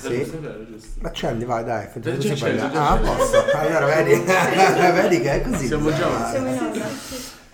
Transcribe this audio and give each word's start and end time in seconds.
Sì. 0.00 0.40
Ma 1.00 1.08
accendi, 1.08 1.44
vai, 1.44 1.64
dai, 1.64 1.86
fai 1.90 2.02
Già 2.02 2.14
così 2.14 2.32
c'è, 2.32 2.56
già 2.56 2.70
Ah, 2.72 2.90
a 2.92 2.98
c'è. 2.98 3.04
posto. 3.04 3.44
Allora, 3.56 3.86
vedi, 3.86 4.14
vedi 4.92 5.20
che 5.20 5.30
è 5.32 5.42
così. 5.42 5.66
Siamo 5.66 5.92
giovani. 5.92 6.14
fare. 6.22 6.30
Siamo 6.30 6.48
in. 6.74 6.82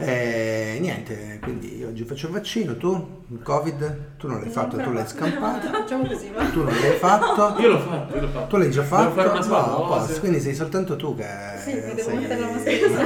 Eh, 0.02 0.78
niente, 0.80 1.38
quindi 1.42 1.84
oggi 1.86 2.04
faccio 2.06 2.28
il 2.28 2.32
vaccino, 2.32 2.74
tu? 2.78 3.24
Il 3.28 3.42
Covid? 3.42 4.16
Tu 4.16 4.28
non 4.28 4.40
l'hai 4.40 4.48
fatto, 4.48 4.78
tu 4.78 4.92
l'hai 4.92 5.06
scampato. 5.06 5.68
Facciamo 5.76 6.06
così, 6.06 6.30
va. 6.34 6.42
Tu 6.46 6.62
non 6.62 6.72
l'hai 6.72 6.96
fatto. 6.96 7.60
Io 7.60 7.68
l'ho 7.68 7.78
fatto, 7.80 8.14
io 8.14 8.20
l'ho 8.22 8.28
fatto. 8.28 8.46
Tu 8.46 8.56
l'hai 8.56 8.70
già 8.70 8.82
fatto? 8.82 9.02
Devo 9.10 9.14
fare 9.14 9.28
una 9.28 9.36
No, 9.40 9.44
sola 9.44 9.58
a 9.60 9.68
posto, 9.76 10.06
dose. 10.06 10.20
quindi 10.20 10.40
sei 10.40 10.54
soltanto 10.54 10.96
tu 10.96 11.14
che 11.14 11.26
Sì, 11.62 11.74
mi 11.74 11.80
devo 11.94 12.00
sei- 12.08 12.16
mettere 12.16 12.40
la 12.40 12.46
mascherina. 12.46 13.02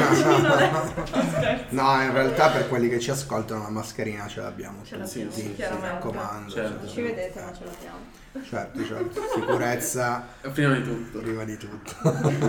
No, 1.70 2.00
in 2.02 2.12
realtà 2.12 2.50
per 2.50 2.68
quelli 2.68 2.88
che 2.88 3.00
ci 3.00 3.10
ascoltano 3.10 3.62
la 3.62 3.70
mascherina 3.70 4.28
ce 4.28 4.40
l'abbiamo 4.40 4.78
Ce 4.84 4.96
l'abbiamo, 4.96 5.30
tutti, 5.30 5.40
sì, 5.42 5.48
mi 5.58 5.64
raccomando. 5.80 6.48
Certo. 6.52 6.86
Ci 6.86 7.02
vedete, 7.02 7.40
ma 7.40 7.52
ce 7.52 7.64
l'abbiamo. 7.64 7.98
Certo, 8.42 8.84
certo. 8.84 9.20
Sicurezza 9.34 10.26
Prima 10.52 10.74
di 10.74 10.82
tutto. 10.82 11.18
prima 11.20 11.44
di 11.44 11.56
tutto. 11.56 11.92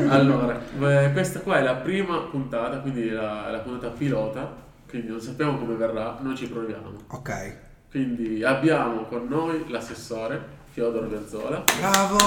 Allora, 0.09 0.59
eh, 0.80 1.11
questa 1.13 1.39
qua 1.41 1.58
è 1.59 1.61
la 1.61 1.75
prima 1.75 2.17
puntata, 2.21 2.80
quindi 2.80 3.09
la, 3.09 3.49
la 3.52 3.59
puntata 3.59 3.94
pilota, 3.94 4.52
quindi 4.89 5.09
non 5.09 5.21
sappiamo 5.21 5.58
come 5.59 5.75
verrà, 5.75 6.17
noi 6.21 6.35
ci 6.35 6.48
proviamo. 6.48 6.91
Ok. 7.09 7.55
Quindi 7.91 8.44
abbiamo 8.44 9.03
con 9.03 9.25
noi 9.30 9.66
l'assessore 9.70 10.63
Fiodor 10.71 11.08
Verzola, 11.08 11.63
Bravo! 11.80 12.17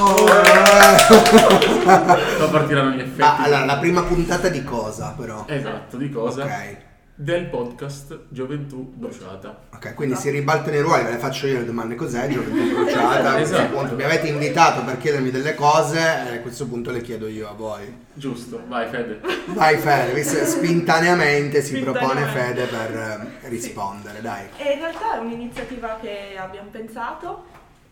poi 2.39 2.51
partiranno 2.51 2.91
gli 2.93 3.01
effetti. 3.01 3.21
Ma 3.21 3.37
allora, 3.39 3.65
la 3.67 3.79
prima 3.79 4.03
puntata 4.03 4.49
di 4.49 4.65
cosa 4.65 5.15
però? 5.19 5.45
Esatto, 5.47 5.97
di 5.99 6.11
cosa? 6.11 6.45
Ok. 6.45 6.77
Del 7.21 7.47
podcast 7.47 8.27
Gioventù 8.29 8.93
Bruciata. 8.95 9.63
Ok, 9.75 9.95
quindi 9.95 10.15
si 10.15 10.31
ribaltano 10.31 10.77
i 10.77 10.81
ruoli, 10.81 11.03
ve 11.03 11.11
le 11.11 11.17
faccio 11.17 11.49
io 11.49 11.59
le 11.59 11.65
domande 11.65 11.97
cos'è, 11.97 12.29
gioventù 12.29 12.55
bruciata, 12.79 13.41
Esatto. 13.41 13.63
appunto 13.77 13.97
mi 13.97 14.05
avete 14.05 14.29
invitato 14.29 14.85
per 14.85 14.99
chiedermi 14.99 15.33
delle 15.33 15.57
cose 15.57 15.99
e 15.99 16.37
a 16.37 16.41
questo 16.41 16.69
punto 16.69 16.93
le 16.93 17.01
chiedo 17.01 17.27
io 17.27 17.49
a 17.49 17.55
voi. 17.55 17.93
Giusto, 18.13 18.63
vai 18.69 18.89
Fede. 18.89 19.21
Vai 19.47 19.79
Fede, 19.79 20.13
visto 20.13 20.37
spintaneamente 20.45 21.61
si 21.61 21.81
propone. 21.81 22.25
Fede 22.27 22.67
per 22.67 22.97
eh, 23.43 23.49
rispondere, 23.49 24.21
dai. 24.21 24.47
E 24.57 24.75
in 24.75 24.79
realtà 24.79 25.17
è 25.17 25.19
un'iniziativa 25.19 25.99
che 26.01 26.37
abbiamo 26.39 26.69
pensato 26.71 27.47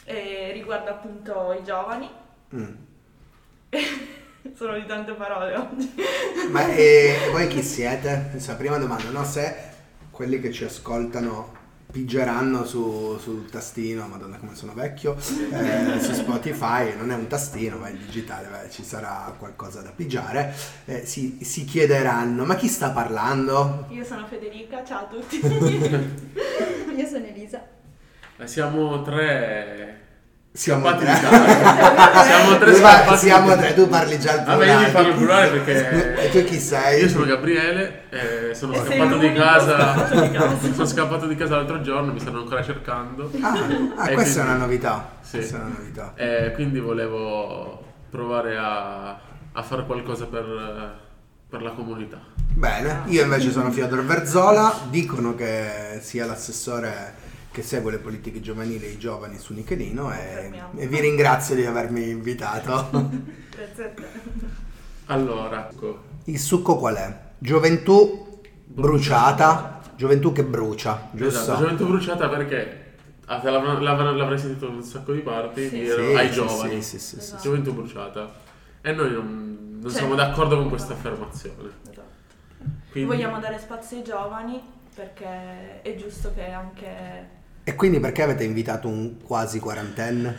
e 0.04 0.52
riguarda 0.52 0.90
appunto 0.90 1.52
i 1.60 1.64
giovani. 1.64 2.08
Mm. 2.54 2.74
Sono 4.54 4.74
di 4.74 4.86
tante 4.86 5.12
parole 5.12 5.56
oggi. 5.56 5.94
Ma 6.50 6.68
e 6.68 7.28
voi 7.30 7.48
chi 7.48 7.62
siete? 7.62 8.28
Questa 8.30 8.50
è 8.50 8.52
la 8.52 8.58
prima 8.58 8.78
domanda, 8.78 9.10
no? 9.10 9.24
Se 9.24 9.54
quelli 10.10 10.40
che 10.40 10.52
ci 10.52 10.64
ascoltano 10.64 11.54
pigeranno 11.90 12.64
su, 12.64 13.16
sul 13.18 13.48
tastino, 13.48 14.06
madonna 14.06 14.36
come 14.36 14.54
sono 14.54 14.74
vecchio, 14.74 15.16
eh, 15.16 15.98
su 16.00 16.12
Spotify, 16.12 16.94
non 16.96 17.10
è 17.10 17.14
un 17.14 17.26
tastino, 17.26 17.78
ma 17.78 17.88
è 17.88 17.92
digitale, 17.92 18.48
beh, 18.48 18.70
ci 18.70 18.82
sarà 18.82 19.34
qualcosa 19.38 19.80
da 19.80 19.92
pigiare, 19.94 20.54
eh, 20.84 21.06
si, 21.06 21.38
si 21.42 21.64
chiederanno, 21.64 22.44
ma 22.44 22.56
chi 22.56 22.68
sta 22.68 22.90
parlando? 22.90 23.86
Io 23.90 24.04
sono 24.04 24.26
Federica, 24.26 24.84
ciao 24.84 25.04
a 25.04 25.06
tutti. 25.06 25.40
Io 26.96 27.06
sono 27.06 27.24
Elisa. 27.24 27.64
Eh, 28.36 28.46
Siamo 28.46 29.00
tre 29.02 30.05
Siamo 30.56 30.86
scappati 30.88 31.04
tre. 31.04 31.14
Siamo 32.24 32.58
tre 32.58 32.74
scappati 32.74 33.18
siamo 33.18 33.56
tre, 33.56 33.74
tu 33.74 33.88
parli 33.88 34.18
già 34.18 34.42
Vabbè, 34.42 34.44
plurale. 34.64 34.80
io 34.80 34.86
ti 34.86 34.90
parlo 34.92 35.08
al 35.08 35.14
plurale 35.16 35.48
perché- 35.58 36.14
E 36.24 36.30
tu 36.30 36.44
chi 36.44 36.58
sei? 36.58 37.02
Io 37.02 37.08
sono 37.08 37.24
Gabriele, 37.26 38.02
eh, 38.10 38.54
sono 38.54 38.72
E 38.72 38.78
scappato 38.78 39.18
di 39.18 39.32
casa. 39.34 39.76
scappato 39.76 40.20
di 40.22 40.30
casa. 40.30 40.56
sono 40.72 40.86
scappato 40.86 41.26
di 41.26 41.36
casa 41.36 41.56
l'altro 41.56 41.80
giorno, 41.82 42.12
mi 42.12 42.20
stanno 42.20 42.38
ancora 42.38 42.62
cercando. 42.64 43.30
Ah, 43.42 43.48
ah, 43.50 44.08
questa 44.08 44.10
è 44.10 44.14
quindi- 44.14 44.38
una 44.40 44.56
novità. 44.56 45.10
Sì. 45.20 45.36
Questa 45.36 45.56
è 45.56 45.60
una 45.60 45.74
novità. 45.78 46.12
E 46.16 46.52
quindi 46.54 46.80
volevo 46.80 47.84
provare 48.10 48.56
a, 48.56 49.08
a 49.52 49.62
fare 49.62 49.84
qualcosa 49.84 50.24
per, 50.24 50.94
per 51.50 51.60
la 51.62 51.70
comunità. 51.72 52.18
Bene, 52.48 53.02
io 53.06 53.22
invece 53.22 53.50
sono 53.50 53.70
Fiodor 53.70 54.02
Verzola, 54.06 54.74
dicono 54.88 55.34
che 55.34 55.98
sia 56.00 56.24
l'assessore 56.24 57.24
che 57.56 57.62
segue 57.62 57.90
le 57.90 57.96
politiche 57.96 58.42
giovanili 58.42 58.84
e 58.84 58.90
i 58.90 58.98
giovani 58.98 59.38
su 59.38 59.54
Nichelino 59.54 60.12
e, 60.12 60.52
e 60.76 60.86
vi 60.88 61.00
ringrazio 61.00 61.54
di 61.54 61.64
avermi 61.64 62.10
invitato. 62.10 62.90
Grazie 63.48 63.84
a 63.84 63.88
te. 63.88 64.02
Allora, 65.06 65.70
ecco, 65.70 66.02
Il 66.24 66.38
succo 66.38 66.76
qual 66.76 66.96
è? 66.96 67.18
Gioventù 67.38 68.40
bruciata, 68.66 69.80
gioventù 69.96 70.32
che 70.32 70.44
brucia, 70.44 71.08
giusto? 71.12 71.40
esatto, 71.40 71.60
gioventù 71.60 71.86
bruciata 71.86 72.28
perché 72.28 72.96
ah, 73.24 73.42
l'avrà- 73.42 74.10
l'avrei 74.10 74.38
sentito 74.38 74.66
in 74.66 74.74
un 74.74 74.82
sacco 74.82 75.12
di 75.14 75.20
parti 75.20 75.66
Sì. 75.70 75.86
Sì, 75.86 76.14
ai 76.14 76.28
sì, 76.28 76.34
giovani. 76.34 76.82
sì, 76.82 76.82
sì, 76.82 76.98
sì, 76.98 77.08
sì. 77.08 77.16
Esatto. 77.16 77.42
Gioventù 77.42 77.72
bruciata. 77.72 78.34
E 78.82 78.92
noi 78.92 79.12
non, 79.12 79.78
non 79.80 79.90
Cioè- 79.90 79.92
siamo 79.92 80.14
d'accordo 80.14 80.58
con 80.58 80.68
questa 80.68 80.92
affermazione. 80.92 81.70
Esatto. 81.84 82.02
Quindi, 82.90 83.08
Vogliamo 83.14 83.38
dare 83.38 83.58
spazio 83.58 83.96
ai 83.96 84.04
giovani 84.04 84.60
perché 84.94 85.80
è 85.80 85.94
giusto 85.94 86.34
che 86.34 86.50
anche... 86.50 87.35
E 87.68 87.74
quindi 87.74 87.98
perché 87.98 88.22
avete 88.22 88.44
invitato 88.44 88.86
un 88.86 89.16
quasi 89.20 89.58
quarantenne? 89.58 90.36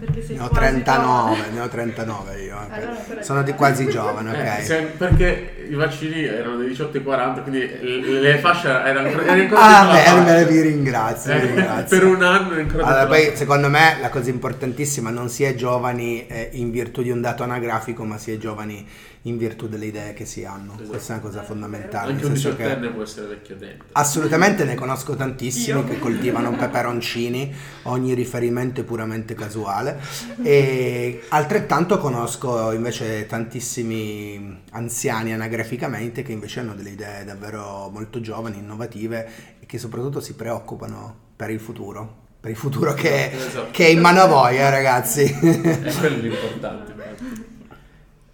Perché 0.00 0.22
sei 0.24 0.36
ne 0.36 0.42
ho 0.44 0.48
quasi 0.48 0.82
39, 0.82 1.34
giovane. 1.34 1.52
ne 1.52 1.60
ho 1.60 1.68
39 1.68 2.40
io. 2.40 2.56
ok. 2.56 2.72
Allora 2.72 2.96
ancora 2.96 3.22
Sono 3.22 3.42
di 3.42 3.52
quasi 3.52 3.86
giovane, 3.90 4.30
ok. 4.30 4.58
Eh, 4.58 4.62
se- 4.62 4.92
perché 4.96 5.66
i 5.68 5.74
vaccini 5.74 6.24
erano 6.24 6.56
dei 6.56 6.68
18 6.68 6.96
e 6.96 7.02
40, 7.02 7.40
quindi 7.42 7.68
le, 7.82 8.20
le 8.20 8.38
fasce 8.38 8.66
erano 8.68 9.08
ancora, 9.08 9.24
erano 9.24 9.42
ancora 9.42 9.60
Ah, 9.60 9.86
fascia. 9.92 10.14
bene, 10.22 10.44
vi 10.46 10.60
ringrazio, 10.62 11.32
vi 11.34 11.38
Eh, 11.38 11.44
ringrazio. 11.44 11.98
per 11.98 12.06
un 12.08 12.22
anno 12.22 12.54
è 12.54 12.60
ancora 12.60 12.86
Allora, 12.86 13.06
poi 13.08 13.30
secondo 13.34 13.68
me 13.68 13.96
la 14.00 14.08
cosa 14.08 14.30
importantissima 14.30 15.10
non 15.10 15.28
si 15.28 15.44
è 15.44 15.54
giovani 15.54 16.26
eh, 16.28 16.48
in 16.52 16.70
virtù 16.70 17.02
di 17.02 17.10
un 17.10 17.20
dato 17.20 17.42
anagrafico, 17.42 18.04
ma 18.04 18.16
si 18.16 18.32
è 18.32 18.38
giovani 18.38 18.88
in 19.26 19.38
virtù 19.38 19.68
delle 19.68 19.86
idee 19.86 20.12
che 20.14 20.24
si 20.24 20.44
hanno. 20.44 20.74
Esatto. 20.74 20.88
Questa 20.88 21.14
è 21.14 21.16
una 21.18 21.26
cosa 21.26 21.42
fondamentale. 21.42 22.12
Anche 22.12 22.26
un 22.26 22.32
diciottenne 22.32 22.88
può 22.90 23.02
essere 23.02 23.26
vecchio 23.26 23.56
dentro. 23.56 23.88
Assolutamente 23.92 24.64
ne 24.64 24.74
conosco 24.74 25.14
tantissimi 25.16 25.80
Io. 25.80 25.84
che 25.84 25.98
coltivano 25.98 26.52
peperoncini, 26.56 27.52
ogni 27.84 28.14
riferimento 28.14 28.80
è 28.80 28.84
puramente 28.84 29.34
casuale 29.34 30.00
e 30.42 31.24
altrettanto 31.28 31.98
conosco 31.98 32.72
invece 32.72 33.26
tantissimi 33.26 34.62
anziani 34.70 35.32
anagraficamente 35.32 36.22
che 36.22 36.32
invece 36.32 36.60
hanno 36.60 36.74
delle 36.74 36.90
idee 36.90 37.24
davvero 37.24 37.90
molto 37.92 38.20
giovani, 38.20 38.58
innovative 38.58 39.28
e 39.60 39.66
che 39.66 39.78
soprattutto 39.78 40.20
si 40.20 40.34
preoccupano 40.34 41.24
per 41.34 41.50
il 41.50 41.60
futuro, 41.60 42.24
per 42.40 42.50
il 42.50 42.56
futuro 42.56 42.94
che, 42.94 43.32
Esatto. 43.32 43.68
che 43.72 43.86
è 43.86 43.88
in 43.90 44.00
mano 44.00 44.20
a 44.20 44.26
voi 44.26 44.56
eh, 44.56 44.70
ragazzi. 44.70 45.24
È 45.26 45.92
quello 45.94 46.16
l'importante. 46.18 46.94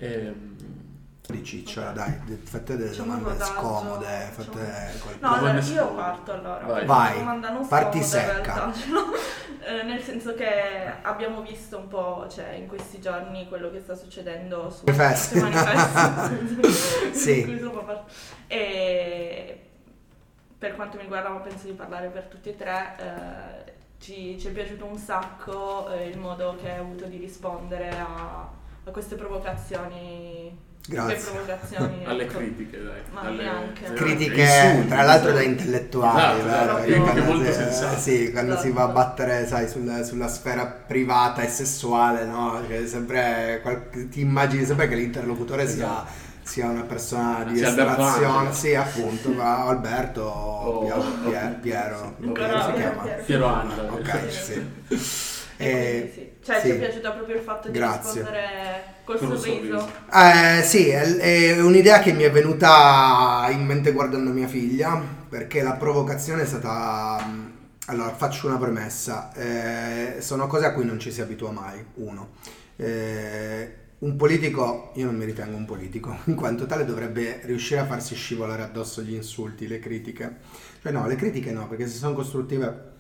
Ehm, 0.03 0.52
Di 1.25 1.45
ciccia, 1.45 1.93
dai, 1.93 2.21
fate 2.43 2.77
delle 2.77 2.89
Facciamo 2.89 3.17
domande 3.17 3.45
scomode, 3.45 4.31
fate 4.33 4.99
qualcosa. 5.01 5.19
No, 5.21 5.35
allora 5.35 5.61
io 5.61 5.95
parto 5.95 6.33
allora. 6.33 6.67
Vai. 6.67 6.85
Vai, 6.85 7.19
domanda 7.19 7.51
non 7.51 7.67
parti 7.67 8.03
secca. 8.03 8.73
Eh, 9.65 9.85
nel 9.85 10.03
senso 10.03 10.35
che 10.35 10.93
abbiamo 11.03 11.41
visto 11.41 11.79
un 11.79 11.87
po', 11.87 12.27
cioè 12.29 12.55
in 12.55 12.67
questi 12.67 13.01
giorni 13.01 13.47
quello 13.47 13.71
che 13.71 13.79
sta 13.79 13.95
succedendo 13.95 14.69
su 14.71 14.83
Manifesti. 14.87 15.39
Sì. 17.13 17.61
E 18.49 19.61
per 20.59 20.75
quanto 20.75 20.97
mi 20.97 21.03
riguarda, 21.03 21.29
ma 21.29 21.39
penso 21.39 21.67
di 21.67 21.75
parlare 21.75 22.09
per 22.09 22.25
tutti 22.25 22.49
e 22.49 22.57
tre, 22.57 22.97
eh, 22.99 23.73
ci, 23.99 24.37
ci 24.41 24.49
è 24.49 24.51
piaciuto 24.51 24.85
un 24.85 24.99
sacco 24.99 25.89
eh, 25.91 26.09
il 26.09 26.19
modo 26.19 26.57
che 26.61 26.73
hai 26.73 26.79
avuto 26.79 27.05
di 27.05 27.19
rispondere 27.19 27.91
a, 27.91 28.49
a 28.85 28.91
queste 28.91 29.15
provocazioni. 29.17 30.71
Grazie. 30.85 31.31
Alle 32.05 32.25
ecco. 32.25 32.39
critiche, 32.39 32.83
dai. 32.83 33.01
Ma 33.13 33.21
alle, 33.21 33.43
neanche. 33.45 33.93
critiche 33.93 34.43
insulti, 34.43 34.89
tra 34.89 35.03
l'altro 35.03 35.31
da 35.31 35.41
intellettuali 35.43 36.41
Esatto, 36.41 36.75
vero? 36.75 36.79
esatto, 36.79 37.03
quando 37.05 37.23
molto 37.23 37.53
si- 37.53 38.01
sì, 38.01 38.33
quando 38.33 38.57
si 38.59 38.71
va 38.73 38.81
a 38.81 38.85
Esatto. 38.87 38.93
battere 38.99 39.47
sai, 39.47 39.69
sul- 39.69 40.05
sulla 40.05 40.27
sfera 40.27 40.67
privata 40.67 41.43
e 41.43 41.47
sessuale 41.49 42.25
no? 42.25 42.61
che 42.67 42.89
sempre 42.89 43.61
qual- 43.63 44.09
ti 44.11 44.21
immagini 44.23 44.65
sempre 44.65 44.89
che 44.89 44.97
l'interlocutore 44.97 45.69
sia, 45.69 45.85
Esatto. 45.85 46.11
sia 46.43 46.67
una 46.69 46.83
persona 46.83 47.45
di 47.45 47.59
Sia 47.59 47.69
Alberto 47.69 47.91
estrazione 48.03 48.53
sì 48.53 48.75
appunto 48.75 49.29
ma 49.31 49.65
Alberto 49.67 50.23
o 50.23 50.65
O- 50.65 50.81
Piero, 50.81 50.99
o- 51.01 51.29
Pier- 51.29 51.59
Piero 51.61 52.15
sì. 52.19 52.25
come 52.25 52.35
si 52.35 52.43
Piero- 52.43 52.73
chiama? 52.75 53.03
Piero. 53.03 53.23
Piero 53.25 53.47
Angela. 53.47 53.93
ok 53.93 54.31
sì 54.33 54.69
E 55.59 56.11
quindi 56.11 56.13
sì. 56.13 56.32
Cioè 56.43 56.61
sì. 56.61 56.67
ci 56.67 56.73
è 56.73 56.79
piaciuto 56.79 57.13
proprio 57.13 57.37
il 57.37 57.43
fatto 57.43 57.69
di 57.69 57.79
Grazie. 57.79 58.21
rispondere 58.21 58.83
col 59.05 59.19
Con 59.19 59.37
sorriso. 59.39 59.79
sorriso. 59.79 59.93
Eh, 60.13 60.63
sì, 60.65 60.89
è, 60.89 61.03
è 61.17 61.61
un'idea 61.61 62.01
che 62.01 62.13
mi 62.13 62.25
è 62.25 62.31
venuta 62.33 63.47
in 63.51 63.65
mente 63.65 63.93
guardando 63.93 64.31
mia 64.31 64.49
figlia, 64.49 65.01
perché 65.29 65.63
la 65.63 65.75
provocazione 65.75 66.43
è 66.43 66.47
stata... 66.47 67.51
Allora, 67.87 68.11
faccio 68.15 68.47
una 68.47 68.59
premessa, 68.59 69.33
eh, 69.35 70.21
sono 70.21 70.47
cose 70.47 70.67
a 70.67 70.73
cui 70.73 70.85
non 70.85 70.99
ci 70.99 71.11
si 71.11 71.21
abitua 71.21 71.51
mai, 71.51 71.85
uno. 71.95 72.31
Eh, 72.77 73.77
un 73.99 74.17
politico, 74.17 74.93
io 74.97 75.07
non 75.07 75.17
mi 75.17 75.25
ritengo 75.25 75.57
un 75.57 75.65
politico, 75.65 76.19
in 76.27 76.35
quanto 76.35 76.67
tale 76.67 76.85
dovrebbe 76.85 77.41
riuscire 77.45 77.81
a 77.81 77.87
farsi 77.87 78.15
scivolare 78.15 78.63
addosso 78.63 79.03
gli 79.03 79.15
insulti, 79.15 79.69
le 79.69 79.79
critiche. 79.79 80.39
Cioè 80.81 80.91
no, 80.93 81.07
le 81.07 81.15
critiche 81.15 81.53
no, 81.53 81.69
perché 81.69 81.87
se 81.87 81.99
sono 81.99 82.15
costruttive 82.15 82.92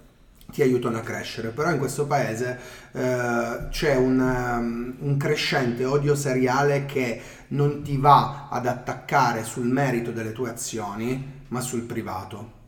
ti 0.52 0.62
aiutano 0.62 0.98
a 0.98 1.00
crescere, 1.00 1.48
però 1.48 1.70
in 1.70 1.78
questo 1.78 2.06
paese 2.06 2.58
eh, 2.92 3.68
c'è 3.70 3.96
un, 3.96 4.20
um, 4.20 4.94
un, 4.98 5.16
crescente 5.16 5.84
odio 5.86 6.14
seriale 6.14 6.84
che 6.84 7.20
non 7.48 7.82
ti 7.82 7.96
va 7.96 8.48
ad 8.50 8.66
attaccare 8.66 9.44
sul 9.44 9.66
merito 9.66 10.12
delle 10.12 10.32
tue 10.32 10.50
azioni, 10.50 11.40
ma 11.48 11.60
sul 11.60 11.82
privato. 11.82 12.60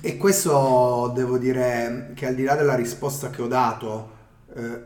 E 0.00 0.16
questo 0.16 1.12
devo 1.14 1.36
dire 1.36 2.12
che 2.14 2.26
al 2.26 2.34
di 2.34 2.44
là 2.44 2.54
della 2.54 2.74
risposta 2.76 3.30
che 3.30 3.42
ho 3.42 3.48
dato 3.48 4.18
eh, 4.54 4.82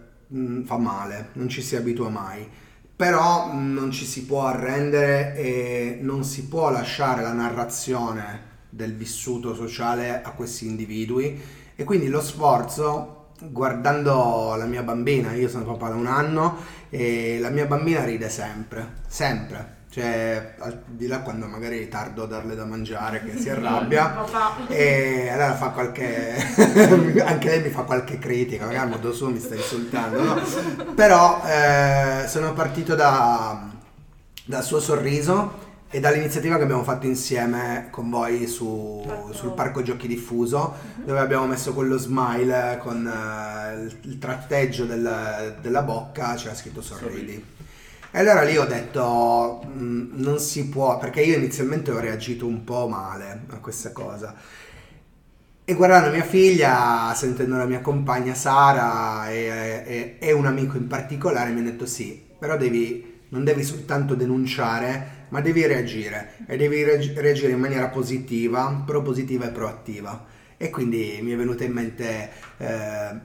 fa 0.64 0.78
male, 0.78 1.28
non 1.34 1.48
ci 1.48 1.62
si 1.62 1.76
abitua 1.76 2.08
mai. 2.08 2.48
Però 2.96 3.52
non 3.52 3.90
ci 3.90 4.06
si 4.06 4.24
può 4.24 4.46
arrendere 4.46 5.34
e 5.36 5.98
non 6.00 6.24
si 6.24 6.46
può 6.46 6.70
lasciare 6.70 7.22
la 7.22 7.32
narrazione 7.32 8.52
del 8.74 8.94
vissuto 8.94 9.54
sociale 9.54 10.20
a 10.22 10.30
questi 10.30 10.66
individui 10.66 11.40
e 11.76 11.84
quindi 11.84 12.08
lo 12.08 12.20
sforzo, 12.20 13.28
guardando 13.40 14.54
la 14.56 14.64
mia 14.64 14.82
bambina, 14.82 15.32
io 15.32 15.48
sono 15.48 15.64
papà 15.64 15.88
da 15.88 15.94
un 15.94 16.06
anno 16.06 16.56
e 16.90 17.38
la 17.40 17.50
mia 17.50 17.66
bambina 17.66 18.04
ride 18.04 18.28
sempre, 18.28 18.94
sempre. 19.06 19.82
Cioè, 19.90 20.56
al 20.58 20.82
di 20.86 21.06
là 21.06 21.20
quando 21.20 21.46
magari 21.46 21.86
tardo 21.88 22.24
a 22.24 22.26
darle 22.26 22.56
da 22.56 22.64
mangiare 22.64 23.22
che 23.22 23.38
si 23.38 23.48
arrabbia 23.50 24.24
e 24.66 25.28
allora 25.28 25.54
fa 25.54 25.68
qualche 25.68 26.34
anche 27.24 27.48
lei 27.48 27.62
mi 27.62 27.68
fa 27.68 27.82
qualche 27.82 28.18
critica, 28.18 28.66
magari 28.66 28.86
a 28.86 28.90
modo 28.90 29.12
suo 29.12 29.30
mi 29.30 29.38
sta 29.38 29.54
insultando, 29.54 30.20
no? 30.20 30.42
Però 30.96 31.40
eh, 31.46 32.26
sono 32.26 32.52
partito 32.54 32.96
da, 32.96 33.70
dal 34.44 34.64
suo 34.64 34.80
sorriso 34.80 35.62
e 35.94 36.00
dall'iniziativa 36.00 36.56
che 36.56 36.64
abbiamo 36.64 36.82
fatto 36.82 37.06
insieme 37.06 37.86
con 37.90 38.10
voi 38.10 38.48
su, 38.48 39.00
sul 39.30 39.52
parco 39.52 39.80
giochi 39.80 40.08
diffuso 40.08 40.74
uh-huh. 40.74 41.04
dove 41.04 41.20
abbiamo 41.20 41.46
messo 41.46 41.72
quello 41.72 41.98
smile 41.98 42.80
con 42.82 43.06
uh, 43.06 43.80
il, 43.80 43.96
il, 44.00 44.18
tratteggio 44.18 44.86
del, 44.86 45.54
della 45.60 45.82
bocca 45.82 46.34
c'era 46.34 46.52
scritto 46.52 46.82
sorridi 46.82 47.44
e 48.10 48.18
allora 48.18 48.42
lì 48.42 48.58
ho 48.58 48.64
detto 48.64 49.62
mh, 49.72 49.84
mm, 49.84 50.10
non 50.14 50.40
si 50.40 50.68
può 50.68 50.98
perché 50.98 51.22
io 51.22 51.36
inizialmente 51.36 51.92
ho 51.92 52.00
reagito 52.00 52.44
un 52.44 52.64
po' 52.64 52.88
male 52.88 53.42
a 53.50 53.58
questa 53.58 53.92
cosa. 53.92 54.34
E 55.64 55.74
guardando 55.74 56.10
mia 56.10 56.24
figlia 56.24 57.12
sentendo 57.14 57.56
la 57.56 57.66
mia 57.66 57.80
compagna 57.80 58.34
Sara 58.34 59.30
e, 59.30 59.84
e, 59.86 60.16
e 60.18 60.32
un 60.32 60.46
amico 60.46 60.76
in 60.76 60.88
particolare 60.88 61.52
mi 61.52 61.60
hanno 61.60 61.70
detto 61.70 61.86
sì 61.86 62.20
però 62.36 62.56
devi 62.56 63.12
non 63.28 63.44
devi 63.44 63.64
soltanto 63.64 64.14
denunciare 64.14 65.23
ma 65.34 65.40
devi 65.40 65.66
reagire 65.66 66.34
e 66.46 66.56
devi 66.56 66.84
reagire 66.84 67.50
in 67.50 67.58
maniera 67.58 67.88
positiva, 67.88 68.84
propositiva 68.86 69.46
e 69.46 69.50
proattiva. 69.50 70.24
E 70.56 70.70
quindi 70.70 71.18
mi 71.22 71.32
è 71.32 71.36
venuta 71.36 71.64
in 71.64 71.72
mente 71.72 72.30
eh, 72.56 73.18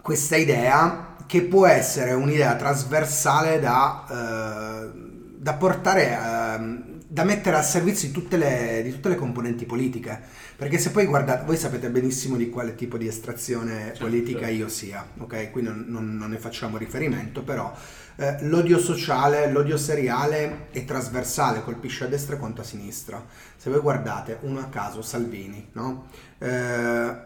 questa 0.00 0.36
idea 0.36 1.16
che 1.26 1.42
può 1.42 1.66
essere 1.66 2.12
un'idea 2.12 2.54
trasversale 2.54 3.58
da, 3.58 4.04
eh, 4.08 4.90
da 5.36 5.54
portare, 5.54 6.12
eh, 6.12 6.95
da 7.08 7.22
mettere 7.22 7.56
al 7.56 7.64
servizio 7.64 8.08
di 8.08 8.14
tutte, 8.14 8.36
le, 8.36 8.80
di 8.82 8.90
tutte 8.90 9.08
le 9.08 9.14
componenti 9.14 9.64
politiche. 9.64 10.20
Perché 10.56 10.78
se 10.78 10.90
poi 10.90 11.06
guardate, 11.06 11.44
voi 11.44 11.56
sapete 11.56 11.88
benissimo 11.88 12.36
di 12.36 12.50
quale 12.50 12.74
tipo 12.74 12.98
di 12.98 13.06
estrazione 13.06 13.86
certo, 13.86 14.04
politica 14.04 14.40
certo. 14.40 14.54
io 14.54 14.68
sia, 14.68 15.06
ok? 15.18 15.50
Qui 15.50 15.62
non, 15.62 15.84
non, 15.86 16.16
non 16.16 16.30
ne 16.30 16.38
facciamo 16.38 16.76
riferimento, 16.76 17.42
però 17.42 17.72
eh, 18.16 18.38
l'odio 18.46 18.78
sociale, 18.78 19.50
l'odio 19.50 19.76
seriale 19.76 20.68
è 20.70 20.84
trasversale, 20.84 21.62
colpisce 21.62 22.04
a 22.04 22.08
destra 22.08 22.38
quanto 22.38 22.62
a 22.62 22.64
sinistra. 22.64 23.24
Se 23.56 23.70
voi 23.70 23.80
guardate 23.80 24.38
uno 24.42 24.58
a 24.60 24.64
caso, 24.64 25.00
Salvini, 25.00 25.68
no? 25.72 26.08
eh, 26.38 27.16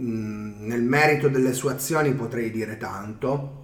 mm, 0.00 0.66
nel 0.66 0.82
merito 0.82 1.28
delle 1.28 1.52
sue 1.52 1.72
azioni 1.72 2.12
potrei 2.14 2.50
dire 2.50 2.78
tanto, 2.78 3.62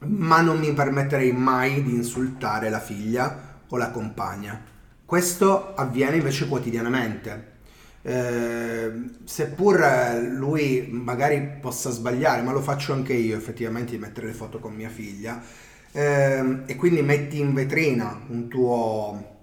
ma 0.00 0.42
non 0.42 0.58
mi 0.58 0.72
permetterei 0.74 1.32
mai 1.32 1.82
di 1.82 1.94
insultare 1.94 2.68
la 2.68 2.80
figlia 2.80 3.45
o 3.68 3.76
la 3.76 3.90
compagna. 3.90 4.60
Questo 5.04 5.74
avviene 5.74 6.16
invece 6.16 6.48
quotidianamente. 6.48 7.54
Eh, 8.02 8.92
seppur 9.24 9.84
lui 10.30 10.88
magari 10.90 11.58
possa 11.60 11.90
sbagliare, 11.90 12.42
ma 12.42 12.52
lo 12.52 12.60
faccio 12.60 12.92
anche 12.92 13.12
io 13.12 13.36
effettivamente 13.36 13.92
di 13.92 13.98
mettere 13.98 14.28
le 14.28 14.32
foto 14.32 14.58
con 14.60 14.74
mia 14.74 14.88
figlia, 14.88 15.42
eh, 15.92 16.62
e 16.66 16.76
quindi 16.76 17.02
metti 17.02 17.40
in 17.40 17.52
vetrina 17.52 18.20
un 18.28 18.48
tuo 18.48 19.34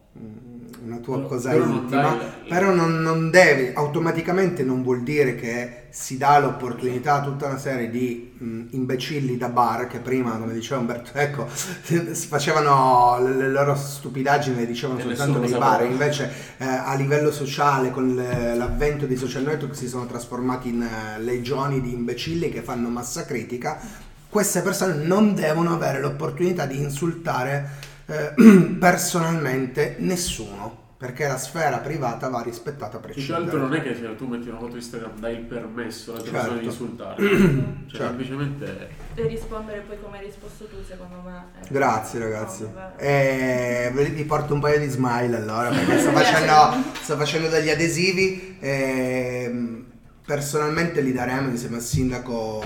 una 0.86 0.98
tua 0.98 1.18
no, 1.18 1.28
cosa 1.28 1.52
però 1.52 1.66
intima, 1.66 2.02
non 2.02 2.20
però 2.48 2.74
non, 2.74 3.02
non, 3.02 3.30
devi, 3.30 3.72
automaticamente 3.74 4.64
non 4.64 4.84
vuol 4.84 5.02
dire 5.02 5.36
che 5.36 5.84
si 5.90 6.18
dà 6.18 6.40
l'opportunità 6.40 7.16
a 7.16 7.22
tutta 7.22 7.46
una 7.46 7.58
serie 7.58 7.90
di 7.90 8.34
mh, 8.38 8.62
imbecilli 8.72 9.38
da 9.38 9.48
bar 9.48 9.88
che 9.88 10.00
prima, 10.00 10.38
come 10.38 10.54
diceva 10.54 10.82
Umberto 10.82 11.12
Ecco, 11.18 11.48
facevano 11.48 13.18
le, 13.22 13.36
le 13.36 13.50
loro 13.50 13.76
stupidaggini, 13.76 14.56
le 14.58 14.66
dicevano 14.66 15.00
e 15.00 15.04
soltanto 15.04 15.40
nei 15.40 15.52
bar, 15.52 15.86
invece 15.86 16.32
eh, 16.58 16.66
a 16.66 16.94
livello 16.96 17.32
sociale 17.32 17.92
con 17.92 18.16
le, 18.16 18.56
l'avvento 18.56 19.06
dei 19.06 19.18
social 19.18 19.44
network 19.44 19.76
si 19.76 19.88
sono 19.88 20.06
trasformati 20.06 20.70
in 20.70 20.82
uh, 20.82 21.22
legioni 21.22 21.80
di 21.80 21.94
imbecilli 21.94 22.50
che 22.50 22.62
fanno 22.62 22.90
massa 22.90 23.24
critica. 23.26 23.80
Queste 24.28 24.62
persone 24.62 24.96
non 24.96 25.36
devono 25.36 25.74
avere 25.74 26.02
l'opportunità 26.02 26.66
di 26.66 26.80
insultare 26.80 27.92
eh, 28.06 28.34
personalmente 28.80 29.96
nessuno 30.00 30.82
perché 31.04 31.28
la 31.28 31.38
sfera 31.38 31.80
privata 31.80 32.30
va 32.30 32.42
rispettata 32.42 32.96
a 32.96 33.00
prescindere. 33.02 33.42
Più 33.42 33.50
che 33.50 33.56
altro 33.58 33.68
non 33.68 33.78
è 33.78 33.84
che 33.84 33.94
se 33.94 34.16
tu 34.16 34.26
metti 34.26 34.48
una 34.48 34.58
foto 34.58 34.78
Instagram 34.78 35.20
dai 35.20 35.36
il 35.36 35.42
permesso 35.42 36.14
alla 36.14 36.22
persona 36.22 36.42
certo. 36.44 36.60
di 36.60 36.66
insultare, 36.66 37.16
cioè 37.28 37.36
certo. 37.88 38.06
semplicemente... 38.06 38.90
E 39.16 39.28
rispondere 39.28 39.80
poi 39.82 39.98
come 40.02 40.20
hai 40.20 40.26
risposto 40.28 40.66
tu 40.68 40.78
secondo 40.82 41.22
me. 41.26 41.44
Grazie 41.68 42.20
ragazzi. 42.20 42.66
E 42.96 43.92
vi 43.94 44.24
porto 44.24 44.54
un 44.54 44.62
paio 44.62 44.80
di 44.80 44.88
smile 44.88 45.36
allora 45.36 45.68
perché 45.76 46.00
sto 46.00 46.12
facendo, 46.12 46.90
sto 47.02 47.18
facendo 47.18 47.50
degli 47.50 47.70
adesivi 47.70 48.56
e 48.62 49.84
personalmente 50.26 51.02
li 51.02 51.12
daremo 51.12 51.50
insieme 51.50 51.76
al 51.76 51.82
sindaco 51.82 52.64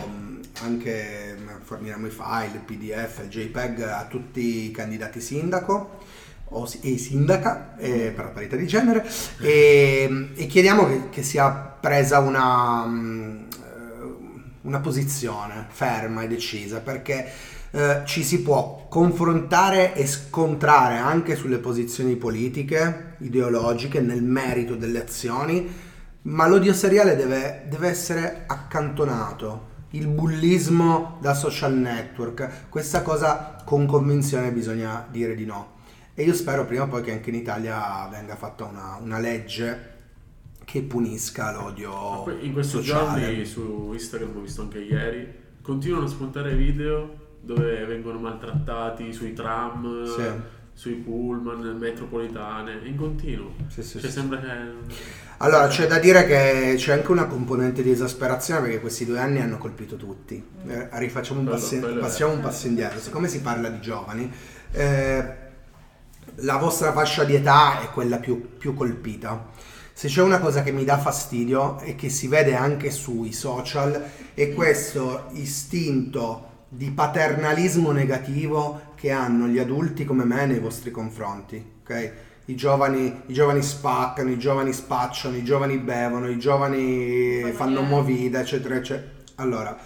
anche 0.61 1.26
forniremo 1.67 2.07
i 2.07 2.09
file, 2.09 2.51
il 2.53 2.61
PDF, 2.61 3.23
il 3.23 3.27
JPEG 3.27 3.81
a 3.81 4.05
tutti 4.05 4.69
i 4.69 4.71
candidati 4.71 5.19
sindaco 5.19 5.99
e 6.79 6.97
sindaca 6.97 7.75
eh, 7.77 8.13
per 8.15 8.23
la 8.23 8.31
parità 8.31 8.55
di 8.55 8.65
genere 8.65 9.05
e, 9.41 10.29
e 10.33 10.47
chiediamo 10.47 10.87
che, 10.87 11.09
che, 11.09 11.23
sia 11.23 11.49
presa 11.49 12.19
una, 12.19 12.85
mm, 12.85 13.43
una 14.61 14.79
posizione 14.79 15.65
ferma 15.67 16.21
e 16.21 16.29
decisa 16.29 16.79
perché 16.79 17.29
eh, 17.71 18.01
ci 18.05 18.23
si 18.23 18.41
può 18.43 18.85
confrontare 18.87 19.93
e 19.93 20.07
scontrare 20.07 20.95
anche 20.95 21.35
sulle 21.35 21.57
posizioni 21.57 22.15
politiche, 22.15 23.15
ideologiche, 23.17 23.99
nel 23.99 24.23
merito 24.23 24.75
delle 24.75 25.01
azioni, 25.01 25.69
ma 26.21 26.47
l'odio 26.47 26.73
seriale 26.73 27.17
deve, 27.17 27.65
deve 27.67 27.89
essere 27.89 28.45
accantonato 28.47 29.75
il 29.91 30.07
bullismo 30.07 31.17
da 31.21 31.33
social 31.33 31.73
network. 31.73 32.69
Questa 32.69 33.01
cosa 33.01 33.61
con 33.63 33.85
convinzione 33.85 34.51
bisogna 34.51 35.05
dire 35.09 35.35
di 35.35 35.45
no. 35.45 35.75
E 36.13 36.23
io 36.23 36.33
spero 36.33 36.65
prima 36.65 36.83
o 36.83 36.87
poi 36.87 37.03
che 37.03 37.11
anche 37.11 37.29
in 37.29 37.35
Italia 37.35 38.07
venga 38.09 38.35
fatta 38.35 38.65
una, 38.65 38.97
una 38.99 39.19
legge 39.19 39.95
che 40.65 40.81
punisca 40.81 41.51
l'odio. 41.51 42.25
In 42.41 42.53
questi 42.53 42.77
sociale. 42.77 43.21
giorni 43.21 43.45
su 43.45 43.91
Instagram, 43.93 44.35
ho 44.35 44.41
visto 44.41 44.61
anche 44.61 44.79
ieri, 44.79 45.33
continuano 45.61 46.05
a 46.05 46.09
spuntare 46.09 46.55
video 46.55 47.25
dove 47.39 47.85
vengono 47.85 48.19
maltrattati 48.19 49.13
sui 49.13 49.33
tram. 49.33 50.05
Sì 50.05 50.55
sui 50.77 50.93
pullman, 50.93 51.75
metropolitane, 51.79 52.81
in 52.83 52.95
continuo. 52.95 53.51
Sì, 53.67 53.81
sì, 53.81 53.99
cioè, 53.99 54.11
sì. 54.11 54.15
sembra 54.19 54.39
che... 54.39 54.45
Allora, 55.39 55.67
c'è 55.67 55.85
da 55.85 55.99
dire 55.99 56.25
che 56.25 56.73
c'è 56.77 56.93
anche 56.93 57.11
una 57.11 57.27
componente 57.27 57.83
di 57.83 57.91
esasperazione 57.91 58.61
perché 58.61 58.79
questi 58.79 59.05
due 59.05 59.19
anni 59.19 59.39
hanno 59.39 59.59
colpito 59.59 59.95
tutti. 59.95 60.43
Eh, 60.67 60.89
rifacciamo 60.93 61.41
un 61.41 61.45
passo, 61.45 61.77
passiamo 61.99 62.33
un 62.33 62.39
passo 62.39 62.65
indietro. 62.65 62.99
Siccome 62.99 63.27
si 63.27 63.41
parla 63.41 63.69
di 63.69 63.79
giovani, 63.79 64.31
eh, 64.71 65.35
la 66.37 66.57
vostra 66.57 66.91
fascia 66.91 67.23
di 67.23 67.35
età 67.35 67.81
è 67.81 67.91
quella 67.91 68.17
più, 68.17 68.57
più 68.57 68.73
colpita. 68.73 69.49
Se 69.93 70.07
c'è 70.07 70.23
una 70.23 70.39
cosa 70.39 70.63
che 70.63 70.71
mi 70.71 70.83
dà 70.83 70.97
fastidio 70.97 71.79
e 71.81 71.95
che 71.95 72.09
si 72.09 72.27
vede 72.27 72.55
anche 72.55 72.89
sui 72.89 73.31
social 73.31 74.03
è 74.33 74.53
questo 74.53 75.27
istinto 75.33 76.65
di 76.67 76.89
paternalismo 76.89 77.91
negativo 77.91 78.93
che 78.95 79.11
hanno 79.11 79.45
gli 79.45 79.59
adulti 79.59 80.03
come 80.03 80.25
me 80.25 80.47
nei 80.47 80.59
vostri 80.59 80.89
confronti, 80.89 81.63
ok? 81.81 82.13
I 82.49 82.55
giovani, 82.55 83.23
I 83.25 83.33
giovani 83.33 83.61
spaccano, 83.61 84.29
i 84.29 84.39
giovani 84.39 84.71
spacciano, 84.71 85.35
i 85.35 85.43
giovani 85.43 85.77
bevono, 85.79 86.29
i 86.29 86.39
giovani 86.39 87.51
fanno 87.53 87.81
movida, 87.81 88.39
eccetera, 88.39 88.75
eccetera. 88.75 89.11
Allora, 89.35 89.77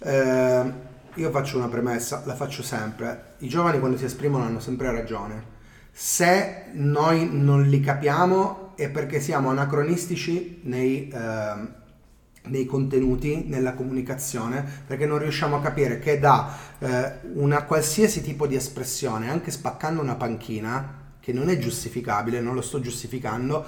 eh, 0.00 0.72
io 1.14 1.30
faccio 1.30 1.58
una 1.58 1.68
premessa, 1.68 2.24
la 2.26 2.34
faccio 2.34 2.64
sempre. 2.64 3.34
I 3.38 3.48
giovani 3.48 3.78
quando 3.78 3.96
si 3.96 4.04
esprimono 4.04 4.44
hanno 4.44 4.58
sempre 4.58 4.90
ragione. 4.90 5.44
Se 5.92 6.70
noi 6.72 7.28
non 7.30 7.62
li 7.62 7.78
capiamo 7.78 8.72
è 8.74 8.88
perché 8.88 9.20
siamo 9.20 9.50
anacronistici 9.50 10.60
nei, 10.64 11.08
eh, 11.08 11.68
nei 12.46 12.64
contenuti, 12.64 13.44
nella 13.46 13.74
comunicazione, 13.74 14.66
perché 14.84 15.06
non 15.06 15.18
riusciamo 15.18 15.54
a 15.54 15.60
capire 15.60 16.00
che 16.00 16.18
da 16.18 16.52
eh, 16.80 17.12
una 17.34 17.62
qualsiasi 17.62 18.22
tipo 18.22 18.48
di 18.48 18.56
espressione, 18.56 19.30
anche 19.30 19.52
spaccando 19.52 20.02
una 20.02 20.16
panchina, 20.16 21.01
che 21.22 21.32
non 21.32 21.48
è 21.48 21.56
giustificabile, 21.56 22.40
non 22.40 22.54
lo 22.54 22.60
sto 22.60 22.80
giustificando, 22.80 23.64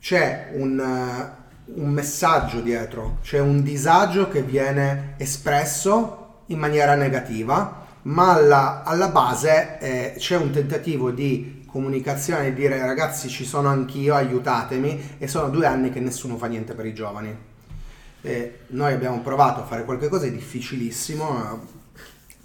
c'è 0.00 0.52
un, 0.54 0.78
uh, 0.78 1.80
un 1.80 1.90
messaggio 1.90 2.60
dietro, 2.60 3.18
c'è 3.22 3.38
un 3.40 3.62
disagio 3.62 4.28
che 4.28 4.42
viene 4.42 5.14
espresso 5.18 6.44
in 6.46 6.58
maniera 6.58 6.94
negativa, 6.94 7.86
ma 8.02 8.32
alla, 8.32 8.82
alla 8.84 9.08
base 9.08 9.78
eh, 9.80 10.14
c'è 10.16 10.36
un 10.36 10.50
tentativo 10.50 11.10
di 11.10 11.64
comunicazione, 11.66 12.54
di 12.54 12.62
dire 12.62 12.78
ragazzi 12.78 13.28
ci 13.28 13.44
sono 13.44 13.68
anch'io, 13.68 14.14
aiutatemi, 14.14 15.16
e 15.18 15.28
sono 15.28 15.50
due 15.50 15.66
anni 15.66 15.90
che 15.90 16.00
nessuno 16.00 16.38
fa 16.38 16.46
niente 16.46 16.72
per 16.72 16.86
i 16.86 16.94
giovani. 16.94 17.36
E 18.22 18.60
noi 18.68 18.94
abbiamo 18.94 19.20
provato 19.20 19.60
a 19.60 19.64
fare 19.66 19.84
qualcosa 19.84 20.24
di 20.24 20.32
difficilissimo, 20.32 21.66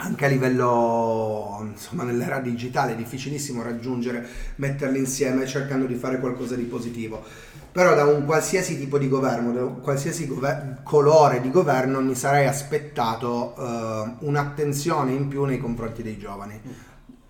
anche 0.03 0.25
a 0.25 0.27
livello, 0.27 1.65
insomma, 1.71 2.03
nell'era 2.03 2.39
digitale 2.39 2.91
è 2.91 2.95
difficilissimo 2.95 3.63
raggiungere, 3.63 4.27
metterli 4.55 4.99
insieme 4.99 5.47
cercando 5.47 5.85
di 5.85 5.95
fare 5.95 6.19
qualcosa 6.19 6.55
di 6.55 6.63
positivo. 6.63 7.23
Però 7.71 7.95
da 7.95 8.03
un 8.03 8.25
qualsiasi 8.25 8.77
tipo 8.77 8.99
di 8.99 9.07
governo, 9.07 9.53
da 9.53 9.63
un 9.63 9.79
qualsiasi 9.79 10.27
gover- 10.27 10.83
colore 10.83 11.39
di 11.39 11.49
governo, 11.49 12.01
mi 12.01 12.15
sarei 12.15 12.45
aspettato 12.45 13.55
uh, 13.57 14.27
un'attenzione 14.27 15.13
in 15.13 15.29
più 15.29 15.45
nei 15.45 15.57
confronti 15.57 16.03
dei 16.03 16.17
giovani. 16.17 16.59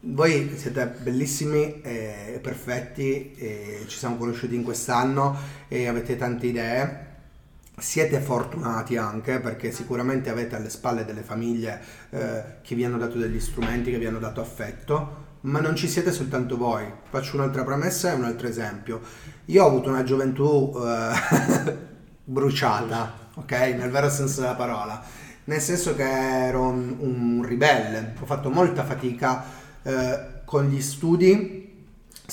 Voi 0.06 0.52
siete 0.58 0.96
bellissimi 1.00 1.80
e 1.82 2.40
perfetti, 2.42 3.34
e 3.38 3.84
ci 3.86 3.98
siamo 3.98 4.18
conosciuti 4.18 4.56
in 4.56 4.64
quest'anno 4.64 5.38
e 5.68 5.88
avete 5.88 6.18
tante 6.18 6.48
idee 6.48 7.12
siete 7.78 8.20
fortunati 8.20 8.98
anche 8.98 9.40
perché 9.40 9.72
sicuramente 9.72 10.30
avete 10.30 10.56
alle 10.56 10.70
spalle 10.70 11.06
delle 11.06 11.22
famiglie 11.22 11.82
eh, 12.12 12.44
che 12.62 12.76
vi 12.76 12.86
hanno 12.86 12.98
dato 12.98 13.18
degli 13.18 13.40
strumenti, 13.40 13.92
che 13.92 13.98
vi 13.98 14.06
hanno 14.06 14.20
dato 14.20 14.42
affetto, 14.42 15.22
ma 15.42 15.60
non 15.60 15.76
ci 15.76 15.88
siete 15.88 16.12
soltanto 16.12 16.56
voi. 16.58 16.86
Faccio 17.10 17.36
un'altra 17.36 17.64
premessa 17.64 18.12
e 18.12 18.16
un 18.16 18.24
altro 18.26 18.48
esempio. 18.48 19.02
Io 19.46 19.64
ho 19.64 19.68
avuto 19.68 19.90
una 19.90 20.04
gioventù 20.04 20.74
eh, 20.76 21.78
bruciata, 22.24 23.30
ok? 23.36 23.52
Nel 23.52 23.90
vero 23.90 24.10
senso 24.10 24.42
della 24.42 24.56
parola. 24.56 25.04
Nel 25.46 25.60
senso 25.60 25.96
che 25.96 26.04
ero 26.04 26.62
un, 26.62 26.96
un 27.00 27.44
ribelle, 27.46 28.14
ho 28.20 28.26
fatto 28.26 28.50
molta 28.50 28.86
fatica 28.86 29.44
eh, 29.82 30.42
con 30.46 30.68
gli 30.68 30.82
studi 30.82 31.63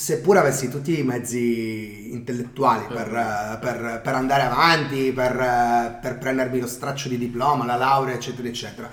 seppur 0.01 0.35
avessi 0.37 0.67
tutti 0.67 0.97
i 0.97 1.03
mezzi 1.03 2.11
intellettuali 2.11 2.87
per, 2.87 3.07
certo. 3.07 3.59
per, 3.59 4.01
per 4.03 4.15
andare 4.15 4.41
avanti, 4.41 5.11
per, 5.11 5.99
per, 6.01 6.17
prendermi 6.17 6.59
lo 6.59 6.65
straccio 6.65 7.07
di 7.07 7.19
diploma, 7.19 7.65
la 7.65 7.75
laurea, 7.75 8.15
eccetera, 8.15 8.47
eccetera. 8.47 8.89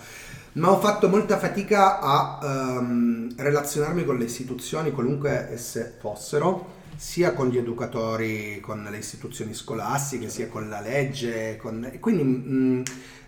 Ma 0.53 0.71
ho 0.71 0.79
fatto 0.79 1.09
molta 1.09 1.39
fatica 1.39 1.99
a 1.99 2.39
um, 2.43 3.33
relazionarmi 3.35 4.05
con 4.05 4.19
le 4.19 4.25
istituzioni, 4.25 4.91
qualunque 4.91 5.51
esse 5.51 5.97
fossero, 5.99 6.77
sia 6.95 7.33
con 7.33 7.49
gli 7.49 7.57
educatori, 7.57 8.61
con 8.61 8.87
le 8.91 8.99
istituzioni 8.99 9.55
scolastiche, 9.55 10.29
sia 10.29 10.49
con 10.49 10.69
la 10.69 10.83
legge. 10.83 11.57
Con... 11.57 11.91
Quindi 12.01 12.23
mh, 12.23 12.53
mm, 12.53 12.83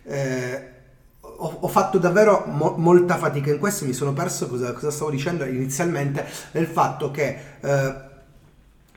eh, 0.05 0.80
ho, 1.41 1.57
ho, 1.61 1.69
fatto 1.69 1.99
davvero 1.99 2.45
mo- 2.47 2.75
molta 2.77 3.17
fatica 3.17 3.51
in 3.51 3.59
questo, 3.59 3.85
mi 3.85 3.93
sono 3.93 4.13
perso 4.13 4.47
cosa, 4.49 4.73
cosa 4.73 4.91
stavo 4.91 5.11
dicendo 5.11 5.45
inizialmente, 5.45 6.27
del 6.53 6.67
fatto 6.67 7.11
che 7.11 7.37
eh, 7.61 8.09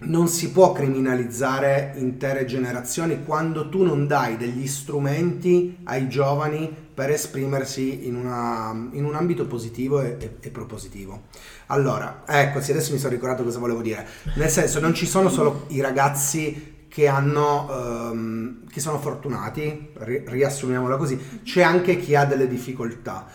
non 0.06 0.28
si 0.28 0.52
può 0.52 0.74
criminalizzare 0.74 1.94
intere 1.96 2.46
generazioni 2.46 3.24
quando 3.24 3.70
tu 3.70 3.84
non 3.84 4.06
dai 4.08 4.36
degli 4.36 4.68
strumenti 4.68 5.78
ai 5.86 6.10
giovani 6.10 6.70
per 6.94 7.10
esprimersi 7.10 8.06
in, 8.06 8.16
una, 8.16 8.90
in 8.92 9.06
un 9.06 9.16
ambito 9.16 9.46
positivo 9.46 10.02
e, 10.02 10.18
e, 10.20 10.36
e, 10.40 10.50
propositivo. 10.50 11.24
Allora, 11.68 12.24
ecco, 12.28 12.62
sì, 12.62 12.72
adesso 12.72 12.92
mi 12.92 13.00
sono 13.00 13.14
ricordato 13.14 13.44
cosa 13.44 13.60
volevo 13.60 13.82
dire. 13.82 14.06
Nel 14.36 14.50
senso, 14.50 14.80
non 14.80 14.94
ci 14.94 15.08
sono 15.08 15.30
solo 15.30 15.66
i 15.70 15.82
ragazzi 15.82 16.73
che, 16.94 17.08
hanno, 17.08 18.12
um, 18.12 18.68
che 18.70 18.80
sono 18.80 19.00
fortunati, 19.00 19.94
ri- 19.96 20.26
riassumiamola 20.28 20.96
così, 20.96 21.42
c'è 21.42 21.64
anche 21.64 21.98
chi 21.98 22.14
ha 22.14 22.24
delle 22.24 22.48
difficoltà. 22.48 23.26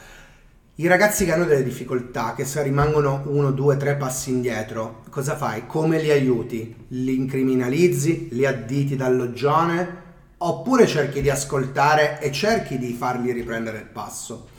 I 0.76 0.86
ragazzi 0.86 1.24
che 1.24 1.32
hanno 1.32 1.44
delle 1.44 1.64
difficoltà, 1.64 2.34
che 2.36 2.44
se 2.44 2.62
rimangono 2.62 3.24
uno, 3.26 3.50
due, 3.50 3.76
tre 3.76 3.96
passi 3.96 4.30
indietro, 4.30 5.02
cosa 5.10 5.36
fai? 5.36 5.66
Come 5.66 6.00
li 6.00 6.08
aiuti? 6.08 6.72
Li 6.90 7.16
incriminalizzi? 7.16 8.28
Li 8.30 8.46
additi 8.46 8.94
dall'oggione? 8.94 10.06
Oppure 10.38 10.86
cerchi 10.86 11.20
di 11.20 11.28
ascoltare 11.28 12.20
e 12.20 12.30
cerchi 12.30 12.78
di 12.78 12.92
farli 12.92 13.32
riprendere 13.32 13.78
il 13.78 13.86
passo? 13.86 14.50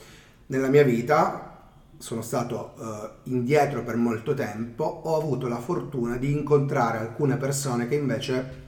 Nella 0.48 0.68
mia 0.68 0.84
vita 0.84 1.68
sono 1.96 2.20
stato 2.20 2.74
uh, 2.76 3.30
indietro 3.30 3.82
per 3.82 3.96
molto 3.96 4.34
tempo, 4.34 4.84
ho 4.84 5.16
avuto 5.16 5.48
la 5.48 5.58
fortuna 5.58 6.18
di 6.18 6.32
incontrare 6.32 6.98
alcune 6.98 7.38
persone 7.38 7.88
che 7.88 7.94
invece 7.94 8.59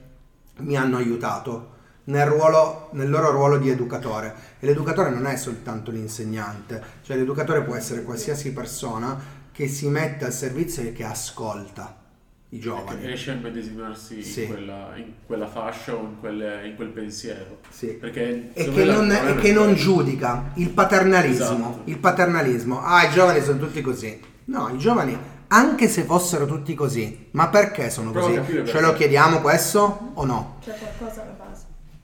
mi 0.57 0.77
hanno 0.77 0.97
aiutato 0.97 1.71
nel, 2.05 2.25
ruolo, 2.25 2.89
nel 2.93 3.09
loro 3.09 3.31
ruolo 3.31 3.57
di 3.57 3.69
educatore. 3.69 4.33
E 4.59 4.65
l'educatore 4.65 5.09
non 5.09 5.25
è 5.25 5.35
soltanto 5.35 5.91
l'insegnante, 5.91 6.81
cioè 7.03 7.17
l'educatore 7.17 7.63
può 7.63 7.75
essere 7.75 8.03
qualsiasi 8.03 8.51
persona 8.53 9.41
che 9.51 9.67
si 9.67 9.87
mette 9.87 10.25
al 10.25 10.33
servizio 10.33 10.83
e 10.83 10.93
che 10.93 11.03
ascolta 11.03 12.01
i 12.49 12.59
giovani. 12.59 13.01
Che 13.01 13.07
riesce 13.07 13.31
a 13.31 13.35
medesimarsi 13.35 14.23
sì. 14.23 14.43
in, 14.43 14.47
quella, 14.47 14.93
in, 14.95 15.05
quella, 15.25 15.47
fascia 15.47 15.95
o 15.95 16.01
in, 16.01 16.19
quelle, 16.19 16.67
in 16.67 16.75
quel 16.75 16.89
pensiero. 16.89 17.59
Sì. 17.69 17.87
Perché 17.87 18.51
e 18.53 18.71
che, 18.71 18.83
non, 18.83 19.11
e 19.11 19.35
che 19.35 19.51
non, 19.51 19.73
giudica 19.75 20.51
il 20.55 20.69
paternalismo. 20.69 21.43
Esatto. 21.43 21.81
Il 21.85 21.97
paternalismo. 21.97 22.81
Ah, 22.81 23.05
i 23.05 23.11
giovani 23.11 23.41
sono 23.41 23.59
tutti 23.59 23.81
così. 23.81 24.19
No, 24.45 24.69
i 24.73 24.77
giovani 24.77 25.17
anche 25.53 25.87
se 25.87 26.03
fossero 26.03 26.45
tutti 26.45 26.73
così. 26.73 27.29
Ma 27.31 27.47
perché 27.47 27.89
sono 27.89 28.11
così? 28.11 28.65
Ce 28.65 28.81
lo 28.81 28.93
chiediamo 28.93 29.39
questo 29.39 30.11
o 30.15 30.25
no? 30.25 30.57
C'è 30.63 30.75
qualcosa 30.77 31.21
alla 31.21 31.31
base. 31.31 31.61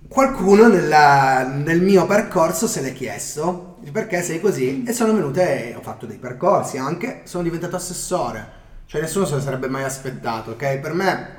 Qualcuno 0.07 0.67
nella, 0.67 1.43
nel 1.43 1.81
mio 1.81 2.05
percorso 2.05 2.67
se 2.67 2.81
l'è 2.81 2.93
chiesto 2.93 3.77
perché 3.91 4.21
sei 4.21 4.39
così 4.39 4.83
e 4.83 4.93
sono 4.93 5.13
venute, 5.13 5.73
ho 5.75 5.81
fatto 5.81 6.05
dei 6.05 6.17
percorsi 6.17 6.77
anche, 6.77 7.21
sono 7.23 7.43
diventato 7.43 7.75
assessore. 7.75 8.57
Cioè 8.85 9.01
nessuno 9.01 9.25
se 9.25 9.35
lo 9.35 9.41
sarebbe 9.41 9.67
mai 9.67 9.83
aspettato, 9.83 10.51
ok? 10.51 10.77
Per 10.77 10.93
me 10.93 11.37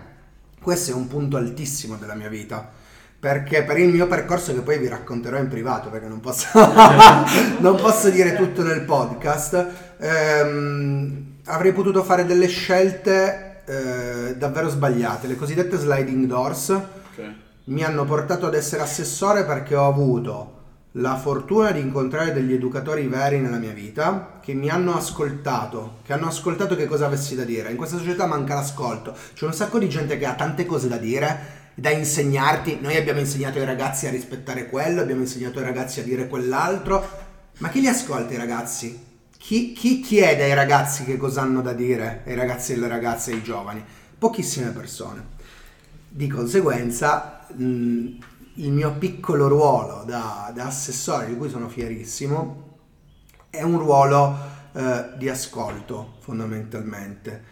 questo 0.60 0.90
è 0.90 0.94
un 0.94 1.06
punto 1.06 1.36
altissimo 1.36 1.96
della 1.96 2.14
mia 2.14 2.28
vita 2.28 2.78
perché 3.20 3.64
per 3.64 3.78
il 3.78 3.90
mio 3.90 4.06
percorso 4.06 4.54
che 4.54 4.60
poi 4.60 4.78
vi 4.78 4.88
racconterò 4.88 5.36
in 5.36 5.48
privato 5.48 5.90
perché 5.90 6.06
non 6.06 6.20
posso, 6.20 6.46
non 7.60 7.76
posso 7.76 8.08
dire 8.08 8.34
tutto 8.34 8.62
nel 8.62 8.80
podcast 8.80 9.66
ehm, 9.98 11.29
avrei 11.50 11.72
potuto 11.72 12.02
fare 12.02 12.24
delle 12.24 12.46
scelte 12.46 13.62
eh, 13.64 14.36
davvero 14.36 14.68
sbagliate, 14.68 15.26
le 15.26 15.36
cosiddette 15.36 15.76
sliding 15.76 16.26
doors. 16.26 16.68
Okay. 17.12 17.34
Mi 17.64 17.84
hanno 17.84 18.04
portato 18.04 18.46
ad 18.46 18.54
essere 18.54 18.82
assessore 18.82 19.44
perché 19.44 19.74
ho 19.74 19.86
avuto 19.86 20.58
la 20.94 21.16
fortuna 21.16 21.70
di 21.70 21.80
incontrare 21.80 22.32
degli 22.32 22.52
educatori 22.52 23.06
veri 23.06 23.38
nella 23.38 23.58
mia 23.58 23.72
vita 23.72 24.40
che 24.40 24.54
mi 24.54 24.68
hanno 24.68 24.96
ascoltato, 24.96 25.98
che 26.04 26.12
hanno 26.12 26.26
ascoltato 26.26 26.74
che 26.74 26.86
cosa 26.86 27.06
avessi 27.06 27.36
da 27.36 27.44
dire. 27.44 27.70
In 27.70 27.76
questa 27.76 27.96
società 27.96 28.26
manca 28.26 28.54
l'ascolto. 28.54 29.14
C'è 29.34 29.46
un 29.46 29.52
sacco 29.52 29.78
di 29.78 29.88
gente 29.88 30.18
che 30.18 30.26
ha 30.26 30.34
tante 30.34 30.66
cose 30.66 30.88
da 30.88 30.96
dire, 30.96 31.58
da 31.74 31.90
insegnarti. 31.90 32.78
Noi 32.80 32.96
abbiamo 32.96 33.20
insegnato 33.20 33.58
ai 33.58 33.66
ragazzi 33.66 34.08
a 34.08 34.10
rispettare 34.10 34.66
quello, 34.66 35.00
abbiamo 35.00 35.20
insegnato 35.20 35.60
ai 35.60 35.64
ragazzi 35.64 36.00
a 36.00 36.02
dire 36.02 36.26
quell'altro. 36.26 37.28
Ma 37.58 37.68
chi 37.68 37.80
li 37.80 37.86
ascolta 37.86 38.34
i 38.34 38.38
ragazzi? 38.38 39.09
Chi, 39.40 39.72
chi, 39.72 40.00
chiede 40.00 40.44
ai 40.44 40.54
ragazzi 40.54 41.02
che 41.02 41.16
cosa 41.16 41.40
hanno 41.40 41.62
da 41.62 41.72
dire, 41.72 42.22
ai 42.26 42.34
ragazzi 42.34 42.72
e 42.72 42.74
alle 42.74 42.88
ragazze, 42.88 43.32
ai 43.32 43.42
giovani? 43.42 43.82
Pochissime 44.18 44.68
persone. 44.68 45.28
Di 46.10 46.28
conseguenza, 46.28 47.46
mh, 47.48 47.64
il 48.56 48.70
mio 48.70 48.92
piccolo 48.98 49.48
ruolo 49.48 50.04
da, 50.04 50.52
da, 50.54 50.66
assessore, 50.66 51.26
di 51.26 51.36
cui 51.36 51.48
sono 51.48 51.70
fierissimo, 51.70 52.78
è 53.48 53.62
un 53.62 53.78
ruolo 53.78 54.36
eh, 54.72 55.12
di 55.16 55.30
ascolto 55.30 56.16
fondamentalmente 56.18 57.42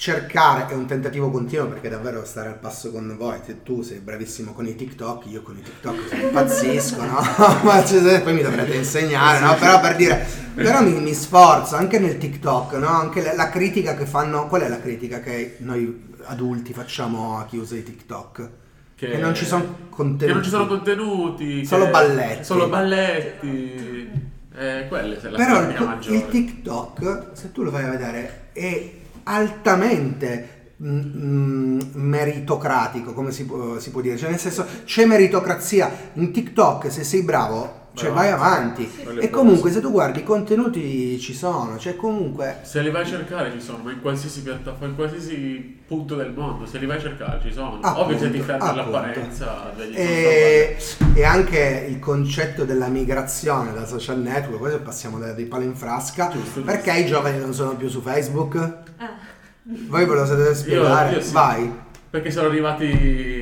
cercare 0.00 0.66
è 0.66 0.72
un 0.72 0.86
tentativo 0.86 1.30
continuo 1.30 1.66
perché 1.66 1.90
davvero 1.90 2.24
stare 2.24 2.48
al 2.48 2.58
passo 2.58 2.90
con 2.90 3.14
voi 3.18 3.38
tu 3.62 3.82
sei 3.82 3.98
bravissimo 3.98 4.54
con 4.54 4.66
i 4.66 4.74
TikTok 4.74 5.26
io 5.26 5.42
con 5.42 5.58
i 5.58 5.60
TikTok 5.60 6.16
impazzisco 6.22 7.04
no? 7.04 7.20
ma 7.64 7.84
cioè, 7.84 8.22
poi 8.22 8.32
mi 8.32 8.40
dovrete 8.40 8.76
insegnare 8.76 9.40
no? 9.40 9.54
però 9.56 9.78
per 9.78 9.96
dire 9.96 10.26
però 10.54 10.82
mi, 10.82 10.98
mi 10.98 11.12
sforzo 11.12 11.76
anche 11.76 11.98
nel 11.98 12.16
TikTok 12.16 12.72
no? 12.76 12.88
anche 12.88 13.22
la, 13.22 13.34
la, 13.34 13.50
critica 13.50 13.94
che 13.94 14.06
fanno 14.06 14.46
qual 14.46 14.62
è 14.62 14.68
la 14.70 14.80
critica 14.80 15.20
che 15.20 15.56
noi 15.58 16.14
adulti 16.22 16.72
facciamo 16.72 17.38
a 17.38 17.44
chi 17.44 17.58
usa 17.58 17.76
i 17.76 17.82
TikTok 17.82 18.48
che, 18.94 19.06
che 19.06 19.18
non 19.18 19.34
ci 19.34 19.44
sono 19.44 19.80
contenuti 19.90 20.24
che 20.24 20.32
non 20.32 20.42
ci 20.42 20.48
sono 20.48 20.66
contenuti 20.66 21.66
solo 21.66 21.88
balletti 21.88 22.44
solo 22.44 22.68
balletti 22.70 24.28
eh, 24.56 24.86
quelle 24.88 25.20
se 25.20 25.28
la 25.28 25.36
però 25.36 25.60
il, 25.60 26.14
il 26.14 26.26
TikTok 26.26 27.32
se 27.32 27.52
tu 27.52 27.62
lo 27.62 27.70
vai 27.70 27.84
a 27.84 27.90
vedere 27.90 28.48
è 28.54 28.98
altamente 29.30 30.74
mm, 30.82 31.80
meritocratico, 31.92 33.12
come 33.12 33.30
si 33.30 33.44
può, 33.44 33.78
si 33.78 33.90
può 33.90 34.00
dire, 34.00 34.16
cioè 34.16 34.30
nel 34.30 34.38
senso 34.38 34.66
c'è 34.84 35.04
meritocrazia. 35.04 36.10
In 36.14 36.32
TikTok 36.32 36.90
se 36.90 37.04
sei 37.04 37.22
bravo 37.22 37.79
cioè 37.94 38.10
vai 38.10 38.30
avanti. 38.30 38.88
e 39.18 39.30
comunque 39.30 39.70
se 39.70 39.80
tu 39.80 39.90
guardi 39.90 40.20
i 40.20 40.22
contenuti 40.22 41.18
ci 41.18 41.34
sono. 41.34 41.78
Cioè 41.78 41.96
comunque 41.96 42.58
se 42.62 42.80
li 42.80 42.90
vai 42.90 43.02
a 43.02 43.06
cercare 43.06 43.50
ci 43.52 43.60
sono 43.60 43.78
ma 43.82 43.92
in 43.92 44.00
qualsiasi 44.00 44.42
piattaforma 44.42 44.86
in 44.86 44.94
qualsiasi 44.94 45.78
punto 45.86 46.14
del 46.14 46.32
mondo 46.32 46.66
se 46.66 46.78
li 46.78 46.86
vai 46.86 46.96
a 46.96 47.00
cercare 47.00 47.40
ci 47.42 47.52
sono. 47.52 47.78
Appunto, 47.80 48.00
ovvio 48.00 48.18
se 48.18 48.30
ti 48.30 48.40
fermi 48.40 48.68
all'apparenza 48.68 49.74
e, 49.92 50.76
e 51.14 51.24
anche 51.24 51.86
il 51.88 51.98
concetto 51.98 52.64
della 52.64 52.88
migrazione 52.88 53.72
da 53.72 53.86
social 53.86 54.18
network 54.18 54.58
poi 54.58 54.78
passiamo 54.80 55.18
dai 55.18 55.44
palo 55.46 55.64
in 55.64 55.74
frasca. 55.74 56.30
Giusto, 56.30 56.62
perché 56.62 56.90
giusto. 56.90 57.06
i 57.06 57.06
giovani 57.06 57.38
non 57.38 57.52
sono 57.54 57.76
più 57.76 57.88
su 57.88 58.00
Facebook? 58.00 58.56
Ah. 58.56 59.16
voi 59.64 60.06
ve 60.06 60.14
lo 60.14 60.26
sapete 60.26 60.54
spiegare? 60.54 61.10
Io, 61.10 61.16
io 61.16 61.22
sì. 61.22 61.32
vai. 61.32 61.88
Perché 62.10 62.30
sono 62.30 62.48
arrivati 62.48 63.39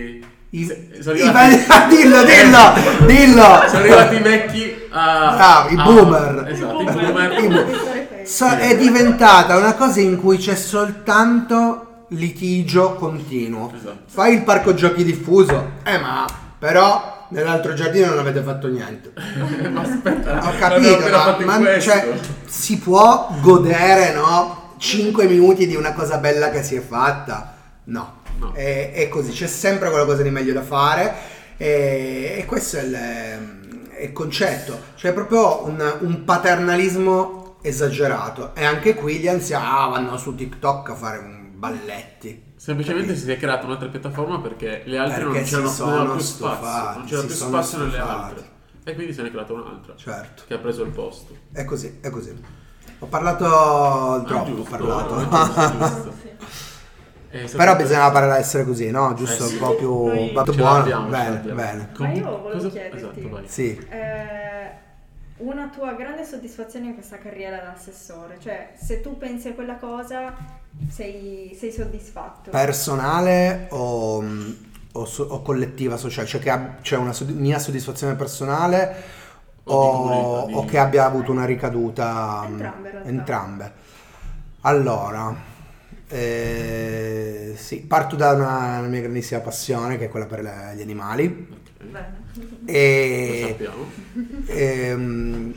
i, 0.50 0.64
sono 1.00 1.18
arrivati... 1.18 1.54
I, 1.54 1.96
dillo, 1.96 2.24
dillo, 2.24 3.06
dillo. 3.06 3.62
Sono 3.66 3.78
arrivati 3.78 4.14
i 4.16 4.20
vecchi 4.20 4.86
a... 4.90 5.36
Ah, 5.36 5.68
i 5.68 5.74
boomer. 5.74 6.44
A, 6.44 6.50
esatto, 6.50 6.80
i 6.80 6.84
boomer. 6.84 7.32
I 7.32 7.48
boomer. 7.48 8.22
So, 8.24 8.46
è 8.46 8.76
diventata 8.76 9.56
una 9.56 9.74
cosa 9.74 10.00
in 10.00 10.18
cui 10.18 10.36
c'è 10.38 10.54
soltanto 10.54 12.04
litigio 12.08 12.94
continuo. 12.94 13.72
Esatto. 13.74 13.98
Fai 14.06 14.34
il 14.34 14.42
parco 14.42 14.74
giochi 14.74 15.04
diffuso, 15.04 15.72
eh 15.82 15.98
ma 15.98 16.26
però 16.58 17.26
nell'altro 17.30 17.74
giardino 17.74 18.06
non 18.06 18.18
avete 18.18 18.42
fatto 18.42 18.68
niente. 18.68 19.12
ma 19.70 19.80
aspetta, 19.82 20.46
ho 20.46 20.52
capito, 20.58 21.44
ma, 21.44 21.58
ma 21.58 21.80
cioè, 21.80 22.18
si 22.46 22.78
può 22.78 23.34
godere, 23.40 24.12
no? 24.12 24.74
5 24.78 25.26
minuti 25.26 25.66
di 25.66 25.74
una 25.74 25.92
cosa 25.92 26.18
bella 26.18 26.50
che 26.50 26.62
si 26.62 26.74
è 26.74 26.80
fatta? 26.80 27.54
No. 27.84 28.16
No. 28.38 28.52
È, 28.52 28.92
è, 28.92 29.08
così, 29.08 29.32
c'è 29.32 29.46
sempre 29.46 29.90
qualcosa 29.90 30.22
di 30.22 30.30
meglio 30.30 30.52
da 30.52 30.62
fare 30.62 31.14
e, 31.56 32.36
e 32.38 32.44
questo 32.46 32.76
è 32.76 32.82
il, 32.82 32.92
è 32.92 34.02
il, 34.04 34.12
concetto, 34.12 34.80
cioè 34.94 35.12
proprio 35.12 35.66
un, 35.66 35.98
un, 36.00 36.24
paternalismo 36.24 37.56
esagerato 37.62 38.54
e 38.54 38.64
anche 38.64 38.94
qui 38.94 39.16
gli 39.18 39.26
anziani 39.26 39.66
ah, 39.66 39.86
vanno 39.88 40.16
su 40.16 40.34
TikTok 40.34 40.90
a 40.90 40.94
fare 40.94 41.18
balletti. 41.58 42.46
Semplicemente 42.54 43.16
si 43.16 43.30
è 43.30 43.36
creata 43.36 43.66
un'altra 43.66 43.88
piattaforma 43.88 44.40
perché 44.40 44.82
le 44.84 44.98
altre 44.98 45.24
perché 45.24 45.38
non 45.38 45.44
c'erano 45.44 45.68
sono 45.68 46.12
più 46.12 46.20
spazio, 46.20 46.98
non 46.98 47.06
c'era 47.06 47.22
più 47.22 47.34
spazio 47.34 47.78
nelle 47.78 47.98
altre. 47.98 48.56
E 48.84 48.94
quindi 48.94 49.12
se 49.12 49.22
ne 49.22 49.28
è 49.28 49.30
creata 49.30 49.52
un'altra. 49.52 49.94
Certo. 49.96 50.44
Che 50.46 50.54
ha 50.54 50.58
preso 50.58 50.82
il 50.82 50.90
posto. 50.90 51.36
È 51.52 51.64
così, 51.64 51.98
è 52.00 52.08
così. 52.08 52.34
Ho 53.00 53.06
parlato 53.06 54.24
troppo, 54.26 54.50
ah, 54.50 54.54
giusto, 54.54 54.74
ho 54.74 54.78
parlato. 54.78 55.16
Giusto, 55.16 55.78
giusto. 55.78 56.26
Eh, 57.30 57.48
Però 57.56 57.76
bisognava 57.76 58.10
parlare 58.10 58.38
a 58.38 58.38
essere 58.38 58.64
così, 58.64 58.90
no? 58.90 59.12
Giusto 59.14 59.44
eh 59.44 59.48
sì. 59.48 59.52
un 59.54 59.58
po' 59.60 59.74
più 59.74 60.06
Noi... 60.06 60.32
buono. 60.32 60.78
L'abbiamo, 60.78 61.08
bene, 61.08 61.38
bene. 61.40 61.88
Ma 61.98 62.12
io 62.12 62.24
volevo 62.24 62.50
Cosa... 62.50 62.68
chiederti 62.68 62.96
esatto, 62.96 63.42
sì. 63.44 63.86
eh, 63.90 64.70
una 65.38 65.68
tua 65.68 65.92
grande 65.92 66.24
soddisfazione 66.24 66.86
in 66.86 66.94
questa 66.94 67.18
carriera 67.18 67.58
da 67.58 67.72
assessore, 67.72 68.38
cioè 68.40 68.72
se 68.76 69.00
tu 69.00 69.18
pensi 69.18 69.48
a 69.48 69.52
quella 69.52 69.76
cosa 69.76 70.34
sei, 70.88 71.54
sei 71.58 71.70
soddisfatto. 71.70 72.50
Personale 72.50 73.66
o, 73.70 74.24
o, 74.92 75.04
so, 75.04 75.24
o, 75.24 75.42
collettiva 75.42 75.96
sociale? 75.96 76.26
Cioè 76.26 76.40
che 76.40 76.50
c'è 76.50 76.70
cioè 76.80 76.98
una 76.98 77.12
sodd- 77.12 77.36
mia 77.36 77.58
soddisfazione 77.58 78.14
personale 78.14 78.94
o, 79.64 80.48
o, 80.50 80.64
che 80.64 80.78
abbia 80.78 81.04
avuto 81.04 81.30
una 81.30 81.44
ricaduta? 81.44 82.44
Entrambe. 82.46 83.02
Entrambe. 83.04 83.72
Allora, 84.62 85.34
eh, 86.08 87.54
sì, 87.56 87.80
parto 87.80 88.16
da 88.16 88.32
una, 88.32 88.78
una, 88.78 88.88
mia 88.88 89.02
grandissima 89.02 89.40
passione 89.40 89.98
che 89.98 90.06
è 90.06 90.08
quella 90.08 90.26
per 90.26 90.42
le, 90.42 90.72
gli 90.74 90.80
animali. 90.80 91.56
E, 92.64 93.56
e, 94.46 94.56
ehm, 94.56 95.54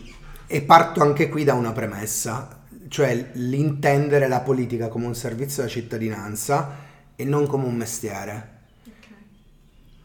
e 0.48 0.62
parto 0.62 1.02
anche 1.02 1.30
qui 1.30 1.46
da 1.46 1.54
una 1.54 1.72
premessa, 1.72 2.64
cioè 2.90 3.30
l'intendere 3.34 4.28
la 4.28 4.42
politica 4.42 4.90
come 4.90 5.06
un 5.06 5.16
servizio 5.16 5.62
alla 5.62 5.72
cittadinanza 5.72 6.76
e 7.16 7.24
non 7.24 7.48
come 7.48 7.66
un 7.66 7.76
mestiere. 7.76 8.50
Okay. 8.84 9.18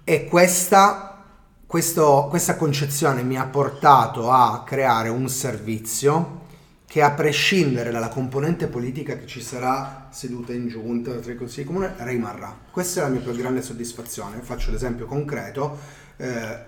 E 0.05 0.25
questa, 0.27 1.25
questo, 1.67 2.27
questa 2.31 2.55
concezione 2.55 3.25
mi 3.25 3.37
ha 3.37 3.47
portato 3.47 4.31
a 4.31 4.63
creare 4.65 5.09
un 5.09 5.29
servizio 5.29 6.45
che 6.87 7.03
a 7.03 7.11
prescindere 7.11 7.91
dalla 7.91 8.09
componente 8.09 8.69
politica 8.69 9.17
che 9.19 9.27
ci 9.27 9.43
sarà 9.43 10.09
seduta 10.11 10.53
in 10.53 10.69
giunta 10.69 11.13
tra 11.17 11.33
i 11.33 11.37
consigli 11.37 11.67
comuni 11.67 11.89
rimarrà. 11.99 12.57
Questa 12.71 13.01
è 13.01 13.03
la 13.03 13.11
mia 13.11 13.21
più 13.21 13.33
grande 13.33 13.61
soddisfazione. 13.61 14.41
Faccio 14.41 14.71
l'esempio 14.71 15.07
concreto, 15.07 15.79
eh, 16.17 16.59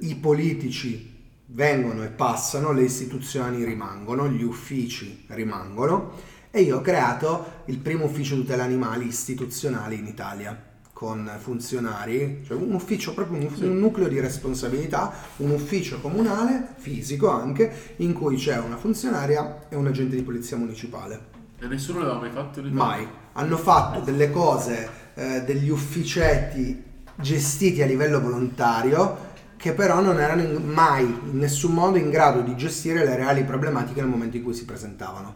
i 0.00 0.14
politici 0.16 1.16
vengono 1.46 2.04
e 2.04 2.08
passano, 2.08 2.72
le 2.72 2.82
istituzioni 2.82 3.64
rimangono, 3.64 4.28
gli 4.28 4.42
uffici 4.42 5.24
rimangono 5.28 6.12
e 6.50 6.62
io 6.62 6.78
ho 6.78 6.80
creato 6.80 7.62
il 7.66 7.78
primo 7.78 8.04
ufficio 8.04 8.36
tutela 8.36 8.62
animali 8.62 9.06
istituzionale 9.06 9.94
in 9.94 10.06
Italia 10.06 10.67
con 10.98 11.30
funzionari, 11.38 12.42
cioè 12.44 12.56
un 12.56 12.74
ufficio, 12.74 13.14
proprio 13.14 13.38
un, 13.38 13.48
un, 13.56 13.78
nucleo 13.78 14.08
di 14.08 14.18
responsabilità, 14.18 15.12
un 15.36 15.50
ufficio 15.50 16.00
comunale, 16.00 16.74
fisico 16.74 17.30
anche, 17.30 17.94
in 17.98 18.12
cui 18.12 18.34
c'è 18.34 18.58
una 18.58 18.76
funzionaria 18.76 19.68
e 19.68 19.76
un 19.76 19.86
agente 19.86 20.16
di 20.16 20.22
polizia 20.22 20.56
municipale. 20.56 21.20
E 21.60 21.68
nessuno 21.68 22.00
l'aveva 22.00 22.18
mai 22.18 22.30
fatto? 22.32 22.62
Mai. 22.64 23.06
Hanno 23.34 23.56
fatto 23.56 24.00
delle 24.00 24.32
cose, 24.32 24.88
eh, 25.14 25.42
degli 25.42 25.68
ufficetti 25.68 26.82
gestiti 27.14 27.80
a 27.80 27.86
livello 27.86 28.20
volontario 28.20 29.26
che 29.56 29.74
però 29.74 30.00
non 30.00 30.18
erano 30.18 30.42
in, 30.42 30.64
mai 30.64 31.04
in 31.04 31.38
nessun 31.38 31.74
modo 31.74 31.96
in 31.96 32.10
grado 32.10 32.40
di 32.40 32.56
gestire 32.56 33.04
le 33.04 33.14
reali 33.14 33.44
problematiche 33.44 34.00
nel 34.00 34.10
momento 34.10 34.36
in 34.36 34.42
cui 34.42 34.52
si 34.52 34.64
presentavano. 34.64 35.34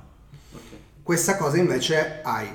Okay. 0.51 0.79
Questa 1.05 1.37
cosa 1.37 1.57
invece 1.57 2.21
hai 2.25 2.49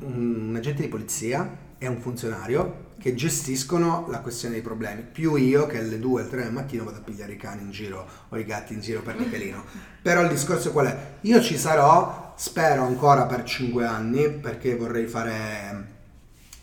un 0.00 0.52
agente 0.54 0.82
di 0.82 0.88
polizia 0.88 1.70
e 1.82 1.88
un 1.88 2.00
funzionario 2.00 2.90
che 3.00 3.16
gestiscono 3.16 4.06
la 4.08 4.20
questione 4.20 4.54
dei 4.54 4.62
problemi. 4.62 5.02
Più 5.02 5.34
io 5.34 5.66
che 5.66 5.80
alle 5.80 5.98
2 5.98 6.20
alle 6.20 6.30
3 6.30 6.42
del 6.44 6.52
mattino 6.52 6.84
vado 6.84 6.98
a 6.98 7.00
pigliare 7.00 7.32
i 7.32 7.36
cani 7.36 7.62
in 7.62 7.72
giro 7.72 8.06
o 8.28 8.38
i 8.38 8.44
gatti 8.44 8.72
in 8.72 8.80
giro 8.80 9.02
per 9.02 9.18
Michelino. 9.18 9.64
Però 10.00 10.22
il 10.22 10.28
discorso 10.28 10.70
qual 10.70 10.86
è? 10.86 11.14
Io 11.22 11.42
ci 11.42 11.58
sarò, 11.58 12.34
spero 12.36 12.84
ancora 12.84 13.26
per 13.26 13.42
5 13.42 13.84
anni, 13.84 14.30
perché 14.30 14.76
vorrei 14.76 15.08
fare 15.08 15.86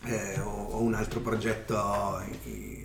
eh, 0.05 0.39
ho 0.39 0.81
un 0.81 0.93
altro 0.93 1.19
progetto 1.19 2.23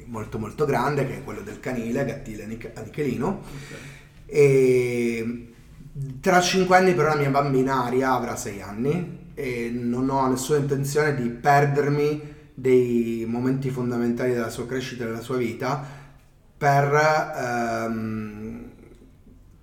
molto 0.06 0.40
molto 0.40 0.64
grande 0.64 1.06
che 1.06 1.18
è 1.18 1.22
quello 1.22 1.42
del 1.42 1.60
canile, 1.60 2.04
Gattile 2.04 2.42
a 2.74 2.80
Nichelino. 2.80 3.42
Okay. 3.64 3.78
E 4.26 5.52
tra 6.20 6.40
5 6.40 6.76
anni 6.76 6.94
però 6.94 7.10
la 7.10 7.16
mia 7.16 7.30
bambina 7.30 7.84
Aria 7.84 8.10
avrà 8.10 8.34
6 8.34 8.60
anni 8.60 9.22
e 9.34 9.70
non 9.70 10.08
ho 10.08 10.26
nessuna 10.28 10.58
intenzione 10.58 11.14
di 11.14 11.28
perdermi 11.28 12.32
dei 12.54 13.24
momenti 13.28 13.70
fondamentali 13.70 14.32
della 14.32 14.50
sua 14.50 14.66
crescita 14.66 15.04
e 15.04 15.06
della 15.08 15.20
sua 15.20 15.36
vita 15.36 15.84
per, 16.56 16.94
ehm, 17.36 18.70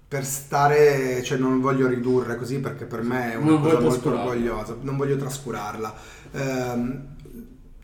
per 0.07 0.25
stare, 0.25 1.23
cioè 1.23 1.38
non 1.38 1.62
voglio 1.62 1.88
ridurre 1.88 2.36
così 2.36 2.60
perché 2.60 2.86
per 2.86 3.01
me 3.01 3.31
è 3.31 3.36
una 3.36 3.51
non 3.51 3.62
cosa 3.62 3.79
molto 3.79 4.10
orgogliosa, 4.10 4.77
non 4.81 4.97
voglio 4.97 5.15
trascurarla. 5.15 5.95
Ehm, 6.31 7.05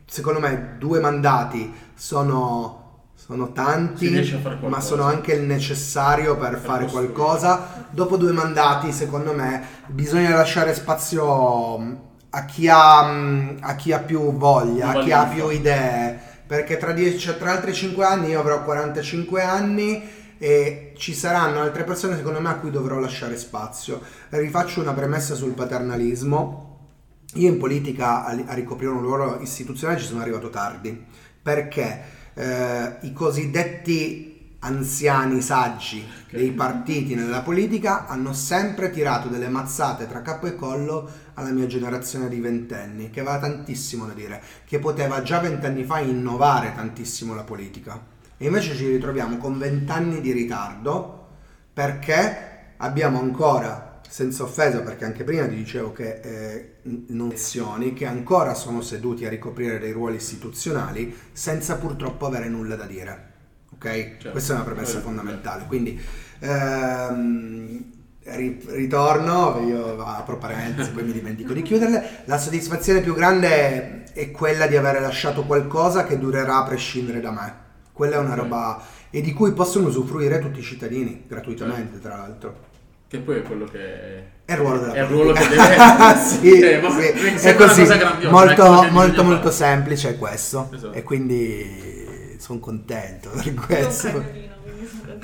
secondo 0.06 0.40
me 0.40 0.76
due 0.78 1.00
mandati 1.00 1.74
sono 1.94 2.87
sono 3.28 3.52
tanti, 3.52 4.42
ma 4.62 4.80
sono 4.80 5.04
anche 5.04 5.34
il 5.34 5.42
necessario 5.42 6.38
per, 6.38 6.52
per 6.52 6.60
fare 6.60 6.86
qualcosa. 6.86 7.86
Dopo 7.90 8.16
due 8.16 8.32
mandati, 8.32 8.94
secondo 8.94 9.34
me, 9.34 9.62
bisogna 9.88 10.34
lasciare 10.34 10.74
spazio 10.74 11.78
mm, 11.78 11.94
a 12.30 12.46
chi 12.46 12.70
ha, 12.70 13.04
mm, 13.04 13.58
a 13.60 13.76
chi 13.76 13.92
ha 13.92 14.00
più 14.00 14.32
voglia, 14.32 14.92
a 14.92 15.00
chi 15.02 15.12
ha 15.12 15.26
più 15.26 15.50
idee. 15.50 16.18
Perché 16.48 16.78
tra, 16.78 16.94
dieci, 16.94 17.36
tra 17.38 17.52
altri 17.52 17.74
5 17.74 18.06
anni 18.06 18.30
io 18.30 18.40
avrò 18.40 18.64
45 18.64 19.42
anni 19.42 20.02
e 20.38 20.94
ci 20.96 21.14
saranno 21.14 21.60
altre 21.60 21.84
persone 21.84 22.16
secondo 22.16 22.40
me 22.40 22.48
a 22.48 22.56
cui 22.56 22.72
dovrò 22.72 22.98
lasciare 22.98 23.36
spazio. 23.36 24.00
Rifaccio 24.30 24.80
una 24.80 24.94
premessa 24.94 25.36
sul 25.36 25.52
paternalismo. 25.52 26.64
Io 27.34 27.50
in 27.50 27.58
politica 27.58 28.24
a 28.24 28.54
ricoprire 28.54 28.94
un 28.94 29.02
ruolo 29.02 29.40
istituzionale 29.42 30.00
ci 30.00 30.06
sono 30.06 30.22
arrivato 30.22 30.50
tardi. 30.50 31.06
Perché? 31.44 32.16
Eh, 32.38 32.98
i 33.02 33.14
cosiddetti 33.14 34.56
anziani 34.60 35.42
saggi 35.42 36.06
dei 36.30 36.52
partiti 36.52 37.16
nella 37.16 37.42
politica 37.42 38.06
hanno 38.08 38.34
sempre 38.34 38.90
tirato 38.92 39.28
delle 39.28 39.50
mazzate 39.50 40.08
tra 40.08 40.22
capo 40.22 40.46
e 40.46 40.56
collo 40.56 41.10
alla 41.34 41.50
mia 41.50 41.68
generazione 41.68 42.30
di 42.30 42.40
ventenni, 42.40 43.10
che 43.10 43.22
aveva 43.22 43.40
tantissimo 43.40 44.06
da 44.06 44.14
dire, 44.14 44.42
che 44.66 44.80
poteva 44.80 45.22
già 45.22 45.40
vent'anni 45.40 45.84
fa 45.84 46.00
innovare 46.00 46.74
tantissimo 46.76 47.34
la 47.34 47.44
politica. 47.44 48.00
E 48.38 48.46
invece 48.46 48.76
ci 48.76 48.88
ritroviamo 48.88 49.38
con 49.38 49.58
vent'anni 49.58 50.22
di 50.22 50.32
ritardo 50.32 51.26
perché 51.74 52.74
abbiamo 52.78 53.20
ancora 53.20 53.87
senza 54.08 54.44
offesa, 54.44 54.82
perché 54.82 55.06
anche 55.06 55.24
prima 55.24 55.48
ti 55.48 55.56
dicevo 55.56 55.92
che 55.92 56.20
eh, 56.22 56.74
nozioni 57.08 57.94
che 57.94 58.06
ancora 58.06 58.54
sono 58.54 58.82
seduti 58.82 59.26
a 59.26 59.30
ricoprire 59.30 59.80
dei 59.80 59.92
ruoli 59.92 60.16
istituzionali 60.16 61.16
senza 61.32 61.76
purtroppo 61.76 62.26
avere 62.26 62.48
nulla 62.48 62.76
da 62.76 62.86
dire. 62.86 63.34
Ok? 63.74 63.86
Certo. 63.86 64.32
Questa 64.32 64.54
è 64.54 64.56
una 64.56 64.66
premessa 64.66 64.94
certo. 64.94 65.08
fondamentale. 65.08 65.66
Quindi 65.68 66.00
ehm, 66.40 67.92
ritorno, 68.24 69.62
io 69.66 70.04
apro 70.04 70.38
parentesi, 70.38 70.92
poi 70.92 71.04
mi 71.04 71.12
dimentico 71.12 71.54
di 71.54 71.62
chiuderle. 71.62 72.24
La 72.26 72.38
soddisfazione 72.38 73.02
più 73.02 73.14
grande 73.14 74.04
è 74.14 74.32
quella 74.32 74.68
di 74.68 74.76
aver 74.76 75.00
lasciato 75.00 75.44
qualcosa 75.44 76.06
che 76.06 76.18
durerà 76.18 76.58
a 76.58 76.64
prescindere 76.64 77.20
da 77.20 77.32
me. 77.32 77.66
Quella 77.92 78.16
è 78.16 78.20
una 78.20 78.36
roba 78.36 78.82
e 79.10 79.22
di 79.22 79.34
cui 79.34 79.54
possono 79.54 79.88
usufruire 79.88 80.40
tutti 80.40 80.60
i 80.60 80.64
cittadini 80.64 81.24
gratuitamente, 81.28 82.00
tra 82.00 82.18
l'altro. 82.18 82.67
Che 83.10 83.20
poi 83.20 83.38
è 83.38 83.42
quello 83.42 83.66
che 83.66 84.36
è 84.44 84.52
il 84.52 84.58
ruolo 84.58 84.80
della 84.80 84.94
è 84.94 85.00
il 85.00 85.06
ruolo 85.06 85.32
che 85.32 85.48
deve 85.48 85.64
sì, 86.18 86.60
cioè, 86.60 87.38
sì. 87.38 87.48
è 87.48 87.56
così. 87.56 87.86
molto 88.30 88.88
molto 88.92 89.24
molto 89.24 89.52
semplice 89.52 90.10
è 90.10 90.18
questo. 90.18 90.70
Esatto. 90.74 90.94
e 90.94 91.04
quindi 91.04 92.36
sono 92.38 92.60
contento 92.60 93.30
per 93.30 93.54
questo. 93.54 94.24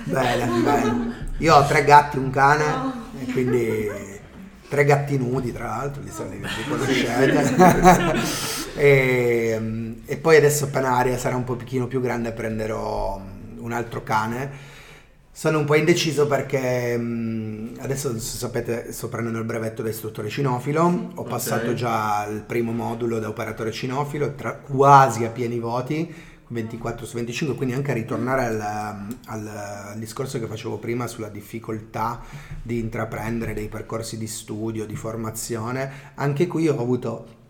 bene 0.04 0.46
bene. 0.64 1.28
Io 1.40 1.56
ho 1.56 1.66
tre 1.66 1.84
gatti 1.84 2.18
un 2.18 2.30
cane 2.30 2.66
no. 2.66 2.94
e 3.20 3.32
quindi 3.32 3.90
tre 4.70 4.86
gatti 4.86 5.18
nudi 5.18 5.52
tra 5.52 5.68
l'altro 5.68 6.02
li, 6.02 6.10
so, 6.10 6.26
li, 6.30 6.40
li 6.40 6.68
conoscete 6.68 8.16
e, 8.76 9.96
e 10.06 10.18
poi 10.18 10.38
adesso 10.38 10.66
appena 10.66 10.96
aria 10.96 11.18
sarà 11.18 11.36
un 11.36 11.44
pochino 11.44 11.88
più 11.88 12.02
grande 12.02 12.32
prenderò 12.32 13.22
un 13.58 13.72
altro 13.72 14.04
cane 14.04 14.72
sono 15.36 15.58
un 15.58 15.66
po' 15.66 15.74
indeciso 15.74 16.28
perché 16.28 16.96
mh, 16.96 17.78
adesso 17.80 18.18
se 18.20 18.38
sapete 18.38 18.92
sto 18.92 19.10
prendendo 19.10 19.40
il 19.40 19.46
brevetto 19.46 19.82
da 19.82 19.90
istruttore 19.90 20.30
cinofilo, 20.30 21.10
ho 21.16 21.24
passato 21.24 21.64
okay. 21.64 21.74
già 21.74 22.28
il 22.28 22.42
primo 22.42 22.72
modulo 22.72 23.18
da 23.18 23.30
operatore 23.30 23.72
cinofilo, 23.72 24.36
tra, 24.36 24.54
quasi 24.54 25.26
a 25.26 25.32
pieni 25.32 25.58
voti, 25.58 26.14
24 26.48 27.08
su 27.08 27.16
25, 27.16 27.56
quindi 27.56 27.74
anche 27.74 27.90
a 27.90 27.96
ritornare 27.96 28.46
al, 28.46 28.62
al, 28.62 29.48
al, 29.48 29.98
discorso 29.98 30.38
che 30.38 30.46
facevo 30.46 30.78
prima 30.78 31.08
sulla 31.08 31.30
difficoltà 31.30 32.22
di 32.62 32.78
intraprendere 32.78 33.56
dei 33.56 33.70
percorsi 33.70 34.20
di 34.20 34.28
studio, 34.28 34.86
di 34.86 34.96
formazione, 34.96 36.12
anche 36.14 36.46
qui 36.46 36.68
ho 36.68 36.80
avuto 36.80 37.42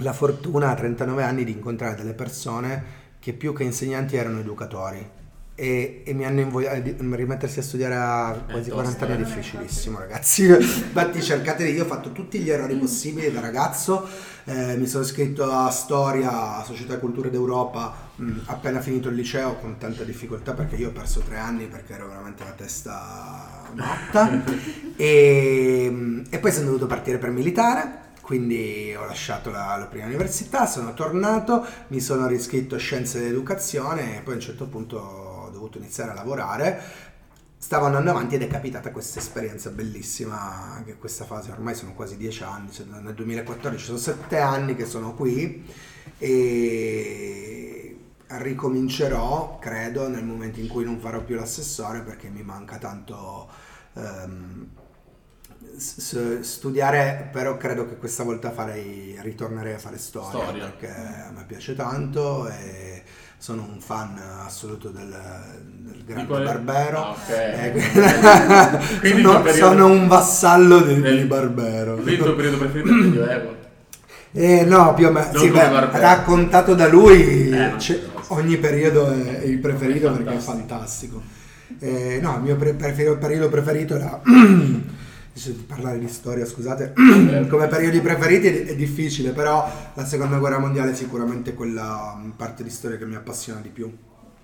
la 0.00 0.12
fortuna 0.12 0.68
a 0.68 0.74
39 0.74 1.22
anni 1.22 1.44
di 1.44 1.52
incontrare 1.52 1.94
delle 1.94 2.12
persone 2.12 3.04
che 3.18 3.32
più 3.32 3.54
che 3.54 3.64
insegnanti 3.64 4.16
erano 4.16 4.38
educatori 4.38 5.24
e, 5.56 6.02
e, 6.04 6.12
mi 6.12 6.26
hanno 6.26 6.40
invogliato 6.40 6.76
a 6.76 7.16
rimettersi 7.16 7.60
a 7.60 7.62
studiare 7.62 7.94
a 7.94 8.44
quasi 8.48 8.70
40 8.70 9.04
anni 9.06 9.14
è 9.14 9.16
difficilissimo 9.16 9.98
ragazzi. 9.98 10.44
Infatti 10.52 11.22
cercate 11.22 11.64
di 11.64 11.72
io 11.72 11.84
ho 11.84 11.86
fatto 11.86 12.12
tutti 12.12 12.38
gli 12.38 12.50
errori 12.50 12.76
possibili 12.76 13.32
da 13.32 13.40
ragazzo 13.40 14.06
eh, 14.44 14.76
mi 14.76 14.86
sono 14.86 15.02
iscritto 15.02 15.50
a 15.50 15.70
storia 15.70 16.58
a 16.58 16.62
società 16.62 16.94
e 16.94 16.98
cultura 16.98 17.30
d'Europa 17.30 18.10
mh, 18.16 18.40
appena 18.44 18.80
finito 18.80 19.08
il 19.08 19.14
liceo 19.14 19.56
con 19.56 19.78
tanta 19.78 20.04
difficoltà 20.04 20.52
perché 20.52 20.76
io 20.76 20.90
ho 20.90 20.92
perso 20.92 21.20
tre 21.20 21.38
anni 21.38 21.66
perché 21.66 21.94
ero 21.94 22.06
veramente 22.06 22.44
la 22.44 22.52
testa 22.52 23.62
matta. 23.74 24.74
E, 24.98 26.22
e 26.30 26.38
poi 26.38 26.50
sono 26.50 26.64
dovuto 26.64 26.86
partire 26.86 27.18
per 27.18 27.28
militare 27.28 28.04
quindi 28.22 28.92
ho 28.98 29.04
lasciato 29.04 29.50
la, 29.50 29.76
la, 29.78 29.84
prima 29.84 30.06
università, 30.06 30.66
sono 30.66 30.94
tornato, 30.94 31.64
mi 31.88 32.00
sono 32.00 32.26
riscritto 32.26 32.74
a 32.74 32.78
scienze 32.78 33.20
dell'educazione 33.20 34.16
e 34.16 34.20
poi 34.22 34.32
a 34.32 34.36
un 34.36 34.42
certo 34.42 34.66
punto 34.66 35.25
dovuto 35.66 35.78
iniziare 35.78 36.12
a 36.12 36.14
lavorare, 36.14 36.80
stavo 37.58 37.86
andando 37.86 38.10
avanti 38.10 38.36
ed 38.36 38.42
è 38.42 38.46
capitata 38.46 38.90
questa 38.90 39.18
esperienza 39.18 39.70
bellissima, 39.70 40.74
anche 40.74 40.96
questa 40.96 41.24
fase, 41.24 41.50
ormai 41.50 41.74
sono 41.74 41.94
quasi 41.94 42.16
dieci 42.16 42.42
anni, 42.42 42.70
cioè 42.70 42.86
nel 42.86 43.14
2014 43.14 43.84
sono 43.84 43.98
sette 43.98 44.38
anni 44.38 44.76
che 44.76 44.86
sono 44.86 45.14
qui 45.14 45.64
e 46.18 47.98
ricomincerò, 48.26 49.58
credo, 49.58 50.08
nel 50.08 50.24
momento 50.24 50.60
in 50.60 50.68
cui 50.68 50.84
non 50.84 50.98
farò 50.98 51.22
più 51.22 51.34
l'assessore 51.36 52.00
perché 52.00 52.28
mi 52.28 52.42
manca 52.42 52.78
tanto... 52.78 53.48
Um, 53.94 54.68
studiare 55.78 57.28
però 57.30 57.58
credo 57.58 57.86
che 57.86 57.98
questa 57.98 58.22
volta 58.22 58.50
farei 58.50 59.14
ritornerei 59.20 59.74
a 59.74 59.78
fare 59.78 59.98
storia, 59.98 60.42
storia. 60.42 60.70
perché 60.70 60.88
a 60.88 61.30
me 61.34 61.44
piace 61.44 61.74
tanto 61.74 62.48
e 62.48 63.02
sono 63.46 63.64
un 63.72 63.78
fan 63.78 64.20
assoluto 64.44 64.88
del, 64.88 65.06
del 65.06 66.02
grande 66.04 66.26
quale... 66.26 66.44
Barbero. 66.46 66.98
Ah, 66.98 67.10
okay. 67.10 67.76
eh, 67.76 67.80
sono, 69.22 69.40
periodo... 69.40 69.68
sono, 69.68 69.86
un 69.86 70.08
vassallo 70.08 70.80
di, 70.80 71.00
del... 71.00 71.18
di 71.20 71.24
Barbero. 71.26 71.94
Quindi 71.94 72.14
il 72.14 72.18
tuo 72.18 72.34
periodo 72.34 72.58
preferito 72.58 72.88
il 72.88 72.94
Medioevo? 72.96 73.54
Eh, 74.32 74.64
no, 74.66 74.92
più 74.92 75.06
o 75.06 75.12
meno, 75.12 75.38
sì, 75.38 75.48
beh, 75.48 75.98
raccontato 75.98 76.74
da 76.74 76.88
lui, 76.88 77.48
eh, 77.48 77.72
ogni 78.26 78.58
periodo 78.58 79.10
è 79.10 79.44
il 79.44 79.58
preferito 79.60 80.12
è 80.12 80.16
perché 80.16 80.34
è 80.34 80.40
fantastico. 80.40 81.22
Eh, 81.78 82.18
no, 82.20 82.34
il 82.34 82.42
mio 82.42 82.56
pre- 82.56 82.74
periodo 82.74 83.48
preferito 83.48 83.96
era 83.96 84.20
parlare 85.66 85.98
di 85.98 86.08
storia, 86.08 86.46
scusate, 86.46 86.94
come 87.48 87.66
periodi 87.68 88.00
preferiti 88.00 88.46
è, 88.46 88.74
difficile, 88.74 89.30
però 89.30 89.70
la 89.94 90.04
seconda 90.04 90.38
guerra 90.38 90.58
mondiale 90.58 90.92
è 90.92 90.94
sicuramente 90.94 91.54
quella 91.54 92.16
mm, 92.16 92.30
parte 92.30 92.62
di 92.62 92.70
storia 92.70 92.96
che 92.96 93.04
mi 93.04 93.14
appassiona 93.14 93.60
di 93.60 93.68
più. 93.68 93.94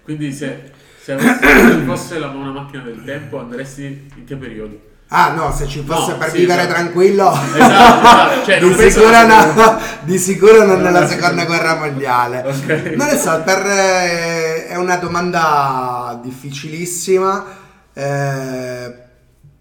Quindi 0.02 0.32
se, 0.32 0.70
se, 1.00 1.12
avessi, 1.12 1.84
fosse 1.84 2.18
la, 2.18 2.28
una 2.28 2.50
macchina 2.50 2.82
del 2.82 3.02
tempo 3.04 3.38
andresti 3.38 4.08
in 4.16 4.24
che 4.24 4.36
periodo? 4.36 4.90
Ah 5.14 5.32
no, 5.34 5.52
se 5.52 5.66
ci 5.66 5.82
fosse 5.84 6.12
no, 6.12 6.18
per 6.18 6.30
sì, 6.30 6.38
vivere 6.38 6.62
esatto. 6.62 6.74
tranquillo, 6.74 7.32
esatto, 7.32 7.56
esatto. 7.56 8.44
Cioè, 8.50 8.60
di, 8.60 8.90
sicuro 8.90 9.26
no, 9.26 9.78
di, 10.02 10.18
sicuro 10.18 10.64
non 10.64 10.80
nella 10.80 11.06
seconda 11.06 11.44
guerra 11.44 11.76
mondiale. 11.76 12.42
Okay. 12.46 12.96
Non 12.96 13.08
lo 13.08 13.16
so, 13.16 13.42
per, 13.44 13.66
eh, 13.66 14.66
è 14.68 14.76
una 14.76 14.96
domanda 14.96 16.18
difficilissima. 16.22 17.44
Eh, 17.92 19.10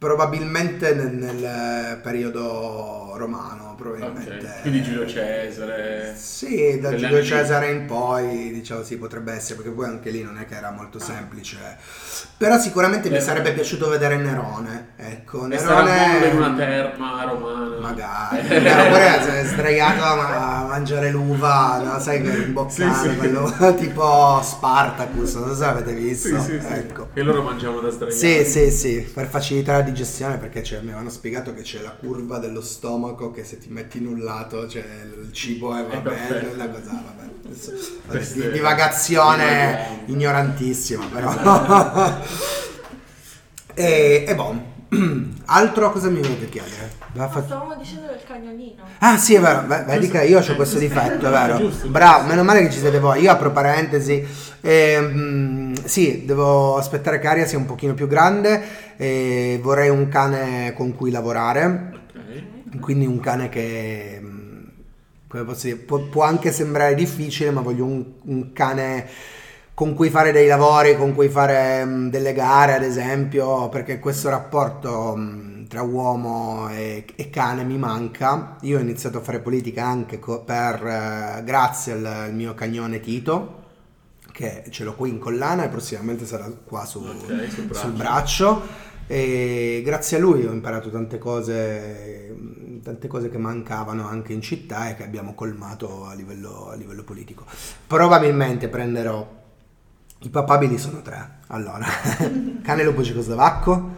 probabilmente 0.01 0.95
nel, 0.95 1.15
nel 1.15 1.99
periodo 2.01 3.13
romano, 3.17 3.70
probabilmente. 3.81 4.45
Okay. 4.45 4.61
Quindi 4.61 4.83
Giulio 4.83 5.07
Cesare. 5.07 6.13
Sì, 6.15 6.79
da 6.79 6.95
Giulio 6.95 7.23
Cesare 7.23 7.71
in 7.71 7.85
poi, 7.85 8.51
diciamo 8.51 8.83
sì, 8.83 8.97
potrebbe 8.97 9.33
essere, 9.33 9.55
perché 9.55 9.71
poi 9.71 9.85
anche 9.85 10.11
lì 10.11 10.21
non 10.21 10.37
è 10.37 10.45
che 10.45 10.55
era 10.55 10.71
molto 10.71 10.97
ah. 10.97 11.01
semplice. 11.01 11.57
Però 12.37 12.57
sicuramente 12.59 13.07
eh. 13.07 13.11
mi 13.11 13.21
sarebbe 13.21 13.51
piaciuto 13.53 13.89
vedere 13.89 14.17
Nerone, 14.17 14.93
ecco. 14.97 15.47
Nerone... 15.47 16.27
in 16.27 16.37
una 16.37 16.53
terma 16.55 17.23
romana. 17.23 17.79
Magari. 17.79 18.39
Oppure 18.55 19.45
sdraiato 19.45 20.03
a 20.03 20.65
mangiare 20.67 21.11
l'uva, 21.11 21.81
no? 21.83 21.99
sai 21.99 22.21
che 22.21 22.29
imboccare, 22.29 22.93
sì, 22.93 23.09
sì. 23.09 23.15
quello 23.17 23.53
tipo 23.77 24.39
Spartacus, 24.43 25.35
non 25.35 25.47
so 25.49 25.55
se 25.55 25.65
avete 25.65 25.93
visto. 25.93 26.39
Sì, 26.39 26.59
sì, 26.59 26.67
ecco. 26.67 27.09
E 27.13 27.21
loro 27.21 27.41
mangiavano 27.41 27.81
da 27.81 27.89
sdraiati. 27.89 28.17
Sì, 28.17 28.45
sì, 28.45 28.71
sì, 28.71 29.01
per 29.01 29.27
facilitare 29.27 29.79
la 29.79 29.83
digestione 29.83 30.37
perché 30.37 30.63
cioè, 30.63 30.79
mi 30.79 30.89
avevano 30.89 31.09
spiegato 31.09 31.53
che 31.53 31.61
c'è 31.61 31.81
la 31.81 31.91
curva 31.91 32.37
dello 32.37 32.61
stomaco 32.61 33.31
che 33.31 33.43
se 33.43 33.57
ti 33.57 33.69
metti 33.71 33.99
in 33.99 34.07
un 34.07 34.19
lato 34.19 34.67
cioè, 34.67 34.83
il 35.23 35.31
cibo 35.31 35.73
è, 35.75 35.85
va 35.85 35.97
bene, 35.97 36.55
la 36.55 36.69
cosa 36.69 36.91
vabbè. 36.91 37.29
Di, 38.33 38.51
divagazione 38.51 40.03
ignorantissima 40.05 41.05
però. 41.05 41.33
e, 43.73 44.25
e 44.27 44.35
boh. 44.35 44.69
Altro 45.45 45.91
cosa 45.91 46.09
mi 46.09 46.21
volete 46.21 46.49
chiedere? 46.49 46.99
Stavamo 47.13 47.75
dicendo 47.75 48.07
del 48.07 48.21
cagnolino. 48.25 48.83
Ah 48.99 49.17
sì, 49.17 49.35
è 49.35 49.41
vero, 49.41 49.65
vedi 49.85 50.09
che 50.09 50.23
io 50.23 50.39
ho 50.39 50.55
questo 50.55 50.77
difetto, 50.77 51.27
è 51.27 51.29
vero. 51.29 51.69
Bravo, 51.87 52.27
meno 52.27 52.43
male 52.43 52.61
che 52.61 52.71
ci 52.71 52.79
siete 52.79 52.99
voi. 52.99 53.21
Io 53.21 53.31
apro 53.31 53.51
parentesi. 53.51 54.25
Eh, 54.61 55.73
sì, 55.83 56.23
devo 56.25 56.77
aspettare 56.77 57.19
che 57.19 57.27
Aria 57.27 57.45
sia 57.45 57.57
un 57.57 57.65
pochino 57.65 57.93
più 57.93 58.07
grande 58.07 58.95
e 58.95 59.59
vorrei 59.61 59.89
un 59.89 60.07
cane 60.07 60.73
con 60.73 60.95
cui 60.95 61.11
lavorare. 61.11 62.00
Quindi 62.79 63.05
un 63.05 63.19
cane 63.19 63.49
che 63.49 64.19
mm, 64.21 64.63
dire, 65.29 65.75
può, 65.75 65.99
può 65.99 66.23
anche 66.23 66.51
sembrare 66.51 66.95
difficile, 66.95 67.51
ma 67.51 67.61
voglio 67.61 67.85
un, 67.85 68.05
un 68.23 68.53
cane 68.53 69.07
con 69.73 69.95
cui 69.95 70.09
fare 70.09 70.31
dei 70.31 70.47
lavori, 70.47 70.95
con 70.95 71.15
cui 71.15 71.27
fare 71.29 71.83
mh, 71.83 72.09
delle 72.09 72.33
gare, 72.33 72.75
ad 72.75 72.83
esempio, 72.83 73.67
perché 73.69 73.99
questo 73.99 74.29
rapporto 74.29 75.15
mh, 75.15 75.67
tra 75.67 75.81
uomo 75.81 76.69
e, 76.69 77.05
e, 77.15 77.29
cane 77.29 77.63
mi 77.63 77.77
manca. 77.77 78.57
Io 78.61 78.77
ho 78.77 78.81
iniziato 78.81 79.17
a 79.19 79.21
fare 79.21 79.39
politica 79.39 79.85
anche 79.85 80.19
co- 80.19 80.41
per, 80.41 80.85
eh, 80.85 81.43
grazie 81.43 81.93
al, 81.93 82.05
al, 82.05 82.33
mio 82.33 82.53
cagnone 82.53 82.99
Tito, 82.99 83.63
che 84.31 84.65
ce 84.69 84.83
l'ho 84.83 84.93
qui 84.95 85.09
in 85.09 85.17
collana 85.17 85.63
e 85.63 85.69
prossimamente 85.69 86.25
sarà 86.25 86.51
qua 86.63 86.85
su, 86.85 86.99
okay, 86.99 87.49
sul 87.49 87.63
braccio. 87.63 87.79
Sul 87.79 87.91
braccio. 87.93 88.61
E 89.07 89.81
grazie 89.83 90.17
a 90.17 90.19
lui 90.19 90.45
ho 90.45 90.51
imparato 90.51 90.89
tante 90.89 91.17
cose, 91.17 92.35
tante 92.81 93.07
cose 93.07 93.29
che 93.29 93.37
mancavano 93.37 94.07
anche 94.07 94.33
in 94.33 94.41
città 94.41 94.89
e 94.89 94.95
che 94.95 95.03
abbiamo 95.03 95.33
colmato 95.33 96.05
a 96.05 96.13
livello, 96.13 96.69
a 96.69 96.75
livello 96.75 97.03
politico. 97.03 97.45
Probabilmente 97.87 98.67
prenderò 98.67 99.39
i 100.19 100.29
papabili 100.29 100.77
sono 100.77 101.01
tre. 101.01 101.39
Allora, 101.47 101.85
cane 102.61 102.83
lupo 102.83 103.03
cecoslovacco, 103.03 103.95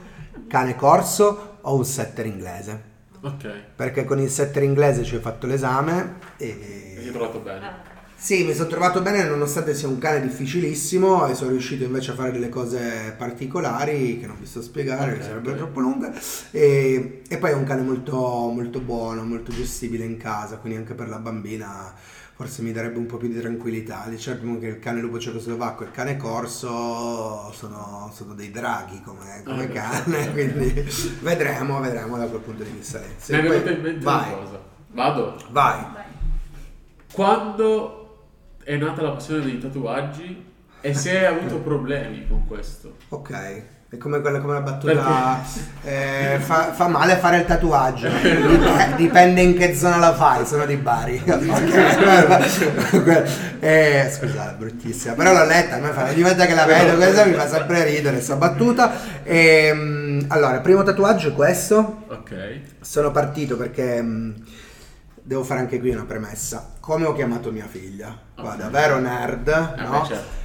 cane 0.48 0.76
corso 0.76 1.58
o 1.62 1.76
un 1.76 1.86
setter 1.86 2.26
inglese. 2.26 2.92
Ok. 3.22 3.52
Perché 3.76 4.06
con 4.06 4.20
il 4.20 4.30
setter 4.30 4.64
inglese 4.64 5.04
ci 5.04 5.16
ho 5.16 5.20
fatto 5.20 5.48
l'esame 5.48 6.20
E 6.38 6.94
ti 6.96 7.02
e... 7.02 7.06
hai 7.06 7.12
trovato 7.12 7.40
bene. 7.40 7.92
Sì, 8.24 8.46
mi 8.46 8.54
sono 8.54 8.70
trovato 8.70 9.02
bene 9.02 9.26
nonostante 9.26 9.74
sia 9.76 9.90
un 9.90 9.98
cane 9.98 10.22
difficilissimo 10.22 11.28
e 11.28 11.36
sono 11.36 11.50
riuscito 11.50 11.84
invece 11.84 12.12
a 12.12 12.16
fare 12.16 12.32
delle 12.32 12.48
cose 12.48 13.14
particolari 13.18 14.18
che 14.18 14.28
non 14.28 14.38
vi 14.40 14.46
sto 14.46 14.60
a 14.60 14.62
spiegare, 14.62 15.12
Ok, 15.12 15.18
che 15.18 15.24
sarebbero 15.26 15.52
ok. 15.52 15.58
troppo 15.58 15.80
lunghe. 15.82 16.14
E, 16.52 17.22
e 17.28 17.38
poi 17.38 17.50
è 17.50 17.54
un 17.54 17.66
cane 17.66 17.82
molto, 17.82 18.16
molto 18.18 18.80
buono, 18.80 19.26
molto 19.26 19.52
gestibile 19.52 20.06
in 20.06 20.16
casa, 20.16 20.56
quindi 20.56 20.78
anche 20.80 20.94
per 20.94 21.10
la 21.10 21.18
bambina 21.18 21.94
forse 22.36 22.62
mi 22.62 22.72
darebbe 22.72 22.98
un 22.98 23.08
po' 23.08 23.18
più 23.18 23.28
di 23.28 23.38
tranquillità. 23.38 24.06
Diciamo 24.08 24.58
che 24.58 24.68
il 24.68 24.80
cane 24.80 25.02
lupo 25.02 25.20
cecoslovacco 25.20 25.84
e 25.84 25.88
il 25.88 25.92
cane 25.92 26.16
corso 26.16 27.52
sono, 27.52 28.10
sono 28.16 28.34
dei 28.36 28.52
draghi 28.52 29.02
come, 29.04 29.42
come 29.44 29.64
Ah, 29.64 29.66
ok. 29.66 29.72
cane, 29.74 30.32
quindi 30.32 30.86
vedremo, 31.20 31.82
vedremo 31.82 32.18
da 32.18 32.28
quel 32.28 32.40
punto 32.40 32.64
di 32.64 32.70
vista 32.70 33.00
Mi 33.00 33.06
è 33.38 33.42
poi- 33.42 33.50
venuta 33.50 33.70
in 33.72 33.82
mente 33.82 34.06
vai, 34.06 34.32
una 34.32 34.38
cosa. 34.44 34.62
Vado. 34.94 35.38
vai. 35.52 35.80
Vai. 35.82 36.02
Quando 37.12 37.98
è 38.64 38.76
nata 38.78 39.02
la 39.02 39.12
passione 39.12 39.44
dei 39.44 39.60
tatuaggi 39.60 40.52
e 40.82 40.94
se 40.94 41.18
hai 41.18 41.26
avuto 41.26 41.60
problemi 41.60 42.28
con 42.28 42.46
questo? 42.48 42.96
Ok, 43.10 43.64
è 43.90 43.98
come 43.98 44.22
quella 44.22 44.40
come 44.40 44.54
la 44.54 44.62
battuta 44.62 45.42
eh, 45.84 46.38
fa, 46.40 46.74
fa 46.74 46.88
male 46.88 47.16
fare 47.18 47.38
il 47.38 47.46
tatuaggio. 47.46 48.10
Dip- 48.22 48.96
Dipende 48.96 49.42
in 49.42 49.56
che 49.56 49.76
zona 49.76 49.98
la 49.98 50.14
fai, 50.14 50.46
sono 50.46 50.66
di 50.66 50.76
Bari. 50.76 51.22
Ok. 51.30 51.72
eh, 53.60 54.10
scusate, 54.12 54.52
è 54.52 54.56
bruttissima. 54.58 55.14
Però 55.14 55.32
l'ho 55.32 55.46
letta, 55.46 55.76
a 55.76 55.80
me 55.80 55.92
fa, 55.92 56.10
ogni 56.10 56.22
volta 56.22 56.46
che 56.46 56.54
la 56.54 56.66
vedo 56.66 56.96
questa 56.96 57.26
mi 57.26 57.34
fa 57.34 57.48
sempre 57.48 57.84
ridere 57.86 58.20
sta 58.20 58.36
battuta. 58.36 59.24
Ehm, 59.24 60.26
allora, 60.30 60.60
primo 60.60 60.84
tatuaggio 60.84 61.30
è 61.30 61.34
questo. 61.34 62.04
Ok. 62.08 62.60
Sono 62.82 63.12
partito 63.12 63.56
perché 63.58 64.02
mh, 64.02 64.44
devo 65.22 65.44
fare 65.44 65.60
anche 65.60 65.80
qui 65.80 65.92
una 65.92 66.06
premessa. 66.06 66.73
Come 66.84 67.06
ho 67.06 67.14
chiamato 67.14 67.50
mia 67.50 67.66
figlia? 67.66 68.14
Guarda, 68.36 68.66
Ok. 68.66 68.72
vero 68.72 69.00
nerd, 69.00 69.48
Eh, 69.78 69.82
no? 69.84 70.06
certo. 70.06 70.42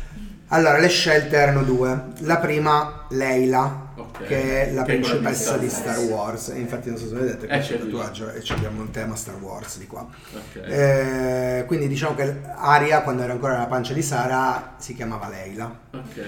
Allora, 0.50 0.78
le 0.78 0.86
scelte 0.86 1.34
erano 1.36 1.64
due. 1.64 2.12
La 2.20 2.36
prima, 2.38 3.06
Leila, 3.10 3.88
Ok. 3.96 4.22
che 4.24 4.68
è 4.68 4.72
la 4.72 4.84
Che 4.84 4.92
principessa 4.92 5.56
di. 5.56 5.68
Star 5.68 5.98
Wars. 5.98 6.50
E 6.50 6.60
infatti, 6.60 6.90
non 6.90 6.96
so 6.98 7.08
se 7.08 7.14
vedete, 7.16 7.46
Eh, 7.46 7.48
questo 7.48 7.72
c'è 7.74 7.80
lì. 7.82 7.90
tatuaggio 7.90 8.30
e 8.30 8.42
ci 8.44 8.52
abbiamo 8.52 8.80
un 8.82 8.90
tema 8.92 9.16
Star 9.16 9.34
Wars 9.42 9.78
di 9.78 9.86
qua. 9.88 10.06
Ok. 10.32 10.62
Eh, 10.64 11.64
quindi 11.66 11.88
diciamo 11.88 12.14
che 12.14 12.40
Aria, 12.54 13.02
quando 13.02 13.22
era 13.22 13.32
ancora 13.32 13.54
nella 13.54 13.66
pancia 13.66 13.92
di 13.92 14.02
Sara, 14.02 14.74
si 14.78 14.94
chiamava 14.94 15.28
Leila. 15.28 15.76
Ok. 15.92 16.22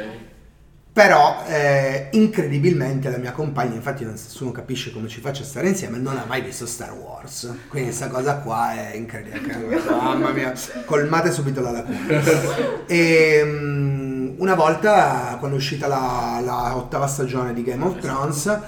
Però, 1.01 1.43
eh, 1.47 2.09
incredibilmente, 2.11 3.09
la 3.09 3.17
mia 3.17 3.33
compagna, 3.33 3.75
infatti 3.75 4.05
nessuno 4.05 4.53
capisce 4.53 4.93
come 4.93 5.09
ci 5.09 5.23
faccia 5.23 5.45
stare 5.45 5.69
insieme, 5.69 5.97
non 5.97 6.19
ha 6.19 6.27
mai 6.29 6.43
visto 6.43 6.67
Star 6.67 6.93
Wars. 6.93 7.51
Quindi 7.69 7.89
questa 7.89 8.09
cosa 8.09 8.35
qua 8.37 8.75
è 8.75 8.95
incredibile. 8.97 9.81
Mamma 9.89 10.29
mia, 10.29 10.53
colmate 10.85 11.33
subito 11.33 11.63
la 11.63 11.71
lacuna. 11.71 12.85
E 12.87 13.43
mm, 13.43 14.41
una 14.41 14.55
volta, 14.55 15.37
quando 15.39 15.57
è 15.57 15.59
uscita 15.59 15.87
la, 15.87 16.39
la 16.45 16.77
ottava 16.77 17.07
stagione 17.07 17.55
di 17.55 17.63
Game 17.63 17.83
of 17.83 17.99
Thrones, 17.99 18.61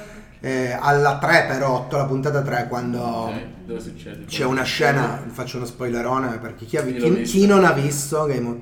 eh, 0.45 0.77
alla 0.79 1.19
3 1.19 1.45
per 1.49 1.63
8, 1.63 1.97
la 1.97 2.05
puntata 2.05 2.43
3, 2.43 2.67
quando 2.69 2.99
Ok. 3.01 3.33
Dove 3.65 3.79
succede? 3.81 4.25
c'è 4.27 4.45
una 4.45 4.65
scena, 4.65 5.23
faccio 5.31 5.57
uno 5.59 5.67
spoilerone 5.67 6.39
perché 6.39 6.65
chi, 6.67 6.77
ha- 6.77 6.83
Chi 6.83 6.95
chi- 6.95 6.99
l'ha 7.01 7.09
visto? 7.15 7.39
chi 7.39 7.47
non 7.47 7.65
ha 7.65 7.71
visto 7.71 8.25
Game 8.27 8.49
of 8.49 8.57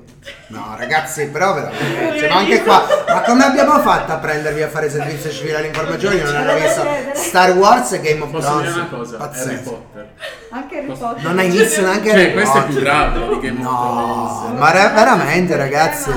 No 0.49 0.75
ragazzi, 0.77 1.25
però 1.29 1.55
veramente, 1.55 2.19
cioè, 2.19 2.29
ma 2.29 2.35
anche 2.35 2.61
qua, 2.61 2.85
ma 3.07 3.21
come 3.21 3.43
abbiamo 3.43 3.79
fatto 3.79 4.11
a 4.11 4.17
prendervi 4.17 4.61
a 4.61 4.67
fare 4.69 4.91
servizio 4.91 5.31
civile 5.31 5.57
all'informazione? 5.57 6.15
Io 6.17 6.23
non 6.25 6.35
hanno 6.35 6.53
visto 6.53 6.83
Star 7.15 7.51
Wars 7.57 7.91
e 7.93 7.99
Game 8.01 8.21
of 8.21 8.29
Posso 8.29 8.57
dire 8.59 8.69
Thrones. 8.71 8.75
una 8.75 8.85
cosa? 8.97 9.17
Harry 9.17 9.27
Pazzesco. 9.31 9.71
Potter. 9.71 10.09
Anche 10.51 10.77
Harry 10.77 10.87
Potter. 10.97 11.23
Non 11.23 11.39
hai 11.39 11.49
visto 11.49 11.81
neanche 11.81 12.09
Cioè, 12.11 12.19
Harry 12.19 12.33
questo 12.33 12.57
è 12.57 12.59
Potter. 12.61 12.73
più 12.75 12.83
grave 12.83 13.19
di 13.27 13.39
Game 13.39 13.59
of 13.65 13.71
No, 13.71 14.37
Thrones. 14.43 14.59
ma 14.59 14.71
re- 14.71 14.91
veramente 14.93 15.55
ragazzi. 15.55 16.11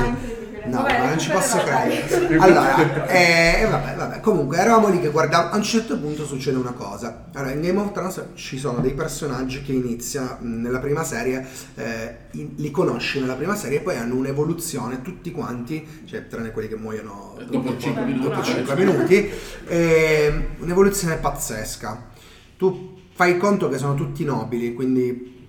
No, 0.75 0.83
Vabbè, 0.83 0.99
ma 0.99 1.09
non 1.09 1.19
ci 1.19 1.31
posso 1.31 1.59
credere. 1.59 2.37
Allora, 2.39 3.07
eh, 3.07 3.67
vabbè, 3.71 3.95
vabbè, 3.95 4.21
comunque 4.21 4.57
eravamo 4.57 4.89
lì 4.89 5.01
che 5.01 5.09
guardavamo. 5.11 5.53
A 5.53 5.57
un 5.57 5.63
certo 5.63 5.99
punto 5.99 6.27
succede 6.27 6.57
una 6.57 6.73
cosa. 6.73 7.27
Allora, 7.33 7.53
in 7.53 7.61
Game 7.61 7.79
of 7.79 7.93
Thrones 7.93 8.23
ci 8.35 8.59
sono 8.59 8.81
dei 8.81 8.93
personaggi 8.95 9.63
che 9.63 9.73
inizia 9.73 10.37
mh, 10.41 10.61
nella 10.63 10.81
prima 10.81 11.05
serie, 11.05 11.47
eh, 11.77 12.17
in- 12.33 12.55
li 12.57 12.71
conosci 12.73 13.21
nella 13.21 13.35
prima 13.35 13.55
serie 13.55 13.79
e 13.79 13.81
poi 13.83 13.97
hanno 13.97 14.17
un'evoluzione 14.17 15.01
tutti 15.03 15.31
quanti, 15.31 16.03
cioè 16.07 16.27
tranne 16.27 16.51
quelli 16.51 16.69
che 16.69 16.77
muoiono 16.77 17.37
Eh, 17.39 17.45
dopo 17.45 17.77
cinque 17.79 18.05
dopo 18.05 18.17
minuti. 18.29 18.43
5 18.43 18.75
minuti, 18.75 19.31
eh, 19.69 20.47
un'evoluzione 20.59 21.17
pazzesca. 21.17 22.07
Tu 22.57 22.97
fai 23.15 23.37
conto 23.39 23.69
che 23.69 23.79
sono 23.79 23.95
tutti 23.95 24.25
nobili, 24.25 24.75
quindi 24.75 25.44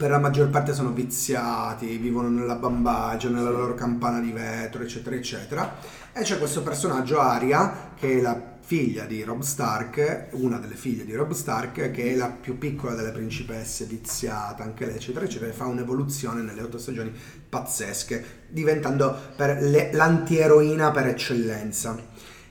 per 0.00 0.08
la 0.08 0.18
maggior 0.18 0.48
parte 0.48 0.72
sono 0.72 0.92
viziati, 0.92 1.98
vivono 1.98 2.30
nella 2.30 2.54
bambagia, 2.54 3.28
nella 3.28 3.50
loro 3.50 3.74
campana 3.74 4.18
di 4.18 4.32
vetro, 4.32 4.82
eccetera, 4.82 5.14
eccetera. 5.14 5.76
E 6.14 6.22
c'è 6.22 6.38
questo 6.38 6.62
personaggio, 6.62 7.20
Aria, 7.20 7.90
che 7.94 8.16
è 8.16 8.20
la 8.22 8.56
figlia 8.60 9.04
di 9.04 9.22
Rob 9.22 9.42
Stark, 9.42 10.28
una 10.30 10.56
delle 10.56 10.76
figlie 10.76 11.04
di 11.04 11.14
Rob 11.14 11.32
Stark, 11.32 11.90
che 11.90 12.12
è 12.12 12.16
la 12.16 12.28
più 12.28 12.56
piccola 12.56 12.94
delle 12.94 13.10
principesse, 13.10 13.84
viziata, 13.84 14.62
anche 14.62 14.86
lei, 14.86 14.94
eccetera, 14.94 15.26
eccetera, 15.26 15.50
e 15.50 15.54
fa 15.54 15.66
un'evoluzione 15.66 16.40
nelle 16.40 16.62
otto 16.62 16.78
stagioni 16.78 17.12
pazzesche, 17.46 18.46
diventando 18.48 19.14
per 19.36 19.60
le- 19.60 19.90
l'antieroina 19.92 20.92
per 20.92 21.08
eccellenza. 21.08 21.94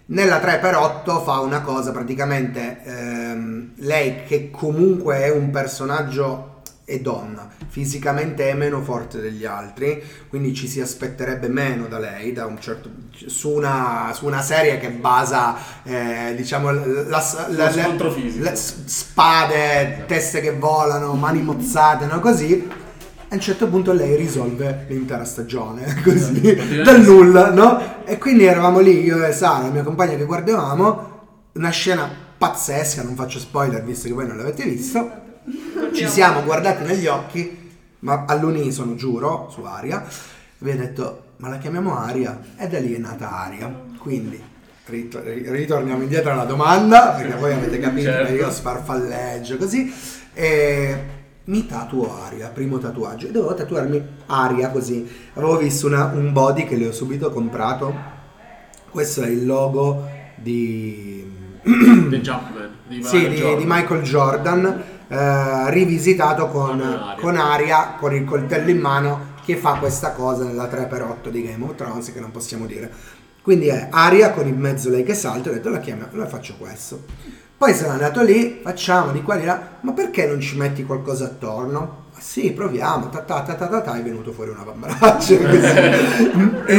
Nella 0.06 0.40
3x8 0.40 1.24
fa 1.24 1.40
una 1.40 1.62
cosa 1.62 1.92
praticamente 1.92 2.84
ehm, 2.84 3.72
lei 3.78 4.24
che 4.24 4.52
comunque 4.52 5.24
è 5.24 5.32
un 5.32 5.50
personaggio 5.50 6.49
è 6.90 7.00
donna, 7.00 7.48
fisicamente 7.68 8.50
è 8.50 8.54
meno 8.56 8.82
forte 8.82 9.20
degli 9.22 9.46
altri, 9.46 10.02
quindi 10.28 10.54
ci 10.56 10.68
si 10.68 10.82
aspetterebbe 10.82 11.48
meno 11.48 11.86
da 11.88 12.00
lei, 12.00 12.34
da 12.34 12.46
un 12.48 12.60
certo, 12.60 12.90
su, 13.28 13.52
una, 13.52 14.12
su 14.14 14.26
una 14.26 14.42
serie 14.42 14.80
che 14.80 14.90
basa 14.90 15.56
eh, 15.84 16.34
diciamo 16.36 16.72
la, 16.72 17.04
la- 17.08 17.48
la- 17.50 18.56
spade, 18.56 20.04
teste 20.08 20.42
che 20.42 20.52
volano, 20.52 21.14
mani 21.14 21.42
mozzate, 21.42 22.06
no? 22.06 22.20
così. 22.20 22.68
A 23.32 23.36
un 23.36 23.42
certo 23.42 23.68
punto 23.68 23.94
lei 23.94 24.16
risolve 24.16 24.86
l'intera 24.90 25.24
stagione, 25.24 25.84
così, 26.04 26.32
Praticamente 26.42 26.82
dal 26.82 27.04
sì. 27.04 27.08
nulla, 27.12 27.52
no? 27.52 28.04
E 28.06 28.18
quindi 28.18 28.46
eravamo 28.46 28.80
lì, 28.80 29.04
io 29.04 29.24
e 29.24 29.32
Sara, 29.34 29.66
la 29.66 29.70
mia 29.70 29.84
compagna 29.84 30.16
che 30.16 30.26
guardavamo, 30.26 31.18
una 31.54 31.70
scena 31.70 32.10
pazzesca, 32.36 33.04
non 33.04 33.14
faccio 33.16 33.38
spoiler 33.38 33.84
visto 33.84 34.08
che 34.08 34.14
voi 34.16 34.26
non 34.26 34.38
l'avete 34.38 34.64
visto. 34.64 35.28
Ci 35.94 36.08
siamo 36.08 36.44
guardati 36.44 36.84
negli 36.84 37.08
occhi, 37.08 37.72
ma 38.00 38.26
all'unisono, 38.28 38.96
giuro, 38.96 39.50
su 39.52 39.62
Aria. 39.64 40.06
Abbiamo 40.62 40.80
detto, 40.82 41.24
ma 41.38 41.50
la 41.50 41.58
chiamiamo 41.58 41.98
Aria? 41.98 42.40
E 42.58 42.68
da 42.68 42.80
lì 42.80 42.94
è 42.94 42.98
nata 42.98 43.32
Aria. 43.32 43.74
Quindi 43.98 44.42
rit- 44.86 45.22
ritorniamo 45.24 46.02
indietro 46.04 46.32
alla 46.32 46.46
domanda, 46.46 47.10
perché 47.18 47.36
voi 47.36 47.54
avete 47.54 47.80
capito 47.80 48.10
Certo. 48.10 48.28
che 48.32 48.38
io 48.38 48.52
sfarfalleggio 48.52 49.58
così. 49.58 49.94
E 50.34 50.98
mi 51.46 51.66
tatuo 51.66 52.22
Aria, 52.24 52.48
primo 52.50 52.78
tatuaggio. 52.78 53.28
E 53.28 53.32
dovevo 53.32 53.54
tatuarmi 53.56 54.02
Aria 54.28 54.70
così. 54.70 55.08
Avevo 55.34 55.58
visto 55.58 55.88
una- 55.88 56.12
un 56.14 56.32
body 56.32 56.66
che 56.66 56.76
le 56.76 56.88
ho 56.88 56.92
subito 56.92 57.32
comprato. 57.32 58.18
Questo 58.90 59.22
è 59.24 59.28
il 59.28 59.46
logo 59.46 60.08
di... 60.36 61.28
The 61.64 62.22
Jumpman. 62.22 62.70
Di 62.88 63.04
Sì, 63.04 63.28
di, 63.30 63.36
di 63.36 63.64
Michael 63.66 64.02
Jordan, 64.02 64.84
eh, 65.10 65.70
rivisitato 65.72 66.48
con, 66.48 66.78
Con 66.78 66.88
Aria. 66.88 67.16
con 67.20 67.36
Aria, 67.38 67.96
con 68.00 68.14
il 68.16 68.24
coltello 68.26 68.70
in 68.70 68.80
mano, 68.80 69.20
che 69.44 69.56
fa 69.58 69.74
questa 69.74 70.12
cosa 70.12 70.44
nella 70.46 70.70
3x8 70.70 71.30
di 71.30 71.44
Game 71.44 71.64
of 71.66 71.76
Thrones, 71.76 72.14
che 72.14 72.20
non 72.20 72.32
possiamo 72.32 72.66
dire. 72.66 72.90
Quindi 73.42 73.68
è 73.68 73.88
Aria 73.90 74.32
con 74.32 74.48
in 74.48 74.58
mezzo 74.60 74.90
lei 74.90 75.04
che 75.04 75.16
salta, 75.16 75.50
ho 75.50 75.54
detto 75.54 75.70
la 75.70 75.80
chiamo, 75.80 76.06
la 76.12 76.28
faccio 76.28 76.54
questo. 76.58 77.04
Poi 77.58 77.74
sono 77.74 77.92
andato 77.92 78.22
lì, 78.22 78.60
facciamo 78.64 79.12
di 79.12 79.22
qua 79.22 79.36
di 79.36 79.44
là, 79.46 79.60
ma 79.82 79.92
perché 79.92 80.26
non 80.28 80.40
ci 80.40 80.56
metti 80.56 80.86
qualcosa 80.86 81.26
attorno? 81.26 81.80
"Ma 82.14 82.20
Sì, 82.22 82.52
proviamo, 82.52 83.10
ta 83.10 83.20
ta 83.20 83.42
ta 83.42 83.56
ta 83.56 83.68
ta, 83.68 83.82
ta, 83.82 83.96
è 83.98 84.02
venuto 84.04 84.32
fuori 84.32 84.52
una 84.52 84.64
bambaraccia 84.64 85.34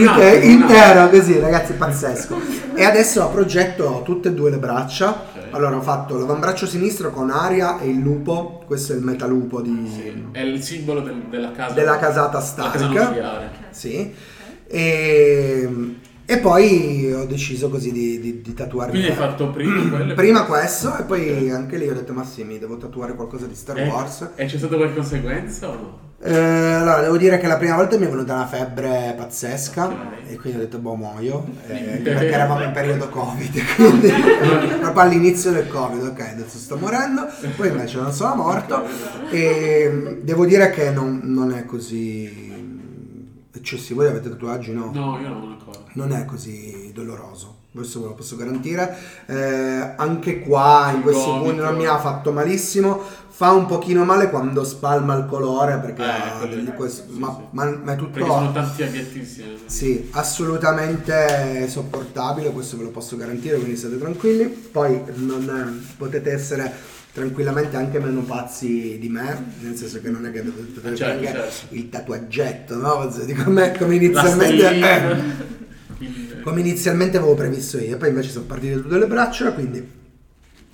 intero 0.42 1.08
così 1.10 1.38
ragazzi, 1.38 1.72
pazzesco. 1.74 2.38
E 2.74 2.84
adesso 2.84 3.22
ho 3.24 3.30
progetto 3.30 4.02
tutte 4.04 4.28
e 4.28 4.32
due 4.32 4.50
le 4.50 4.58
braccia. 4.58 5.24
Allora 5.50 5.76
ho 5.76 5.80
fatto 5.82 6.16
l'avambraccio 6.18 6.66
sinistro 6.66 7.10
con 7.10 7.30
aria 7.30 7.78
e 7.80 7.88
il 7.88 7.98
lupo, 7.98 8.62
questo 8.66 8.92
è 8.92 8.96
il 8.96 9.02
metalupo 9.02 9.60
di, 9.60 9.88
Sì, 9.94 10.24
È 10.32 10.40
il 10.40 10.62
simbolo 10.62 11.00
del- 11.00 11.22
della 11.30 11.52
casa. 11.52 11.74
della 11.74 11.98
casata 11.98 12.38
della 12.76 12.88
casa. 12.92 13.50
Sì. 13.70 14.12
E, 14.66 15.96
e 16.24 16.38
poi 16.38 17.12
ho 17.12 17.24
deciso 17.26 17.68
così 17.68 17.90
di, 17.92 18.20
di, 18.20 18.40
di 18.40 18.54
tatuarmi. 18.54 18.92
Quindi 18.92 19.08
hai 19.10 19.16
fatto 19.16 19.50
prima 19.50 19.82
quello 19.88 20.12
e 20.12 20.14
Prima 20.14 20.44
questo 20.44 20.96
e 20.96 21.02
poi 21.02 21.50
anche 21.50 21.76
lì 21.76 21.88
ho 21.88 21.94
detto 21.94 22.12
ma 22.12 22.24
sì, 22.24 22.44
mi 22.44 22.58
devo 22.58 22.76
tatuare 22.76 23.14
qualcosa 23.14 23.46
di 23.46 23.54
Star 23.54 23.78
E- 23.78 23.88
Wars. 23.88 24.30
E 24.36 24.46
c'è 24.46 24.56
stata 24.58 24.76
qualche 24.76 24.94
conseguenza 24.94 25.68
o 25.68 25.72
no? 25.72 25.98
Eh, 26.22 26.34
allora, 26.34 27.00
devo 27.00 27.16
dire 27.16 27.38
che 27.38 27.46
la 27.46 27.56
prima 27.56 27.76
volta 27.76 27.96
mi 27.96 28.04
è 28.04 28.08
venuta 28.10 28.34
una 28.34 28.46
febbre 28.46 29.14
pazzesca 29.16 30.18
e 30.26 30.36
quindi 30.36 30.58
ho 30.58 30.62
detto, 30.62 30.78
boh, 30.78 30.94
muoio, 30.94 31.46
eh, 31.66 32.00
perché 32.04 32.28
eravamo 32.30 32.62
in 32.62 32.72
periodo 32.72 33.08
Covid, 33.08 33.58
quindi 33.74 34.08
proprio 34.78 35.00
all'inizio 35.02 35.50
del 35.50 35.66
Covid, 35.66 36.02
ok, 36.08 36.20
adesso 36.20 36.58
sto 36.58 36.76
morendo, 36.76 37.26
poi 37.56 37.68
invece 37.68 37.98
non 38.00 38.12
sono 38.12 38.34
morto 38.34 38.84
e 39.30 40.18
devo 40.22 40.44
dire 40.44 40.70
che 40.70 40.90
non, 40.90 41.20
non 41.24 41.52
è 41.52 41.64
così 41.64 42.48
eccessivo, 43.52 44.00
voi 44.02 44.10
avete 44.10 44.28
tatuaggi? 44.28 44.72
No, 44.72 44.90
No, 44.92 45.18
io 45.20 45.28
non 45.28 45.56
ancora. 45.58 45.78
non 45.94 46.12
è 46.12 46.26
così 46.26 46.90
doloroso. 46.92 47.56
Questo 47.72 48.00
ve 48.00 48.06
lo 48.08 48.14
posso 48.14 48.36
garantire. 48.36 48.96
Eh, 49.26 49.94
anche 49.96 50.40
qua 50.40 50.90
in 50.94 51.02
questi 51.02 51.24
Gomito. 51.24 51.44
punti 51.44 51.60
non 51.60 51.76
mi 51.76 51.86
ha 51.86 51.98
fatto 51.98 52.32
malissimo. 52.32 53.00
Fa 53.30 53.52
un 53.52 53.64
pochino 53.66 54.04
male 54.04 54.28
quando 54.28 54.64
spalma 54.64 55.14
il 55.16 55.24
colore 55.26 55.78
perché 55.78 56.02
Eh, 56.02 56.74
questo- 56.74 57.04
sì, 57.10 57.18
ma, 57.18 57.28
sì. 57.34 57.42
ma- 57.52 57.80
ma 57.84 57.92
è 57.92 57.96
tutto 57.96 58.10
Perché 58.18 58.28
sono 58.28 58.52
tanti 58.52 58.82
aghetti 58.82 59.18
insieme. 59.18 59.54
sì, 59.64 60.08
assolutamente 60.10 61.66
sopportabile, 61.68 62.50
questo 62.50 62.76
ve 62.76 62.82
lo 62.82 62.90
posso 62.90 63.16
garantire, 63.16 63.56
quindi 63.56 63.76
state 63.76 63.98
tranquilli. 63.98 64.44
Poi 64.46 65.00
non, 65.14 65.86
potete 65.96 66.32
essere 66.32 66.70
tranquillamente 67.14 67.76
anche 67.76 67.98
meno 67.98 68.20
pazzi 68.22 68.98
di 68.98 69.08
me, 69.08 69.52
nel 69.60 69.74
senso 69.76 70.00
che 70.00 70.10
non 70.10 70.26
è 70.26 70.30
che 70.32 70.42
dovete 70.44 70.94
certo, 70.96 71.24
certo. 71.24 71.74
il 71.74 71.88
tatuaggetto, 71.88 72.76
no? 72.76 73.06
Di 73.24 73.32
come, 73.34 73.72
come 73.78 73.96
La 73.96 74.02
inizialmente... 74.04 75.58
come 76.42 76.60
inizialmente 76.60 77.16
avevo 77.16 77.34
previsto 77.34 77.78
io, 77.78 77.96
poi 77.96 78.08
invece 78.08 78.30
sono 78.30 78.44
partite 78.46 78.80
tutte 78.80 78.98
le 78.98 79.06
braccia, 79.06 79.52
quindi 79.52 79.98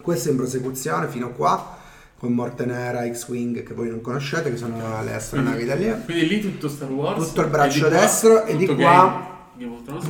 questo 0.00 0.28
è 0.28 0.30
in 0.30 0.36
prosecuzione 0.36 1.08
fino 1.08 1.26
a 1.26 1.30
qua, 1.30 1.78
con 2.18 2.32
Morte 2.32 2.64
Nera, 2.64 3.06
X-Wing 3.10 3.62
che 3.62 3.74
voi 3.74 3.88
non 3.90 4.00
conoscete, 4.00 4.50
che 4.50 4.56
sono 4.56 5.02
le 5.02 5.14
astronavi 5.14 5.62
italiane. 5.62 6.04
Quindi 6.04 6.28
lì 6.28 6.40
tutto 6.40 6.68
Star 6.68 6.90
Wars. 6.90 7.26
Tutto 7.26 7.40
il 7.42 7.48
braccio 7.48 7.80
qua 7.80 7.88
destro 7.88 8.44
e 8.44 8.56
di 8.56 8.66
qua- 8.66 9.34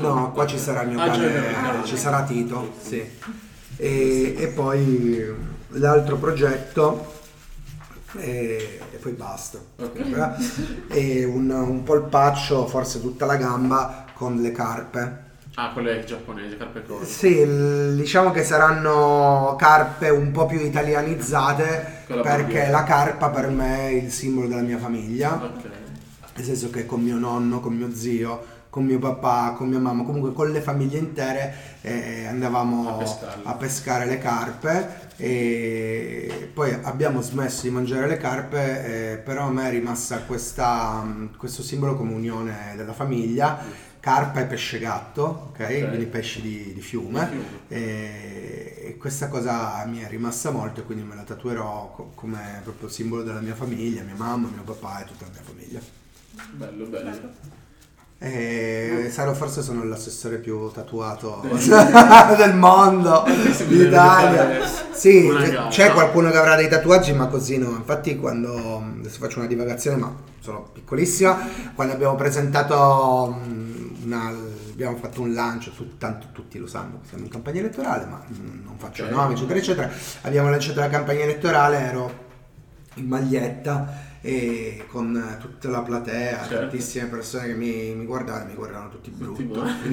No, 0.01 0.33
qua 0.33 0.45
ci 0.47 0.59
sarà 0.59 0.83
il 0.83 0.88
mio 0.88 1.01
Ah, 1.01 1.07
cane, 1.07 1.85
ci 1.85 1.97
sarà 1.97 2.25
Tito, 2.25 2.73
sì. 2.83 3.01
E, 3.77 4.35
e 4.37 4.47
poi 4.49 5.25
l'altro 5.69 6.16
progetto 6.16 7.14
e, 8.16 8.81
e 8.92 8.97
poi 8.97 9.12
basta. 9.12 9.59
Ok. 9.79 10.88
E 10.88 11.25
un, 11.25 11.49
un 11.51 11.83
polpaccio, 11.85 12.66
forse 12.66 13.01
tutta 13.01 13.25
la 13.27 13.37
gamba 13.37 14.07
con 14.14 14.40
le 14.40 14.51
carpe. 14.53 15.25
Ah, 15.59 15.71
quello 15.73 15.88
è 15.88 16.05
giapponese, 16.05 16.59
carpe 16.59 16.85
core. 16.85 17.07
Sì, 17.07 17.95
diciamo 17.97 18.31
che 18.31 18.45
saranno 18.45 19.57
carpe 19.59 20.11
un 20.11 20.31
po' 20.31 20.45
più 20.45 20.61
italianizzate 20.61 22.03
Con 22.07 22.16
la 22.16 22.23
perché 22.23 22.42
bandiera. 22.42 22.71
la 22.71 22.83
carpa 22.85 23.31
per 23.31 23.49
me 23.49 23.88
è 23.88 23.92
il 23.92 24.11
simbolo 24.12 24.49
della 24.49 24.61
mia 24.61 24.77
famiglia, 24.77 25.33
Ok. 25.42 25.64
nel 26.37 26.45
senso 26.45 26.69
che 26.69 26.85
con 26.85 27.01
mio 27.03 27.16
nonno, 27.16 27.61
con 27.61 27.75
mio 27.75 27.95
zio, 27.95 28.45
con 28.69 28.85
mio 28.85 28.99
papà, 28.99 29.55
con 29.57 29.69
mia 29.69 29.79
mamma, 29.79 30.03
comunque 30.05 30.35
con 30.35 30.51
le 30.51 30.61
famiglie 30.61 30.99
intere 30.99 31.55
eh, 31.81 32.27
andavamo 32.27 32.99
A 32.99 33.51
a 33.51 33.55
pescare 33.55 34.05
le 34.05 34.19
carpe 34.19 35.05
e 35.16 36.51
poi 36.53 36.77
abbiamo 36.83 37.23
smesso 37.23 37.62
di 37.62 37.71
mangiare 37.71 38.07
le 38.07 38.19
carpe, 38.19 39.12
eh, 39.12 39.16
però 39.16 39.45
a 39.47 39.51
me 39.51 39.69
è 39.69 39.71
rimasta 39.71 40.19
questa, 40.19 41.03
questo 41.38 41.62
simbolo 41.62 41.97
come 41.97 42.12
unione 42.12 42.75
della 42.77 42.92
famiglia. 42.92 43.85
Carpa 44.07 44.38
e 44.38 44.45
pesce 44.45 44.79
gatto, 44.79 45.49
ok? 45.51 45.59
Ok. 45.59 45.88
Quindi 45.88 46.07
pesci 46.07 46.40
di, 46.40 46.73
di 46.73 46.81
fiume. 46.81 47.27
Fiume. 47.27 47.45
E, 47.66 48.83
e 48.90 48.97
questa 48.99 49.27
cosa 49.27 49.85
mi 49.88 49.99
è 49.99 50.07
rimasta 50.09 50.53
molto 50.53 50.79
e 50.79 50.85
quindi 50.85 51.03
me 51.03 51.16
la 51.16 51.23
tatuerò 51.23 51.90
co- 51.92 52.12
come 52.14 52.61
proprio 52.62 52.88
simbolo 52.88 53.25
della 53.25 53.40
mia 53.40 53.57
famiglia, 53.57 54.03
mia 54.05 54.14
mamma, 54.16 54.47
mio 54.49 54.62
papà 54.62 55.01
e 55.03 55.07
tutta 55.07 55.25
la 55.25 55.33
mia 55.33 55.42
famiglia. 55.45 55.81
Bello, 56.53 56.85
bello. 56.87 57.55
E 58.19 59.09
sarò 59.11 59.35
forse 59.35 59.61
sono 59.61 59.83
l'assessore 59.85 60.38
più 60.38 60.71
tatuato 60.71 61.40
Del- 61.51 62.37
del 62.37 62.55
mondo 62.55 63.25
d'Italia. 63.66 64.85
Sì, 64.97 65.29
c'è- 65.31 65.66
c'è 65.69 65.92
qualcuno 65.92 66.31
che 66.31 66.38
avrà 66.38 66.57
dei 66.57 66.69
tatuaggi, 66.71 67.12
ma 67.12 67.27
così 67.27 67.59
no. 67.59 67.69
Infatti, 67.71 68.16
quando 68.16 68.83
adesso 68.99 69.19
faccio 69.19 69.40
una 69.40 69.47
divagazione, 69.49 69.99
ma 69.99 70.14
sono 70.40 70.71
piccolissima. 70.73 71.37
Quando 71.75 71.92
abbiamo 71.92 72.14
presentato 72.14 73.38
mm, 73.47 73.65
una, 74.07 74.29
abbiamo 74.71 74.97
fatto 74.97 75.21
un 75.23 75.35
lancio, 75.35 75.71
tu- 75.73 75.97
tanto 75.99 76.29
tutti 76.33 76.59
lo 76.59 76.66
sanno, 76.66 77.01
siamo 77.09 77.25
in 77.25 77.31
campagna 77.31 77.59
elettorale, 77.61 78.07
ma 78.07 78.23
non 78.29 78.75
faccio 78.79 79.05
Ok. 79.05 79.11
nomi, 79.11 79.35
eccetera, 79.35 79.59
eccetera. 79.59 79.90
Abbiamo 80.23 80.49
lanciato 80.49 80.81
la 80.81 80.88
campagna 80.88 81.23
elettorale, 81.25 81.79
ero 81.79 82.25
in 82.95 83.07
maglietta 83.07 84.05
e 84.27 84.85
con 84.91 85.17
eh, 85.17 85.39
tutta 85.41 85.69
la 85.69 85.81
platea, 85.83 86.39
Certo. 86.41 86.55
tantissime 86.57 87.07
persone 87.07 87.47
che 87.47 87.55
mi, 87.55 87.95
mi 87.95 88.05
guardavano, 88.05 88.47
mi 88.47 88.55
guardavano 88.55 88.91
tutti 88.91 89.11
brutto. 89.11 89.62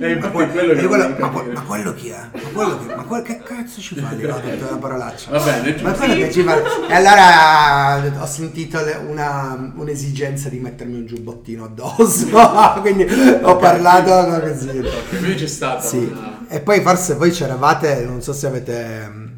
E 0.00 0.10
infatti 0.12 0.20
ma, 0.20 0.30
que- 0.30 0.48
quello 0.48 0.72
che 0.74 0.80
e 0.80 0.86
quello- 0.86 1.08
ma 1.52 1.60
quello 1.62 1.94
chi 1.94 2.08
è? 2.08 2.28
Ma 2.32 2.48
quello 2.52 2.78
che, 2.86 2.94
ma 2.94 3.02
quel- 3.04 3.22
che 3.22 3.42
cazzo 3.44 3.80
ci 3.80 3.94
fa 3.96 4.10
lì? 4.12 4.24
Ho 4.24 4.40
detto 4.42 4.66
una 4.68 4.76
parolaccia. 4.78 5.30
Va 5.30 5.40
bene, 5.44 5.82
Ma 5.82 5.92
quello 5.92 6.14
che 6.14 6.30
ci 6.32 6.42
fa. 6.42 6.56
E 6.88 6.94
allora 6.94 8.22
ho 8.22 8.26
sentito 8.26 8.78
una, 9.06 9.72
un'esigenza 9.76 10.48
di 10.48 10.58
mettermi 10.58 10.96
un 10.96 11.06
giubbottino 11.06 11.64
addosso. 11.64 12.26
Quindi 12.80 13.06
ho 13.42 13.56
parlato 13.56 14.40
così. 14.40 14.82
Quindi 15.10 15.34
c'è 15.34 15.46
stata 15.46 15.80
Sì. 15.82 15.98
una... 15.98 16.46
E 16.48 16.60
poi 16.60 16.80
forse 16.80 17.14
voi 17.14 17.30
c'eravate, 17.30 18.04
non 18.06 18.22
so 18.22 18.32
se 18.32 18.46
avete. 18.46 19.32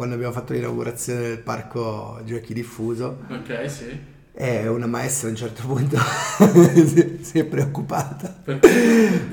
Quando 0.00 0.16
abbiamo 0.16 0.32
fatto 0.32 0.54
l'inaugurazione 0.54 1.20
del 1.20 1.38
parco 1.40 2.22
giochi 2.24 2.54
diffuso, 2.54 3.18
Ok, 3.28 3.70
sì. 3.70 4.00
e 4.32 4.66
una 4.66 4.86
maestra 4.86 5.28
a 5.28 5.32
un 5.32 5.36
certo 5.36 5.66
punto 5.66 5.98
si, 7.20 7.38
è 7.38 7.44
preoccupata 7.44 8.34
Perché? 8.42 8.70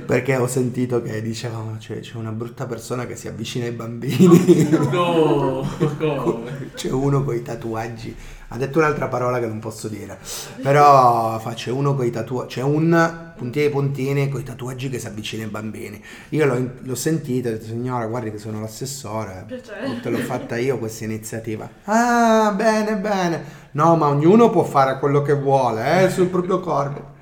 perché 0.05 0.35
ho 0.35 0.47
sentito 0.47 1.01
che 1.01 1.21
dicevano 1.21 1.77
cioè, 1.79 2.01
c'è 2.01 2.17
una 2.17 2.33
brutta 2.33 2.65
persona 2.65 3.05
che 3.05 3.15
si 3.15 3.29
avvicina 3.29 3.63
ai 3.63 3.71
bambini. 3.71 4.67
No, 4.91 5.65
come? 5.97 6.71
C'è 6.75 6.91
uno 6.91 7.23
con 7.23 7.35
i 7.35 7.41
tatuaggi. 7.41 8.13
Ha 8.49 8.57
detto 8.57 8.79
un'altra 8.79 9.07
parola 9.07 9.39
che 9.39 9.45
non 9.45 9.59
posso 9.59 9.89
dire. 9.89 10.17
Però 10.61 11.37
fa, 11.39 11.53
c'è 11.53 11.69
uno 11.69 11.95
con 11.95 12.05
i 12.05 12.11
tatuaggi. 12.11 12.55
C'è 12.55 12.61
un 12.61 13.33
puntini 13.35 13.69
puntini 13.69 14.29
con 14.29 14.39
i 14.39 14.43
tatuaggi 14.43 14.89
che 14.89 14.99
si 14.99 15.07
avvicina 15.07 15.43
ai 15.43 15.49
bambini. 15.49 16.01
Io 16.29 16.45
l'ho, 16.45 16.69
l'ho 16.79 16.95
sentito 16.95 17.49
ho 17.49 17.51
detto, 17.51 17.65
signora, 17.65 18.05
guardi 18.05 18.31
che 18.31 18.37
sono 18.37 18.61
l'assessore. 18.61 19.45
Te 20.01 20.09
l'ho 20.09 20.17
fatta 20.19 20.57
io 20.57 20.77
questa 20.77 21.03
iniziativa. 21.03 21.69
Ah, 21.85 22.53
bene, 22.55 22.95
bene. 22.95 23.43
No, 23.71 23.97
ma 23.97 24.07
ognuno 24.07 24.49
può 24.49 24.63
fare 24.63 24.97
quello 24.97 25.21
che 25.21 25.35
vuole, 25.35 26.03
eh, 26.03 26.09
sul 26.09 26.27
proprio 26.27 26.61
corpo. 26.61 27.15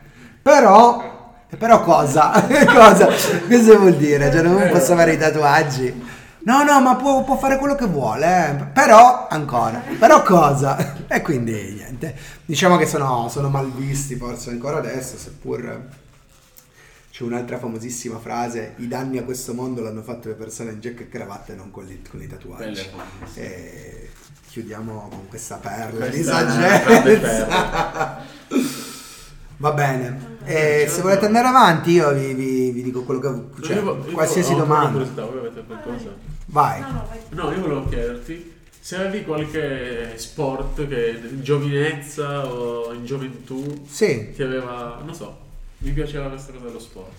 Però. 0.43 1.13
Però 1.57 1.81
cosa? 1.81 2.31
cosa? 2.71 3.07
Cosa 3.07 3.77
vuol 3.77 3.95
dire? 3.95 4.31
Cioè, 4.31 4.41
non 4.41 4.69
posso 4.71 4.93
avere 4.93 5.13
i 5.13 5.17
tatuaggi. 5.17 6.03
No, 6.45 6.61
no, 6.63 6.79
ma 6.79 6.95
può, 6.95 7.23
può 7.23 7.37
fare 7.37 7.57
quello 7.57 7.73
che 7.73 7.87
vuole, 7.87 8.49
eh. 8.49 8.53
però 8.65 9.27
ancora, 9.29 9.81
però 9.97 10.21
cosa? 10.21 10.93
E 11.07 11.21
quindi 11.21 11.73
niente, 11.73 12.15
diciamo 12.45 12.77
che 12.77 12.85
sono, 12.85 13.27
sono 13.29 13.49
malvisti 13.49 14.15
forse 14.15 14.51
ancora 14.51 14.77
adesso, 14.77 15.17
seppur 15.17 15.87
c'è 17.11 17.23
un'altra 17.23 17.57
famosissima 17.57 18.19
frase, 18.19 18.73
i 18.77 18.87
danni 18.87 19.17
a 19.17 19.23
questo 19.23 19.53
mondo 19.53 19.81
l'hanno 19.81 20.03
fatto 20.03 20.27
le 20.27 20.33
persone 20.35 20.71
in 20.71 20.81
giacca 20.81 21.01
e 21.03 21.09
cravatta 21.09 21.53
e 21.53 21.55
non 21.55 21.71
con, 21.71 21.87
i- 21.89 22.01
con 22.07 22.21
i 22.21 22.27
tatuaggi. 22.27 22.63
E 23.35 24.09
chiudiamo 24.49 25.07
con 25.09 25.27
questa 25.29 25.55
perla 25.55 26.07
di 26.07 26.21
saggezza. 26.23 28.21
Va 29.57 29.71
bene, 29.71 30.37
Eh, 30.43 30.81
E 30.83 30.87
se 30.89 31.01
volete 31.01 31.25
andare 31.25 31.47
avanti 31.47 31.91
io 31.91 32.11
vi, 32.13 32.33
vi- 32.33 32.71
vi 32.71 32.83
dico 32.83 33.03
quello 33.03 33.19
che... 33.21 33.61
Cioè, 33.63 33.77
Io- 33.77 34.03
io 34.05 34.11
qualsiasi 34.13 34.51
ho 34.51 34.55
una 34.55 34.63
domanda. 34.65 34.99
Vai. 36.45 36.81
No, 36.81 36.87
no, 36.91 37.07
vai. 37.07 37.19
No, 37.29 37.51
io 37.51 37.61
volevo 37.61 37.87
chiederti 37.87 38.53
se 38.79 38.97
avevi 38.97 39.25
qualche 39.25 40.13
sport 40.17 40.87
che 40.87 41.19
in 41.31 41.41
giovinezza 41.41 42.45
o 42.45 42.93
in 42.93 43.03
gioventù 43.03 43.83
Sì, 43.87 44.31
ti 44.33 44.43
aveva, 44.43 45.01
non 45.03 45.15
so, 45.15 45.35
mi 45.79 45.91
piaceva 45.91 46.29
questa 46.29 46.51
cosa 46.51 46.65
dello 46.65 46.79
sport. 46.79 47.11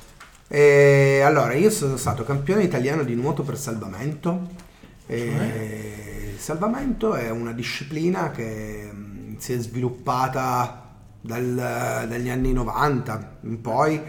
E 0.49 1.23
allora 1.25 1.55
io 1.55 1.71
sono 1.71 1.97
stato 1.97 2.23
campione 2.23 2.63
italiano 2.63 3.03
di 3.03 3.15
nuoto 3.15 3.43
per 3.43 3.59
salvamento. 3.59 4.49
E 5.07 6.35
salvamento 6.39 7.15
è 7.15 7.31
una 7.31 7.53
disciplina 7.53 8.31
che 8.31 8.89
si 9.39 9.53
è 9.53 9.59
sviluppata 9.59 10.95
dal- 11.21 12.07
dagli 12.09 12.29
anni 12.29 12.53
90 12.53 13.39
in 13.43 13.61
poi 13.61 14.01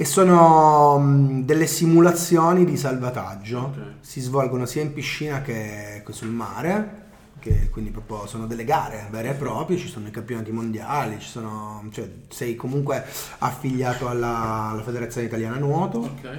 e 0.00 0.06
sono 0.06 0.98
mh, 0.98 1.44
delle 1.44 1.66
simulazioni 1.66 2.64
di 2.64 2.78
salvataggio. 2.78 3.58
Ok. 3.58 3.78
Si 4.00 4.22
svolgono 4.22 4.64
sia 4.64 4.80
in 4.80 4.94
piscina 4.94 5.42
che, 5.42 6.02
sul 6.08 6.30
mare. 6.30 7.08
Che 7.38 7.68
quindi 7.68 7.90
proprio 7.90 8.26
sono 8.26 8.46
delle 8.46 8.64
gare 8.64 9.08
vere 9.10 9.30
e 9.30 9.34
proprie, 9.34 9.76
ci 9.76 9.88
sono 9.88 10.08
i 10.08 10.10
campionati 10.10 10.52
mondiali, 10.52 11.18
ci 11.20 11.28
sono, 11.28 11.86
cioè, 11.90 12.10
sei 12.28 12.54
comunque 12.54 13.04
affiliato 13.38 14.08
alla, 14.08 14.70
alla 14.70 14.82
Federazione 14.82 15.26
Italiana 15.26 15.56
Nuoto 15.56 15.98
Ok. 15.98 16.38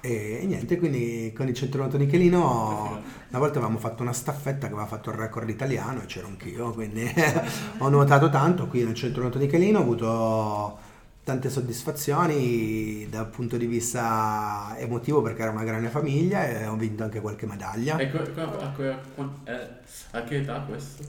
E, 0.00 0.40
e 0.42 0.46
niente, 0.46 0.76
quindi 0.76 1.32
con 1.36 1.48
il 1.48 1.54
centro 1.54 1.80
nuoto 1.80 1.96
Nichelino 1.96 3.02
una 3.28 3.38
volta 3.38 3.58
avevamo 3.58 3.78
fatto 3.78 4.02
una 4.02 4.12
staffetta 4.12 4.66
che 4.66 4.72
aveva 4.72 4.86
fatto 4.86 5.10
il 5.10 5.16
record 5.16 5.48
italiano 5.48 6.02
e 6.02 6.06
c'ero 6.06 6.28
anch'io, 6.28 6.70
quindi 6.72 7.08
ho 7.78 7.88
nuotato 7.88 8.28
tanto 8.28 8.66
qui 8.66 8.84
nel 8.84 8.94
centro 8.94 9.22
nuoto 9.22 9.38
Nichelino, 9.38 9.78
ho 9.78 9.82
avuto 9.82 10.78
tante 11.26 11.50
soddisfazioni 11.50 13.08
dal 13.10 13.28
punto 13.28 13.56
di 13.56 13.66
vista 13.66 14.76
emotivo 14.78 15.22
perché 15.22 15.42
era 15.42 15.50
una 15.50 15.64
grande 15.64 15.88
famiglia 15.88 16.46
e 16.46 16.66
ho 16.66 16.76
vinto 16.76 17.02
anche 17.02 17.20
qualche 17.20 17.46
medaglia. 17.46 17.96
E 17.96 18.08
a, 18.36 18.42
a, 18.42 19.68
a 20.12 20.22
che 20.22 20.36
età 20.36 20.60
questo? 20.60 21.02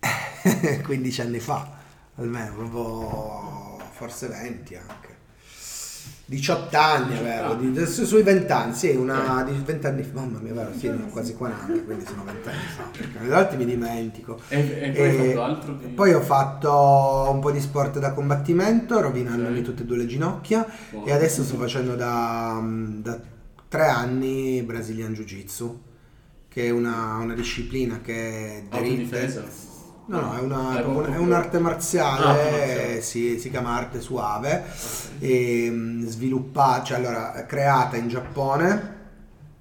15 0.82 1.20
anni 1.20 1.40
fa, 1.40 1.76
almeno, 2.14 2.54
proprio 2.54 3.78
forse 3.90 4.28
20 4.28 4.76
anche. 4.76 5.09
18 6.30 6.76
anni 6.76 7.16
avevo, 7.18 7.54
di, 7.54 7.86
sui 7.86 8.22
20 8.22 8.52
anni, 8.52 8.72
sì, 8.72 8.90
una 8.90 9.42
di 9.42 9.52
20 9.64 9.86
anni 9.88 10.04
fa, 10.04 10.20
mamma 10.20 10.38
mia, 10.38 10.52
vero, 10.52 10.70
sì, 10.78 10.88
quasi 11.10 11.34
40, 11.34 11.82
quindi 11.82 12.04
sono 12.06 12.22
20 12.22 12.48
anni 12.48 12.56
fa, 12.76 12.82
perché 12.96 13.18
le 13.20 13.28
volte 13.28 13.56
mi 13.56 13.64
dimentico. 13.64 14.38
E, 14.46 14.58
e 14.60 14.90
poi, 14.92 15.08
e, 15.08 15.12
fatto 15.12 15.42
altro 15.42 15.72
di... 15.72 15.86
poi 15.88 16.12
ho 16.14 16.20
fatto 16.20 17.30
un 17.32 17.40
po' 17.40 17.50
di 17.50 17.60
sport 17.60 17.98
da 17.98 18.12
combattimento, 18.12 19.00
rovinandomi 19.00 19.50
okay. 19.50 19.62
tutte 19.62 19.82
e 19.82 19.86
due 19.86 19.96
le 19.96 20.06
ginocchia, 20.06 20.64
wow. 20.92 21.04
e 21.04 21.10
adesso 21.10 21.42
sto 21.42 21.56
facendo 21.56 21.96
da, 21.96 22.62
da 22.64 23.20
3 23.66 23.86
anni 23.88 24.62
Brazilian 24.62 25.12
Jiu 25.12 25.24
Jitsu, 25.24 25.82
che 26.46 26.66
è 26.66 26.70
una, 26.70 27.16
una 27.16 27.34
disciplina 27.34 28.00
che 28.00 28.66
derivata 28.70 29.69
No, 30.10 30.20
no, 30.20 30.36
è, 30.36 30.40
una, 30.40 30.76
è, 30.76 31.12
è 31.12 31.18
un'arte 31.18 31.60
marziale, 31.60 32.24
ah, 32.24 32.32
marziale. 32.32 33.00
Si, 33.00 33.38
si, 33.38 33.48
chiama 33.48 33.76
arte 33.76 34.00
suave, 34.00 34.64
okay. 34.64 35.28
e, 35.28 36.02
sviluppata, 36.06 36.82
cioè 36.82 36.98
allora, 36.98 37.44
creata 37.46 37.96
in 37.96 38.08
Giappone 38.08 38.98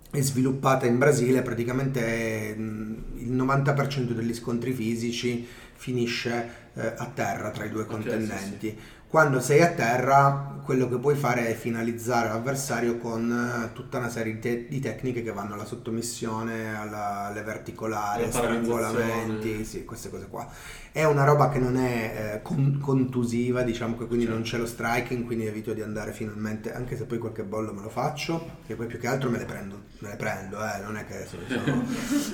e 0.09 0.21
sviluppata 0.23 0.87
in 0.87 0.97
Brasile, 0.97 1.43
praticamente 1.43 2.55
il 2.57 3.31
90% 3.31 4.09
degli 4.09 4.33
scontri 4.33 4.73
fisici 4.73 5.47
finisce 5.75 6.49
eh, 6.73 6.93
a 6.97 7.05
terra 7.13 7.51
tra 7.51 7.65
i 7.65 7.69
due 7.69 7.85
contendenti. 7.85 8.67
Okay, 8.67 8.69
sì, 8.69 8.75
sì. 8.75 8.77
Quando 9.09 9.39
sei 9.41 9.61
a 9.63 9.71
terra, 9.71 10.61
quello 10.63 10.87
che 10.87 10.99
puoi 10.99 11.15
fare 11.15 11.47
è 11.47 11.55
finalizzare 11.55 12.27
l'avversario 12.27 12.99
con 12.99 13.31
eh, 13.31 13.73
tutta 13.73 13.97
una 13.97 14.07
serie 14.07 14.33
di, 14.33 14.39
te- 14.39 14.67
di 14.67 14.79
tecniche 14.79 15.23
che 15.23 15.31
vanno 15.31 15.55
alla 15.55 15.65
sottomissione, 15.65 16.77
alla, 16.77 17.25
alle 17.25 17.41
verticolari, 17.41 18.29
strangolamenti, 18.29 19.65
sì, 19.65 19.83
queste 19.83 20.11
cose 20.11 20.27
qua. 20.27 20.47
È 20.91 21.03
una 21.03 21.23
roba 21.23 21.49
che 21.49 21.59
non 21.59 21.77
è 21.77 22.33
eh, 22.35 22.41
con- 22.41 22.79
contusiva, 22.81 23.61
diciamo 23.61 23.95
che 23.97 24.07
quindi 24.07 24.27
non 24.27 24.41
c'è 24.41 24.57
lo 24.57 24.65
striking, 24.65 25.23
quindi 25.25 25.45
evito 25.45 25.73
di 25.73 25.81
andare 25.81 26.11
finalmente, 26.11 26.73
anche 26.73 26.97
se 26.97 27.05
poi 27.05 27.19
qualche 27.19 27.43
bollo 27.43 27.73
me 27.73 27.81
lo 27.81 27.89
faccio, 27.89 28.57
che 28.65 28.75
poi 28.75 28.87
più 28.87 28.99
che 28.99 29.07
altro 29.07 29.29
me 29.29 29.37
le 29.37 29.45
prendo, 29.45 29.83
me 29.99 30.09
le 30.09 30.15
prendo, 30.15 30.57
eh, 30.57 30.81
non 30.83 30.97
è 30.97 31.05
che 31.05 31.27
sono, 31.27 31.85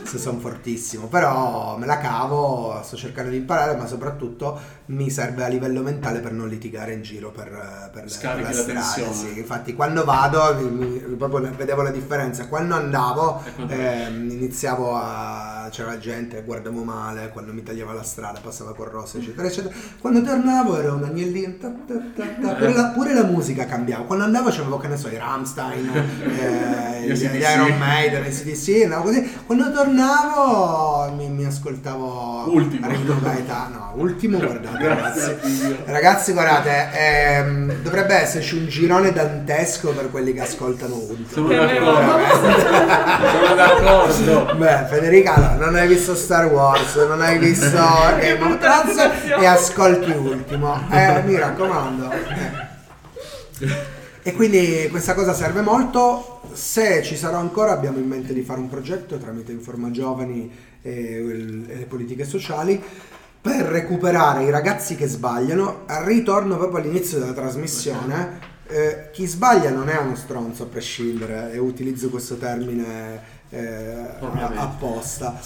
se 0.04 0.18
sono 0.18 0.40
fortissimo, 0.40 1.08
però 1.08 1.78
me 1.78 1.86
la 1.86 1.98
cavo, 1.98 2.80
sto 2.82 2.96
cercando 2.96 3.32
di 3.32 3.38
imparare, 3.38 3.76
ma 3.76 3.88
soprattutto 3.88 4.58
mi 4.88 5.10
serve 5.10 5.44
a 5.44 5.48
livello 5.48 5.82
mentale 5.82 6.20
per 6.20 6.32
non 6.32 6.48
litigare 6.48 6.94
in 6.94 7.02
giro 7.02 7.32
per, 7.32 7.50
per, 7.92 8.06
le, 8.06 8.18
per 8.22 8.74
la 8.74 8.82
strada. 8.82 9.12
Sì. 9.12 9.38
Infatti 9.38 9.74
quando 9.74 10.06
vado, 10.06 10.56
mi, 10.70 10.98
proprio 11.18 11.52
vedevo 11.56 11.82
la 11.82 11.92
differenza, 11.92 12.48
quando 12.48 12.76
andavo 12.76 13.44
eh, 13.68 14.08
iniziavo 14.08 14.96
a... 14.96 15.68
c'era 15.72 15.98
gente, 15.98 16.42
guardavo 16.44 16.84
male, 16.84 17.30
quando 17.30 17.52
mi 17.52 17.64
tagliava 17.64 17.94
la 17.94 18.04
strada 18.04 18.40
passava 18.46 18.74
con 18.76 18.90
rosso, 18.90 19.18
eccetera, 19.18 19.48
eccetera. 19.48 19.74
Quando 20.00 20.22
tornavo 20.22 20.78
ero 20.78 20.94
un 20.94 21.04
agnellino, 21.04 21.56
ta, 21.60 21.74
ta, 21.88 21.94
ta, 22.16 22.54
pure, 22.54 22.74
la, 22.74 22.84
pure, 22.90 23.14
la, 23.14 23.24
musica 23.24 23.66
cambiava. 23.66 24.04
Quando 24.04 24.24
andavo 24.24 24.50
c'avevo, 24.50 24.78
che 24.78 24.88
ne 24.88 24.98
so, 24.98 25.10
i 25.10 25.18
Rammstein, 25.18 25.90
eh, 26.40 27.08
gli, 27.08 27.28
gli 27.28 27.42
Iron 27.42 27.78
Maiden, 27.78 28.24
i 28.26 28.30
CDC, 28.30 28.84
andavo 28.84 29.04
così. 29.04 29.38
Quando 29.46 29.72
tornavo 29.72 31.12
mi, 31.16 31.30
mi 31.30 31.46
ascoltavo 31.46 32.52
ultimo. 32.52 32.88
Ringo 32.88 33.20
Gaetano, 33.20 33.94
ultimo 33.96 34.38
guardate 34.38 34.88
ragazzi. 34.88 35.78
Ragazzi 35.86 36.34
guardate, 36.34 36.90
ehm, 36.94 37.82
dovrebbe 37.82 38.16
esserci 38.16 38.58
un 38.58 38.68
girone 38.68 39.12
dantesco 39.12 39.92
per 39.92 40.12
quelli 40.12 40.34
che 40.34 40.42
ascoltano 40.42 40.96
ultimo. 40.96 41.48
Sono 41.48 41.66
d'accordo. 41.66 42.26
Sono 43.32 43.56
d'accordo. 43.56 44.56
Beh, 44.56 44.86
Federica, 44.88 45.56
non 45.58 45.76
hai 45.76 45.88
visto 45.88 46.16
Star 46.16 46.46
Wars, 46.48 46.96
non 46.96 47.22
hai 47.22 47.38
visto 47.40 47.78
Game 48.20 48.35
of 48.44 48.58
Thrones 48.58 48.98
e 49.40 49.46
ascolti 49.46 50.12
ultimo. 50.12 50.80
Eh, 50.92 51.22
mi 51.24 51.38
raccomando. 51.38 52.12
Eh. 52.12 53.94
E 54.24 54.34
quindi 54.34 54.88
questa 54.90 55.14
cosa 55.14 55.34
serve 55.34 55.62
molto. 55.62 56.42
Se 56.54 57.04
ci 57.04 57.16
sarà 57.16 57.38
ancora, 57.38 57.72
abbiamo 57.72 58.00
in 58.00 58.08
mente 58.08 58.34
di 58.34 58.42
fare 58.42 58.60
un 58.60 58.70
progetto 58.70 59.18
tramite 59.18 59.52
Informa 59.52 59.92
Giovani 59.92 60.52
e, 60.82 61.22
le 61.68 61.86
politiche 61.88 62.26
sociali 62.26 62.82
per 63.42 63.62
recuperare 63.62 64.44
i 64.44 64.50
ragazzi 64.50 64.96
che 64.96 65.08
sbagliano. 65.08 65.84
Ritorno 66.04 66.58
proprio 66.58 66.80
all'inizio 66.80 67.20
della 67.20 67.34
trasmissione. 67.34 68.54
Eh, 68.68 69.10
chi 69.12 69.28
sbaglia 69.28 69.70
non 69.70 69.90
è 69.90 69.98
uno 69.98 70.16
stronzo 70.16 70.64
a 70.64 70.66
prescindere, 70.66 71.52
e 71.52 71.60
utilizzo 71.60 72.10
questo 72.10 72.36
termine 72.38 73.22
eh, 73.50 74.08
apposta 74.56 75.40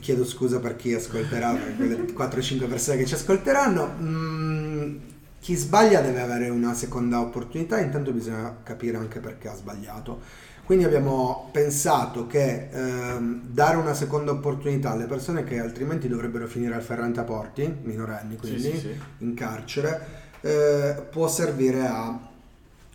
chiedo 0.00 0.24
scusa 0.24 0.58
per 0.60 0.76
chi 0.76 0.92
ascolterà, 0.92 1.52
per 1.52 1.76
quelle 1.76 1.96
4-5 1.96 2.68
persone 2.68 2.96
che 2.98 3.06
ci 3.06 3.14
ascolteranno. 3.14 3.94
Mm, 4.00 4.96
chi 5.40 5.54
sbaglia 5.54 6.00
deve 6.00 6.20
avere 6.20 6.48
una 6.48 6.74
seconda 6.74 7.20
opportunità, 7.20 7.78
intanto 7.80 8.12
bisogna 8.12 8.58
capire 8.62 8.96
anche 8.96 9.20
perché 9.20 9.48
ha 9.48 9.54
sbagliato. 9.54 10.20
Quindi 10.64 10.84
abbiamo 10.84 11.48
pensato 11.50 12.26
che 12.26 12.68
ehm, 12.70 13.40
dare 13.46 13.76
una 13.76 13.94
seconda 13.94 14.32
opportunità 14.32 14.90
alle 14.90 15.06
persone 15.06 15.42
che 15.42 15.58
altrimenti 15.58 16.08
dovrebbero 16.08 16.46
finire 16.46 16.74
al 16.74 16.82
Ferrante 16.82 17.20
a 17.20 17.22
Porti, 17.22 17.74
minorenni 17.82 18.36
quindi, 18.36 18.60
sì, 18.60 18.70
sì, 18.72 18.78
sì. 18.78 19.00
in 19.18 19.32
carcere, 19.32 20.06
eh, 20.42 21.06
può 21.10 21.26
servire 21.26 21.86
a 21.86 22.28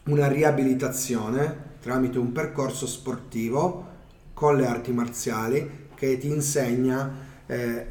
una 0.04 0.28
riabilitazione 0.28 1.72
tramite 1.82 2.20
un 2.20 2.32
percorso 2.32 2.86
sportivo 2.86 3.88
con 4.34 4.56
le 4.56 4.68
arti 4.68 4.92
marziali 4.92 5.83
che 6.04 6.18
ti 6.18 6.28
insegna 6.28 7.10
eh, 7.46 7.88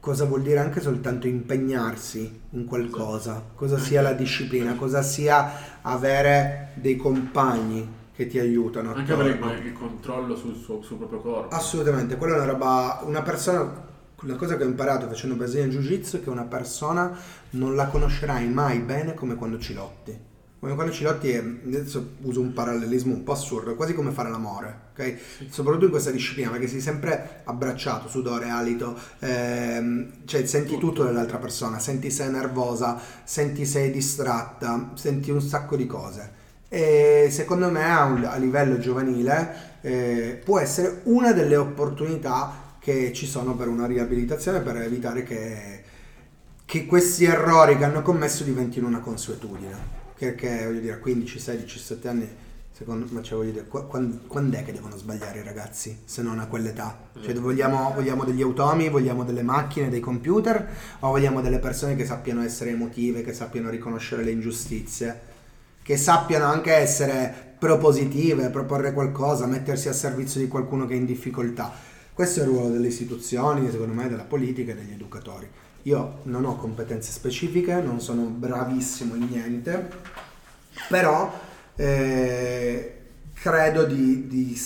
cosa 0.00 0.24
vuol 0.24 0.40
dire 0.40 0.60
anche 0.60 0.80
soltanto 0.80 1.26
impegnarsi 1.26 2.40
in 2.50 2.64
qualcosa, 2.64 3.50
cosa 3.54 3.78
sia 3.78 4.00
la 4.00 4.14
disciplina, 4.14 4.74
cosa 4.76 5.02
sia 5.02 5.80
avere 5.82 6.70
dei 6.74 6.96
compagni 6.96 7.86
che 8.14 8.26
ti 8.28 8.38
aiutano. 8.38 8.94
Anche 8.94 9.12
avere 9.12 9.58
il 9.62 9.72
controllo 9.74 10.36
sul 10.36 10.56
suo, 10.56 10.80
sul 10.80 10.96
proprio 10.96 11.20
corpo. 11.20 11.54
Assolutamente, 11.54 12.16
quella 12.16 12.34
è 12.34 12.36
una 12.38 12.46
roba, 12.46 13.02
una 13.04 13.22
persona 13.22 13.92
una 14.22 14.36
cosa 14.36 14.56
che 14.56 14.62
ho 14.62 14.66
imparato 14.66 15.06
facendo 15.06 15.34
Brazilian 15.34 15.68
Jiu 15.68 15.82
Jitsu 15.82 16.16
è 16.16 16.22
che 16.22 16.30
una 16.30 16.44
persona 16.44 17.14
non 17.50 17.74
la 17.74 17.88
conoscerai 17.88 18.48
mai 18.48 18.78
bene 18.78 19.12
come 19.12 19.34
quando 19.34 19.58
ci 19.58 19.74
lotti 19.74 20.32
come 20.64 20.76
quando 20.76 20.92
ci 20.94 21.02
lotti 21.02 21.28
è, 21.28 21.44
adesso 21.66 22.14
uso 22.22 22.40
un 22.40 22.54
parallelismo 22.54 23.12
un 23.12 23.22
po' 23.22 23.32
assurdo, 23.32 23.72
è 23.72 23.76
quasi 23.76 23.92
come 23.92 24.12
fare 24.12 24.30
l'amore, 24.30 24.74
ok? 24.92 25.16
Soprattutto 25.50 25.84
in 25.84 25.90
questa 25.90 26.10
disciplina, 26.10 26.48
perché 26.48 26.68
sei 26.68 26.80
sempre 26.80 27.42
abbracciato, 27.44 28.08
sudore, 28.08 28.48
alito, 28.48 28.98
ehm, 29.18 30.24
cioè 30.24 30.46
senti 30.46 30.78
tutto 30.78 31.04
dell'altra 31.04 31.36
persona, 31.36 31.78
senti 31.78 32.10
se 32.10 32.24
è 32.24 32.28
nervosa, 32.30 32.98
senti 33.24 33.66
se 33.66 33.84
è 33.84 33.90
distratta, 33.90 34.92
senti 34.94 35.30
un 35.30 35.42
sacco 35.42 35.76
di 35.76 35.86
cose. 35.86 36.32
E 36.70 37.28
secondo 37.30 37.70
me 37.70 37.84
a, 37.84 38.04
un, 38.04 38.24
a 38.24 38.36
livello 38.36 38.78
giovanile 38.78 39.78
eh, 39.82 40.40
può 40.42 40.58
essere 40.58 41.02
una 41.04 41.32
delle 41.32 41.56
opportunità 41.56 42.76
che 42.78 43.12
ci 43.12 43.26
sono 43.26 43.54
per 43.54 43.68
una 43.68 43.84
riabilitazione, 43.84 44.60
per 44.60 44.78
evitare 44.78 45.24
che, 45.24 45.82
che 46.64 46.86
questi 46.86 47.26
errori 47.26 47.76
che 47.76 47.84
hanno 47.84 48.00
commesso 48.00 48.44
diventino 48.44 48.86
una 48.86 49.00
consuetudine 49.00 50.03
perché 50.18 50.64
voglio 50.64 50.80
dire 50.80 50.94
a 50.94 50.98
15, 50.98 51.38
16, 51.38 51.64
17 51.64 52.08
anni 52.08 52.28
secondo 52.76 53.06
me 53.10 53.22
cioè, 53.22 53.38
voglio 53.38 53.52
dire, 53.52 53.66
quando, 53.66 54.18
quando, 54.26 54.56
è 54.56 54.64
che 54.64 54.72
devono 54.72 54.96
sbagliare 54.96 55.38
i 55.38 55.42
ragazzi 55.44 56.00
se 56.04 56.22
non 56.22 56.40
a 56.40 56.46
quell'età? 56.46 57.10
Cioè, 57.20 57.32
vogliamo, 57.34 57.92
vogliamo, 57.94 58.24
degli 58.24 58.42
automi, 58.42 58.88
vogliamo 58.88 59.22
delle 59.22 59.42
macchine, 59.42 59.88
dei 59.88 60.00
computer 60.00 60.68
o 60.98 61.08
vogliamo 61.08 61.40
delle 61.40 61.60
persone 61.60 61.94
che 61.94 62.04
sappiano 62.04 62.42
essere 62.42 62.70
emotive, 62.70 63.22
che 63.22 63.32
sappiano 63.32 63.70
riconoscere 63.70 64.24
le 64.24 64.32
ingiustizie, 64.32 65.20
che 65.82 65.96
sappiano 65.96 66.46
anche 66.46 66.72
essere 66.72 67.54
propositive, 67.58 68.50
proporre 68.50 68.92
qualcosa, 68.92 69.46
mettersi 69.46 69.88
a 69.88 69.92
servizio 69.92 70.40
di 70.40 70.48
qualcuno 70.48 70.84
che 70.86 70.94
è 70.94 70.96
in 70.96 71.06
difficoltà? 71.06 71.72
Questo 72.12 72.40
è 72.40 72.42
il 72.42 72.48
ruolo 72.48 72.70
delle 72.70 72.88
istituzioni, 72.88 73.70
secondo 73.70 73.94
me, 73.94 74.08
della 74.08 74.24
politica 74.24 74.72
e 74.72 74.74
degli 74.74 74.92
educatori. 74.92 75.48
Io 75.84 76.20
non 76.24 76.44
ho 76.44 76.56
competenze 76.56 77.12
specifiche, 77.12 77.80
non 77.80 78.00
sono 78.00 78.22
bravissimo 78.22 79.14
in 79.14 79.26
niente, 79.28 79.90
però 80.88 81.32
eh, 81.76 82.98
credo 83.34 83.84
di, 83.84 84.26
di, 84.26 84.58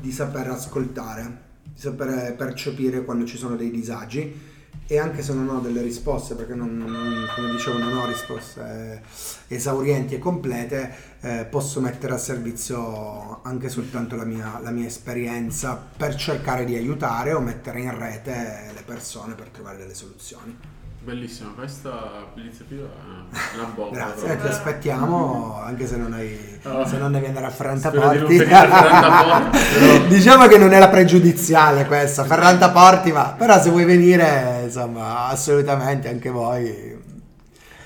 di, 0.00 0.12
saper 0.12 0.48
ascoltare, 0.48 1.38
di 1.62 1.80
saper 1.80 2.34
percepire 2.34 3.04
quando 3.04 3.24
ci 3.24 3.36
sono 3.36 3.54
dei 3.54 3.70
disagi 3.70 4.52
e 4.86 4.98
anche 4.98 5.22
se 5.22 5.32
non 5.32 5.48
ho 5.48 5.60
delle 5.60 5.80
risposte, 5.80 6.34
perché 6.34 6.54
non, 6.54 6.76
non, 6.76 7.26
come 7.34 7.50
dicevo 7.50 7.78
non 7.78 7.96
ho 7.96 8.06
risposte 8.06 9.02
esaurienti 9.48 10.14
e 10.14 10.18
complete, 10.18 10.94
eh, 11.20 11.46
posso 11.48 11.80
mettere 11.80 12.14
a 12.14 12.18
servizio 12.18 13.42
anche 13.42 13.68
soltanto 13.68 14.16
la 14.16 14.24
mia, 14.24 14.60
la 14.62 14.70
mia, 14.70 14.86
esperienza 14.86 15.82
per 15.96 16.14
cercare 16.16 16.64
di 16.64 16.76
aiutare 16.76 17.32
o 17.32 17.40
mettere 17.40 17.80
in 17.80 17.96
rete 17.96 18.70
le 18.74 18.82
persone 18.84 19.34
per 19.34 19.48
trovare 19.48 19.78
delle 19.78 19.94
soluzioni. 19.94 20.82
Bellissima, 21.04 21.50
questa 21.54 22.32
iniziativa 22.36 22.86
è 22.86 23.56
una 23.58 23.72
bomba. 23.74 23.94
Grazie, 23.94 24.40
ti 24.40 24.46
aspettiamo, 24.46 25.60
anche 25.62 25.86
se 25.86 25.98
non, 25.98 26.14
hai, 26.14 26.58
oh, 26.62 26.86
se 26.86 26.96
non 26.96 27.12
devi 27.12 27.26
andare 27.26 27.44
a 27.44 27.50
Ferranta 27.50 27.90
Porti. 27.90 28.38
Però... 28.42 30.06
diciamo 30.08 30.46
che 30.46 30.56
non 30.56 30.72
è 30.72 30.78
la 30.78 30.88
pregiudiziale 30.88 31.84
questa, 31.84 32.24
Ferranta 32.24 32.70
Porti, 32.70 33.12
ma 33.12 33.34
però 33.36 33.60
se 33.60 33.68
vuoi 33.68 33.84
venire, 33.84 34.62
insomma, 34.64 35.26
assolutamente 35.26 36.08
anche 36.08 36.30
voi. 36.30 37.02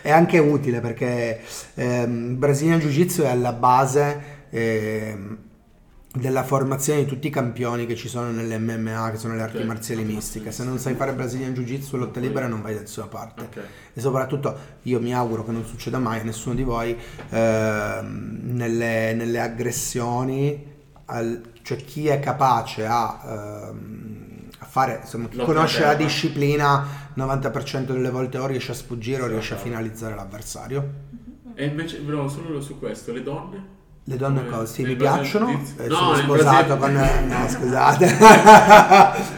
È 0.00 0.12
anche 0.12 0.38
utile 0.38 0.78
perché 0.78 1.40
ehm, 1.74 2.38
Brazilian 2.38 2.78
Jiu 2.78 2.88
Jitsu 2.90 3.22
è 3.22 3.30
alla 3.30 3.52
base... 3.52 4.46
Ehm, 4.50 5.38
della 6.20 6.42
formazione 6.42 7.04
di 7.04 7.06
tutti 7.06 7.28
i 7.28 7.30
campioni 7.30 7.86
che 7.86 7.94
ci 7.94 8.08
sono 8.08 8.30
nelle 8.30 8.58
MMA, 8.58 9.10
che 9.10 9.16
sono 9.16 9.34
le 9.34 9.42
arti 9.42 9.56
okay. 9.56 9.68
marziali 9.68 10.04
mistiche. 10.04 10.50
Se 10.50 10.64
non 10.64 10.78
sai 10.78 10.94
fare 10.94 11.12
Brazilian 11.12 11.54
Jiu 11.54 11.64
Jitsu 11.64 11.96
e 11.96 11.98
lotta 11.98 12.20
libera 12.20 12.46
non 12.46 12.60
vai 12.60 12.74
da 12.74 12.80
nessuna 12.80 13.06
parte. 13.06 13.44
Okay. 13.44 13.64
E 13.94 14.00
soprattutto 14.00 14.56
io 14.82 15.00
mi 15.00 15.14
auguro 15.14 15.44
che 15.44 15.52
non 15.52 15.64
succeda 15.64 15.98
mai 15.98 16.20
a 16.20 16.22
nessuno 16.24 16.54
di 16.54 16.62
voi 16.62 16.96
eh, 17.30 18.00
nelle, 18.02 19.14
nelle, 19.14 19.40
aggressioni, 19.40 20.66
al, 21.06 21.42
cioè 21.62 21.76
chi 21.78 22.08
è 22.08 22.20
capace 22.20 22.86
a... 22.86 23.20
Eh, 23.24 24.06
a 24.60 24.64
fare, 24.64 24.98
insomma, 25.02 25.28
chi 25.28 25.36
lotta 25.36 25.52
conosce 25.52 25.82
la 25.82 25.94
disciplina 25.94 26.84
90% 27.16 27.92
delle 27.92 28.10
volte 28.10 28.38
o 28.38 28.46
riesce 28.46 28.72
a 28.72 28.74
sfuggire 28.74 29.22
o 29.22 29.28
riesce 29.28 29.54
a 29.54 29.56
finalizzare 29.56 30.16
l'avversario. 30.16 30.92
E 31.54 31.64
invece, 31.64 32.00
però, 32.00 32.26
solo 32.26 32.60
su 32.60 32.76
questo, 32.80 33.12
le 33.12 33.22
donne? 33.22 33.76
Le 34.08 34.16
donne 34.16 34.48
cose, 34.48 34.72
sì, 34.72 34.82
mi 34.84 34.96
piacciono. 34.96 35.50
Eh, 35.76 35.86
no, 35.86 35.96
sono 35.96 36.16
sposato 36.16 36.78
con. 36.78 36.94
No, 37.28 37.46
scusate. 37.46 38.06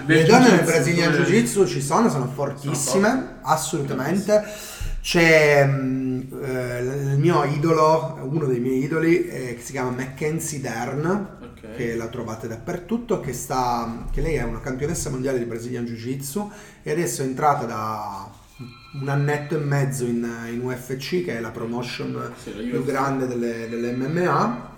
le 0.06 0.24
donne 0.24 0.50
nel 0.50 0.64
Brazilian 0.64 1.12
Jiu 1.12 1.24
Jitsu 1.24 1.66
ci 1.66 1.82
sono, 1.82 2.08
sono 2.08 2.30
fortissime, 2.32 3.08
sono 3.08 3.38
assolutamente. 3.42 4.44
C'è 5.02 5.66
um, 5.68 6.24
eh, 6.44 6.78
il 6.82 7.18
mio 7.18 7.42
idolo, 7.42 8.20
uno 8.22 8.46
dei 8.46 8.60
miei 8.60 8.84
idoli, 8.84 9.26
eh, 9.26 9.54
che 9.56 9.60
si 9.60 9.72
chiama 9.72 9.90
Mackenzie 9.90 10.60
Dern, 10.60 11.38
okay. 11.50 11.74
che 11.74 11.96
la 11.96 12.06
trovate 12.06 12.46
dappertutto, 12.46 13.18
che, 13.18 13.32
sta, 13.32 14.06
che 14.12 14.20
lei 14.20 14.34
è 14.34 14.44
una 14.44 14.60
campionessa 14.60 15.10
mondiale 15.10 15.38
di 15.38 15.46
Brazilian 15.46 15.84
Jiu 15.84 15.96
Jitsu 15.96 16.48
e 16.84 16.92
adesso 16.92 17.22
è 17.22 17.24
entrata 17.24 17.64
da 17.64 18.30
un 18.92 19.08
annetto 19.08 19.54
e 19.54 19.58
mezzo 19.58 20.04
in, 20.04 20.28
in 20.50 20.60
UFC, 20.64 21.24
che 21.24 21.36
è 21.36 21.40
la 21.40 21.50
promotion 21.50 22.32
sì, 22.36 22.54
la 22.54 22.62
più 22.62 22.84
grande 22.84 23.26
delle, 23.26 23.68
delle, 23.68 23.92
MMA, 23.92 24.68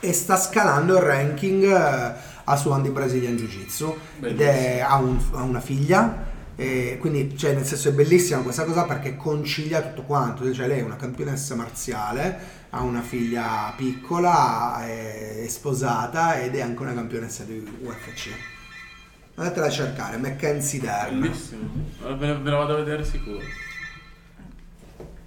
e 0.00 0.12
sta 0.12 0.36
scalando 0.36 0.96
il 0.96 1.02
ranking 1.02 1.64
eh, 1.64 2.14
a 2.44 2.56
Suon 2.56 2.82
di 2.82 2.90
Brazilian 2.90 3.36
Jiu 3.36 3.46
Jitsu. 3.46 3.96
Ed 4.20 4.40
è, 4.40 4.80
ha, 4.80 4.96
un, 4.96 5.18
ha, 5.32 5.42
una 5.42 5.60
figlia. 5.60 6.34
E 6.58 6.96
quindi, 6.98 7.36
cioè, 7.36 7.52
nel 7.52 7.66
senso, 7.66 7.90
è 7.90 7.92
bellissima 7.92 8.40
questa 8.40 8.64
cosa 8.64 8.84
perché 8.84 9.16
concilia 9.16 9.82
tutto 9.82 10.02
quanto. 10.02 10.50
Cioè, 10.52 10.66
lei 10.66 10.78
è 10.78 10.82
una 10.82 10.96
campionessa 10.96 11.54
marziale, 11.54 12.38
ha 12.70 12.80
una 12.80 13.02
figlia 13.02 13.74
piccola, 13.76 14.82
è 14.86 15.44
sposata 15.48 16.40
ed 16.40 16.54
è 16.54 16.62
anche 16.62 16.80
una 16.80 16.94
campionessa 16.94 17.44
di 17.44 17.62
UFC. 17.82 18.55
Andatela 19.38 19.66
a 19.66 19.70
cercare, 19.70 20.16
Mackenzie 20.16 20.80
Dern. 20.80 21.20
Bellissimo. 21.20 21.68
Ve 22.16 22.26
la, 22.26 22.56
vado 22.56 22.72
a 22.72 22.76
vedere 22.76 23.04
sicuro. 23.04 23.40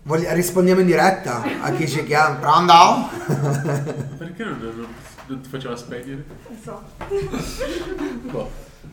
Voglia, 0.01 0.33
rispondiamo 0.33 0.79
in 0.79 0.87
diretta 0.87 1.43
a 1.61 1.71
chi 1.73 1.87
ci 1.87 2.03
chiama. 2.05 2.35
Pronto? 2.37 3.09
Perché 4.17 4.45
non, 4.45 4.57
non, 4.59 4.87
non, 5.27 5.41
ti 5.41 5.49
faceva 5.49 5.75
spegnere? 5.75 6.25
Non 6.47 6.59
so. 6.59 6.81
Boh. 8.31 8.49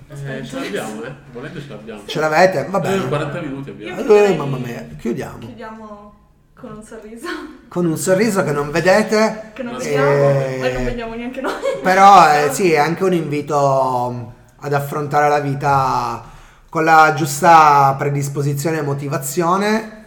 Eh, 0.09 0.45
ce 0.45 0.61
l'abbiamo, 0.61 1.03
eh. 1.05 1.15
Volendo 1.33 1.61
ce 1.63 1.69
l'abbiamo. 1.69 2.03
Ce 2.05 2.21
l'avete? 2.21 2.67
Va 2.69 2.79
bene. 2.79 3.05
Eh, 3.05 3.09
40 3.09 3.41
minuti 3.41 3.71
abbiamo. 3.71 4.15
Eh, 4.15 4.37
mamma 4.37 4.59
mia, 4.59 4.87
chiudiamo. 4.99 5.39
Chiudiamo 5.39 6.15
con 6.53 6.73
un 6.73 6.83
sorriso. 6.85 7.27
Con 7.69 7.87
un 7.87 7.97
sorriso 7.97 8.45
che 8.45 8.53
non 8.53 8.71
vedete. 8.71 9.53
Che 9.55 9.63
non 9.63 9.79
vediamo 9.79 10.11
eh, 10.11 10.61
e 10.61 10.73
non 10.75 10.85
vediamo 10.85 11.15
neanche 11.15 11.41
noi. 11.41 11.55
Però 11.83 12.35
eh, 12.35 12.53
sì, 12.53 12.73
è 12.73 12.77
anche 12.77 13.03
un 13.03 13.15
invito 13.15 14.35
ad 14.59 14.73
affrontare 14.73 15.29
la 15.29 15.41
vita 15.41 16.35
con 16.69 16.85
la 16.85 17.15
giusta 17.17 17.95
predisposizione 17.99 18.79
e 18.79 18.83
motivazione. 18.83 20.05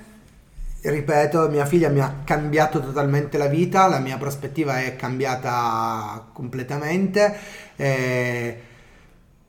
Ripeto, 0.82 1.50
mia 1.50 1.66
figlia 1.66 1.89
mi 1.89 2.00
ha 2.00 2.22
cambiato 2.24 2.80
totalmente 2.80 3.38
la 3.38 3.47
vita, 3.47 3.88
la 3.88 4.00
mia 4.00 4.18
prospettiva 4.18 4.80
è 4.80 4.95
cambiata 4.95 6.30
completamente. 6.32 7.36
E, 7.76 8.62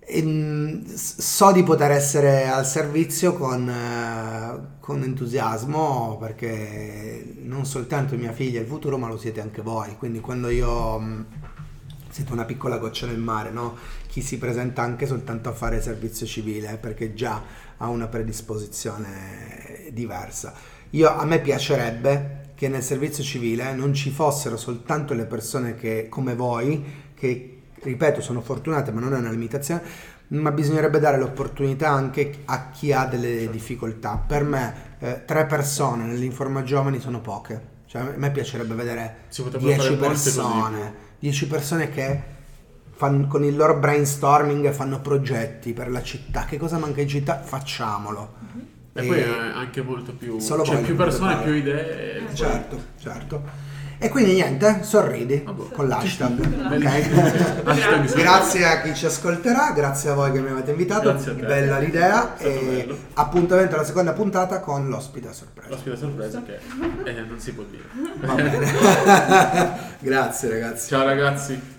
e 0.01 0.82
so 0.94 1.53
di 1.53 1.62
poter 1.62 1.92
essere 1.92 2.48
al 2.48 2.66
servizio 2.66 3.34
con, 3.34 4.76
con, 4.80 5.03
entusiasmo 5.03 6.16
perché 6.18 7.34
non 7.42 7.64
soltanto 7.64 8.16
mia 8.16 8.32
figlia 8.32 8.59
è 8.59 8.62
il 8.62 8.68
futuro, 8.68 8.98
ma 8.98 9.07
lo 9.07 9.18
siete 9.18 9.40
anche 9.40 9.62
voi. 9.62 9.94
Quindi 9.96 10.20
quando 10.20 10.48
io 10.48 11.26
siete 12.09 12.32
una 12.32 12.44
piccola 12.44 12.78
goccia 12.78 13.07
nel 13.07 13.18
mare, 13.18 13.51
no? 13.51 13.76
Chi 14.11 14.22
si 14.22 14.38
presenta 14.38 14.82
anche 14.82 15.06
soltanto 15.06 15.48
a 15.48 15.52
fare 15.52 15.80
servizio 15.80 16.26
civile 16.26 16.78
perché 16.78 17.14
già 17.14 17.40
ha 17.76 17.88
una 17.88 18.08
predisposizione 18.08 19.88
diversa. 19.92 20.52
Io, 20.90 21.08
a 21.08 21.24
me 21.24 21.40
piacerebbe 21.40 22.48
che 22.56 22.66
nel 22.66 22.82
servizio 22.82 23.22
civile 23.22 23.72
non 23.72 23.94
ci 23.94 24.11
fossero 24.11 24.56
soltanto 24.56 25.14
le 25.14 25.26
persone 25.26 25.76
che, 25.76 26.08
come 26.08 26.34
voi, 26.34 27.12
che 27.14 27.61
ripeto 27.80 28.20
sono 28.20 28.40
fortunate 28.40 28.90
ma 28.90 28.98
non 28.98 29.14
è 29.14 29.18
una 29.18 29.30
limitazione, 29.30 29.80
ma 30.28 30.50
bisognerebbe 30.50 30.98
dare 30.98 31.16
l'opportunità 31.16 31.90
anche 31.90 32.42
a 32.46 32.70
chi 32.70 32.92
ha 32.92 33.04
delle 33.04 33.48
difficoltà. 33.48 34.16
Per 34.16 34.42
me 34.42 34.74
eh, 34.98 35.24
tre 35.24 35.46
persone 35.46 36.04
nell'Informa 36.04 36.64
Giovani 36.64 36.98
sono 36.98 37.20
poche, 37.20 37.78
cioè, 37.86 38.02
a 38.02 38.12
me 38.16 38.32
piacerebbe 38.32 38.74
vedere 38.74 39.28
dieci 39.56 39.94
persone, 39.94 40.94
dieci 41.20 41.46
persone 41.46 41.88
che 41.90 42.38
fanno, 43.01 43.26
con 43.28 43.42
il 43.44 43.57
loro 43.57 43.78
brainstorming 43.78 44.70
fanno 44.72 45.01
progetti 45.01 45.72
per 45.72 45.88
la 45.90 46.03
città. 46.03 46.44
Che 46.44 46.59
cosa 46.59 46.76
manca 46.76 47.01
in 47.01 47.09
città? 47.09 47.40
Facciamolo. 47.40 48.34
Uh-huh. 48.40 48.66
E, 48.92 49.03
e, 49.03 49.07
poi 49.07 49.18
è 49.20 49.28
anche 49.55 49.80
molto 49.80 50.12
più... 50.12 50.38
Solo 50.38 50.64
cioè, 50.64 50.82
più 50.82 50.96
persone, 50.96 51.38
più 51.38 51.55
idee. 51.55 52.26
Certo, 52.34 52.76
poi... 52.76 52.84
certo. 52.98 53.68
E 54.03 54.09
quindi 54.11 54.34
niente, 54.34 54.80
sorridi 54.82 55.42
oh, 55.46 55.70
con 55.72 55.88
l'hashtag. 55.88 56.74
Okay. 56.74 58.12
grazie 58.16 58.66
a 58.66 58.80
chi 58.82 58.94
ci 58.94 59.07
ascolterà, 59.07 59.72
grazie 59.74 60.11
a 60.11 60.14
voi 60.14 60.32
che 60.32 60.40
mi 60.40 60.51
avete 60.51 60.72
invitato. 60.72 61.14
Bella 61.34 61.78
l'idea. 61.78 62.36
E 62.36 62.86
appuntamento 63.14 63.76
alla 63.76 63.84
seconda 63.84 64.12
puntata 64.12 64.61
con 64.61 64.88
l'ospite 64.88 65.28
a 65.28 65.32
sorpresa. 65.32 65.70
L'ospite 65.70 65.94
a 65.94 65.98
sorpresa 65.98 66.42
che 66.42 66.59
eh, 67.05 67.20
non 67.22 67.38
si 67.38 67.53
può 67.55 67.64
dire. 67.64 67.84
Va 68.20 68.34
bene. 68.34 68.72
grazie 70.01 70.48
ragazzi. 70.51 70.88
Ciao 70.88 71.05
ragazzi. 71.05 71.78